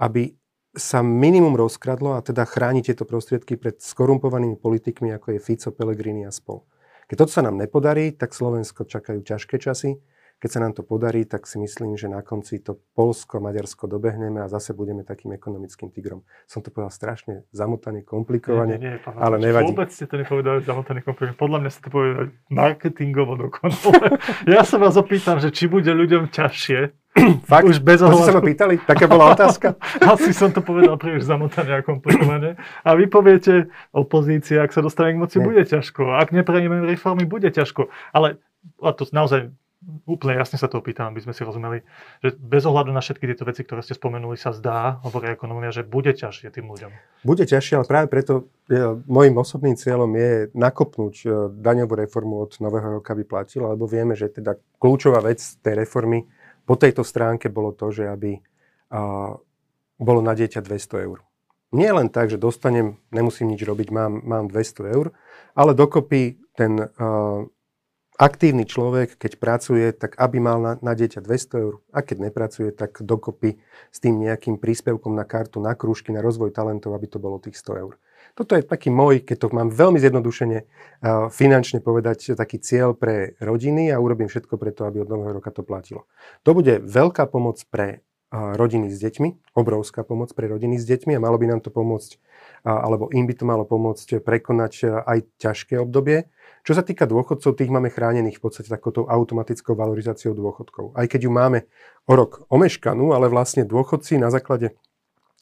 aby 0.00 0.34
sa 0.76 1.00
minimum 1.00 1.56
rozkradlo 1.56 2.16
a 2.16 2.24
teda 2.24 2.44
chrániť 2.44 2.92
tieto 2.92 3.04
prostriedky 3.08 3.56
pred 3.56 3.80
skorumpovanými 3.80 4.60
politikmi, 4.60 5.12
ako 5.16 5.36
je 5.36 5.40
Fico, 5.40 5.70
Pellegrini 5.72 6.28
a 6.28 6.32
spol. 6.32 6.64
Keď 7.08 7.16
toto 7.24 7.32
sa 7.32 7.44
nám 7.44 7.56
nepodarí, 7.56 8.12
tak 8.12 8.36
Slovensko 8.36 8.84
čakajú 8.84 9.24
ťažké 9.24 9.56
časy 9.56 9.96
keď 10.38 10.50
sa 10.54 10.60
nám 10.62 10.72
to 10.74 10.86
podarí, 10.86 11.26
tak 11.26 11.50
si 11.50 11.58
myslím, 11.58 11.98
že 11.98 12.06
na 12.06 12.22
konci 12.22 12.62
to 12.62 12.78
Polsko, 12.94 13.42
Maďarsko 13.42 13.90
dobehneme 13.90 14.38
a 14.38 14.46
zase 14.46 14.70
budeme 14.70 15.02
takým 15.02 15.34
ekonomickým 15.34 15.90
tigrom. 15.90 16.22
Som 16.46 16.62
to 16.62 16.70
povedal 16.70 16.94
strašne 16.94 17.42
zamotane, 17.50 18.06
komplikovane, 18.06 18.78
nie, 18.78 18.94
nie, 18.94 18.94
nie, 19.02 19.18
ale 19.18 19.42
nevadí. 19.42 19.74
Vôbec 19.74 19.90
ste 19.90 20.06
to 20.06 20.14
nepovedali 20.14 20.62
zamotane, 20.62 21.02
komplikovane. 21.02 21.34
Podľa 21.34 21.58
mňa 21.58 21.70
ste 21.74 21.82
to 21.82 21.90
povedali 21.90 22.28
marketingovo 22.54 23.34
dokonale. 23.34 24.18
ja 24.54 24.62
sa 24.62 24.78
vás 24.78 24.94
opýtam, 24.94 25.42
že 25.42 25.50
či 25.50 25.66
bude 25.66 25.90
ľuďom 25.90 26.30
ťažšie, 26.30 26.94
Fakt? 27.50 27.66
Už 27.66 27.80
bez 27.82 27.98
ohľadu. 28.04 28.26
sa 28.30 28.36
ma 28.36 28.42
pýtali? 28.44 28.74
Taká 28.84 29.08
bola 29.10 29.32
otázka? 29.34 29.74
Asi 30.12 30.30
som 30.36 30.52
to 30.52 30.60
povedal 30.62 30.94
príliš 31.00 31.26
zamotane 31.26 31.80
a 31.80 31.80
komplikovane. 31.82 32.54
A 32.84 32.90
vy 32.94 33.10
poviete, 33.10 33.72
opozícia, 33.90 34.62
ak 34.62 34.70
sa 34.70 34.84
dostane 34.84 35.16
k 35.16 35.20
moci, 35.20 35.36
Nie. 35.40 35.46
bude 35.48 35.62
ťažko. 35.64 36.14
Ak 36.14 36.30
neprejmeme 36.30 36.84
reformy, 36.84 37.24
bude 37.24 37.48
ťažko. 37.50 37.90
Ale 38.14 38.38
a 38.82 38.90
to 38.94 39.06
naozaj 39.10 39.50
úplne 40.10 40.34
jasne 40.34 40.58
sa 40.58 40.66
to 40.66 40.82
opýtam, 40.82 41.14
aby 41.14 41.22
sme 41.22 41.30
si 41.30 41.46
rozumeli, 41.46 41.86
že 42.18 42.34
bez 42.34 42.66
ohľadu 42.66 42.90
na 42.90 42.98
všetky 42.98 43.30
tieto 43.30 43.46
veci, 43.46 43.62
ktoré 43.62 43.86
ste 43.86 43.94
spomenuli, 43.94 44.34
sa 44.34 44.50
zdá, 44.50 44.98
hovorí 45.06 45.30
ekonomia, 45.30 45.70
že 45.70 45.86
bude 45.86 46.10
ťažšie 46.10 46.50
tým 46.50 46.66
ľuďom. 46.66 46.90
Bude 47.22 47.46
ťažšie, 47.46 47.78
ale 47.78 47.86
práve 47.86 48.06
preto 48.10 48.50
je, 48.66 48.98
môjim 49.06 49.38
osobným 49.38 49.78
cieľom 49.78 50.10
je 50.18 50.50
nakopnúť 50.50 51.14
e, 51.22 51.26
daňovú 51.62 51.94
reformu 51.94 52.42
od 52.42 52.58
nového 52.58 52.98
roka, 52.98 53.14
aby 53.14 53.22
platila, 53.22 53.70
lebo 53.78 53.86
vieme, 53.86 54.18
že 54.18 54.26
teda 54.34 54.58
kľúčová 54.82 55.22
vec 55.22 55.38
tej 55.38 55.74
reformy 55.78 56.26
po 56.66 56.74
tejto 56.74 57.06
stránke 57.06 57.46
bolo 57.46 57.70
to, 57.70 57.94
že 57.94 58.10
aby 58.10 58.42
a, 58.90 59.38
bolo 59.94 60.20
na 60.22 60.34
dieťa 60.34 60.58
200 60.58 61.06
eur. 61.06 61.22
Nie 61.70 61.92
len 61.92 62.08
tak, 62.08 62.32
že 62.32 62.40
dostanem, 62.40 62.96
nemusím 63.12 63.52
nič 63.52 63.60
robiť, 63.60 63.92
mám, 63.92 64.24
mám 64.24 64.44
200 64.48 64.94
eur, 64.96 65.12
ale 65.52 65.76
dokopy 65.76 66.40
ten 66.56 66.80
uh, 66.80 67.44
aktívny 68.18 68.66
človek, 68.66 69.14
keď 69.14 69.32
pracuje, 69.38 69.86
tak 69.94 70.18
aby 70.18 70.42
mal 70.42 70.58
na, 70.58 70.72
na 70.82 70.92
dieťa 70.98 71.22
200 71.22 71.62
eur 71.62 71.74
a 71.94 72.02
keď 72.02 72.28
nepracuje, 72.28 72.74
tak 72.74 72.98
dokopy 72.98 73.62
s 73.94 73.98
tým 74.02 74.18
nejakým 74.18 74.58
príspevkom 74.58 75.14
na 75.14 75.22
kartu, 75.22 75.62
na 75.62 75.78
krúžky, 75.78 76.10
na 76.10 76.20
rozvoj 76.20 76.50
talentov, 76.50 76.98
aby 76.98 77.06
to 77.06 77.22
bolo 77.22 77.38
tých 77.38 77.56
100 77.56 77.82
eur. 77.86 77.94
Toto 78.34 78.54
je 78.54 78.62
taký 78.62 78.90
môj, 78.90 79.22
keď 79.22 79.36
to 79.38 79.46
mám 79.50 79.70
veľmi 79.70 79.98
zjednodušene 79.98 80.58
finančne 81.30 81.78
povedať, 81.82 82.38
taký 82.38 82.62
cieľ 82.62 82.94
pre 82.94 83.38
rodiny 83.42 83.90
a 83.90 83.98
urobím 83.98 84.30
všetko 84.30 84.54
preto, 84.58 84.86
aby 84.86 85.02
od 85.02 85.10
nového 85.10 85.38
roka 85.38 85.50
to 85.50 85.66
platilo. 85.66 86.06
To 86.46 86.54
bude 86.54 86.82
veľká 86.82 87.26
pomoc 87.30 87.62
pre 87.70 88.06
rodiny 88.32 88.92
s 88.92 89.00
deťmi, 89.00 89.56
obrovská 89.56 90.04
pomoc 90.04 90.36
pre 90.36 90.48
rodiny 90.52 90.76
s 90.76 90.84
deťmi 90.84 91.16
a 91.16 91.22
malo 91.22 91.40
by 91.40 91.48
nám 91.48 91.60
to 91.64 91.72
pomôcť, 91.72 92.20
alebo 92.68 93.08
im 93.08 93.24
by 93.24 93.34
to 93.34 93.44
malo 93.48 93.64
pomôcť 93.64 94.20
prekonať 94.20 95.02
aj 95.08 95.18
ťažké 95.40 95.80
obdobie, 95.80 96.28
čo 96.60 96.76
sa 96.76 96.84
týka 96.84 97.08
dôchodcov, 97.08 97.56
tých 97.56 97.72
máme 97.72 97.88
chránených 97.88 98.36
v 98.36 98.44
podstate 98.44 98.68
takouto 98.68 99.08
automatickou 99.08 99.72
valorizáciou 99.72 100.36
dôchodkov. 100.36 100.92
Aj 100.92 101.08
keď 101.08 101.24
ju 101.24 101.32
máme 101.32 101.64
o 102.04 102.12
rok 102.12 102.44
omeškanú, 102.52 103.16
ale 103.16 103.32
vlastne 103.32 103.64
dôchodci 103.64 104.20
na 104.20 104.28
základe 104.28 104.76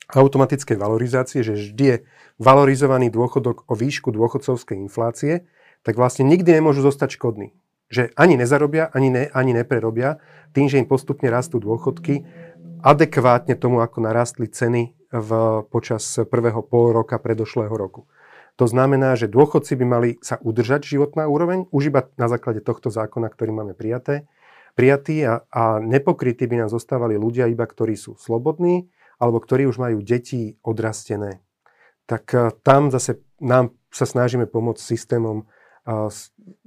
automatickej 0.07 0.79
valorizácie, 0.79 1.43
že 1.43 1.59
vždy 1.59 1.85
je 1.91 1.97
valorizovaný 2.39 3.11
dôchodok 3.11 3.67
o 3.67 3.75
výšku 3.75 4.15
dôchodcovskej 4.15 4.79
inflácie, 4.79 5.51
tak 5.83 5.99
vlastne 5.99 6.23
nikdy 6.23 6.63
nemôžu 6.63 6.87
zostať 6.87 7.19
škodní. 7.19 7.59
Že 7.91 8.15
ani 8.15 8.39
nezarobia, 8.39 8.87
ani, 8.95 9.11
ne, 9.11 9.25
ani 9.35 9.51
neprerobia, 9.51 10.23
tým, 10.55 10.71
že 10.71 10.79
im 10.79 10.87
postupne 10.87 11.27
rastú 11.27 11.59
dôchodky, 11.59 12.23
adekvátne 12.83 13.55
tomu, 13.57 13.81
ako 13.81 14.05
narastli 14.05 14.49
ceny 14.51 14.97
v, 15.13 15.31
počas 15.71 16.05
prvého 16.29 16.61
pol 16.61 16.93
roka 16.93 17.17
predošlého 17.21 17.73
roku. 17.73 18.09
To 18.57 18.65
znamená, 18.65 19.21
že 19.21 19.29
dôchodci 19.29 19.77
by 19.77 19.85
mali 19.85 20.11
sa 20.25 20.41
udržať 20.41 20.89
životná 20.89 21.29
úroveň 21.29 21.69
už 21.69 21.93
iba 21.93 22.09
na 22.17 22.27
základe 22.27 22.65
tohto 22.65 22.89
zákona, 22.89 23.29
ktorý 23.29 23.53
máme 23.53 23.77
prijaté, 23.77 24.25
prijatý 24.73 25.29
a, 25.29 25.45
a 25.53 25.81
nepokrytí 25.81 26.49
by 26.49 26.65
nám 26.65 26.69
zostávali 26.73 27.21
ľudia 27.21 27.49
iba, 27.49 27.65
ktorí 27.65 27.97
sú 27.97 28.17
slobodní 28.17 28.89
alebo 29.17 29.41
ktorí 29.41 29.65
už 29.65 29.81
majú 29.81 30.05
deti 30.05 30.61
odrastené. 30.61 31.41
Tak 32.05 32.25
eh, 32.33 32.53
tam 32.61 32.93
zase 32.93 33.25
nám 33.41 33.73
sa 33.89 34.05
snažíme 34.05 34.45
pomôcť 34.49 34.81
systémom 34.81 35.45
eh, 35.45 36.09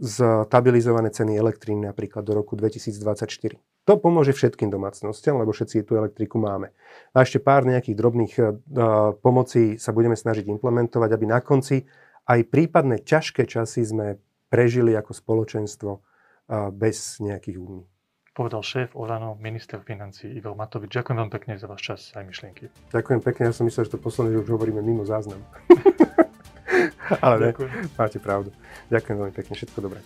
stabilizované 0.02 1.14
ceny 1.14 1.38
elektriny 1.38 1.86
napríklad 1.86 2.26
do 2.26 2.34
roku 2.38 2.58
2024. 2.58 3.62
To 3.88 3.98
pomôže 3.98 4.36
všetkým 4.36 4.70
domácnostiam, 4.70 5.40
lebo 5.40 5.56
všetci 5.56 5.88
tú 5.88 5.98
elektriku 5.98 6.38
máme. 6.38 6.72
A 7.16 7.26
ešte 7.26 7.42
pár 7.42 7.66
nejakých 7.66 7.96
drobných 7.98 8.34
uh, 8.38 8.46
pomocí 9.18 9.80
sa 9.82 9.96
budeme 9.96 10.14
snažiť 10.14 10.46
implementovať, 10.46 11.10
aby 11.10 11.26
na 11.26 11.40
konci 11.42 11.88
aj 12.30 12.40
prípadné 12.52 13.02
ťažké 13.02 13.50
časy 13.50 13.82
sme 13.88 14.22
prežili 14.52 14.94
ako 14.94 15.12
spoločenstvo 15.16 15.92
uh, 15.96 16.02
bez 16.70 17.18
nejakých 17.24 17.58
údní. 17.58 17.84
Povedal 18.38 18.62
šéf 18.62 18.94
Olano, 18.96 19.36
minister 19.42 19.82
financí 19.82 20.30
Igor 20.32 20.54
Matovič. 20.54 20.94
Ďakujem 20.94 21.18
vám 21.18 21.32
pekne 21.34 21.58
za 21.58 21.66
váš 21.66 21.82
čas 21.82 22.00
aj 22.14 22.24
myšlienky. 22.30 22.70
Ďakujem 22.94 23.20
pekne, 23.26 23.50
ja 23.50 23.54
som 23.58 23.66
myslel, 23.66 23.90
že 23.90 23.98
to 23.98 24.00
posledné, 24.00 24.38
že 24.38 24.48
už 24.48 24.54
hovoríme 24.54 24.80
mimo 24.86 25.04
záznam. 25.04 25.42
Ale 27.22 27.40
ne, 27.40 27.52
máte 27.98 28.20
pravdu. 28.20 28.54
Ďakujem 28.90 29.18
veľmi 29.18 29.34
pekne, 29.36 29.54
všetko 29.56 29.80
dobré. 29.82 30.00